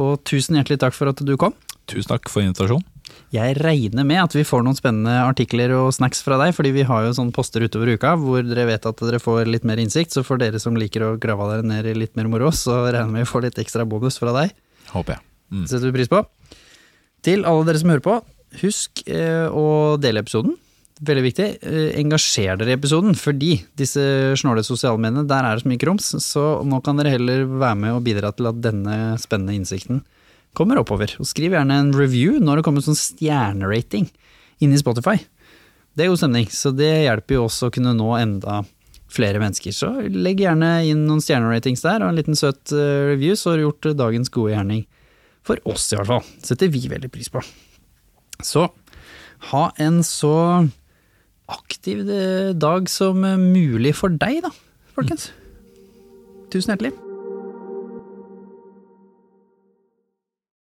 og 0.00 0.20
tusen 0.28 0.58
hjertelig 0.58 0.82
takk 0.82 0.96
for 0.96 1.10
at 1.10 1.22
du 1.24 1.32
kom. 1.40 1.54
Tusen 1.90 2.10
takk 2.12 2.28
for 2.30 2.44
invitasjonen. 2.44 2.84
Jeg 3.34 3.56
regner 3.60 4.06
med 4.06 4.18
at 4.22 4.34
vi 4.34 4.42
får 4.46 4.64
noen 4.66 4.78
spennende 4.78 5.20
artikler 5.22 5.72
og 5.76 5.92
snacks 5.94 6.22
fra 6.26 6.38
deg, 6.40 6.54
fordi 6.56 6.72
vi 6.74 6.86
har 6.88 7.04
jo 7.06 7.12
sånne 7.14 7.34
poster 7.34 7.62
utover 7.62 7.92
uka 7.94 8.16
hvor 8.18 8.42
dere 8.46 8.66
vet 8.72 8.88
at 8.90 9.02
dere 9.04 9.20
får 9.22 9.50
litt 9.50 9.66
mer 9.68 9.78
innsikt, 9.82 10.16
så 10.16 10.24
for 10.26 10.40
dere 10.40 10.58
som 10.62 10.78
liker 10.78 11.04
å 11.06 11.12
grave 11.20 11.46
dere 11.52 11.66
ned 11.66 11.90
i 11.90 11.94
litt 11.98 12.16
mer 12.18 12.30
moro, 12.32 12.50
så 12.54 12.82
regner 12.88 13.06
vi 13.06 13.18
med 13.20 13.26
vi 13.26 13.30
få 13.30 13.44
litt 13.44 13.60
ekstra 13.62 13.86
bonus 13.86 14.18
fra 14.18 14.34
deg. 14.34 14.56
Håper 14.90 15.16
jeg. 15.16 15.24
Mm. 15.50 15.62
Det 15.62 15.70
setter 15.72 15.90
vi 15.90 15.96
pris 16.00 16.10
på. 16.10 16.24
Til 17.26 17.46
alle 17.46 17.68
dere 17.68 17.82
som 17.82 17.92
hører 17.92 18.04
på, 18.04 18.18
husk 18.64 19.04
eh, 19.06 19.46
å 19.46 19.96
dele 20.00 20.24
episoden. 20.24 20.56
Veldig 21.00 21.24
viktig. 21.24 21.48
Eh, 21.64 21.90
engasjer 22.00 22.58
dere 22.60 22.74
i 22.74 22.78
episoden, 22.78 23.14
fordi 23.16 23.54
disse 23.78 24.02
snåle 24.40 24.64
sosiale 24.66 25.00
mediene, 25.00 25.24
der 25.28 25.46
er 25.46 25.56
det 25.56 25.64
så 25.64 25.70
mye 25.70 25.80
krums, 25.80 26.10
så 26.24 26.46
nå 26.66 26.80
kan 26.84 26.98
dere 27.00 27.14
heller 27.14 27.46
være 27.48 27.78
med 27.84 27.94
og 27.96 28.02
bidra 28.06 28.32
til 28.36 28.50
at 28.50 28.58
denne 28.64 28.96
spennende 29.22 29.56
innsikten 29.56 30.02
kommer 30.56 30.80
oppover. 30.80 31.14
Og 31.20 31.28
skriv 31.28 31.54
gjerne 31.56 31.78
en 31.82 31.92
review 31.96 32.40
når 32.42 32.60
det 32.60 32.66
kommer 32.66 32.84
sånn 32.84 32.98
stjernerating 32.98 34.08
inne 34.60 34.76
i 34.76 34.82
Spotify. 34.82 35.16
Det 35.96 36.04
er 36.04 36.12
god 36.12 36.20
stemning, 36.22 36.46
så 36.54 36.70
det 36.74 36.90
hjelper 37.04 37.36
jo 37.36 37.46
oss 37.48 37.58
å 37.66 37.70
kunne 37.74 37.94
nå 37.96 38.12
enda 38.18 38.60
flere 39.10 39.40
mennesker. 39.42 39.74
Så 39.74 39.90
legg 40.14 40.42
gjerne 40.44 40.70
inn 40.86 41.02
noen 41.08 41.22
stjerneratings 41.24 41.82
der, 41.82 42.04
og 42.04 42.12
en 42.12 42.20
liten 42.20 42.38
søt 42.38 42.74
eh, 42.74 43.10
review, 43.10 43.34
så 43.38 43.52
har 43.52 43.58
du 43.58 43.66
gjort 43.66 43.90
eh, 43.90 43.98
dagens 43.98 44.30
gode 44.32 44.54
gjerning. 44.54 44.84
For 45.46 45.58
oss 45.68 45.88
i 45.90 45.98
hvert 45.98 46.10
fall. 46.10 46.30
Setter 46.44 46.70
vi 46.70 46.84
veldig 46.92 47.10
pris 47.12 47.30
på. 47.32 47.42
Så 48.44 48.68
ha 49.50 49.64
en 49.82 50.00
så 50.06 50.36
aktiv 51.50 52.04
eh, 52.06 52.54
dag 52.54 52.90
som 52.92 53.24
mulig 53.24 53.96
for 53.98 54.14
deg, 54.14 54.44
da, 54.46 54.54
folkens. 54.94 55.30
Tusen 56.54 56.76
hjertelig. 56.76 57.09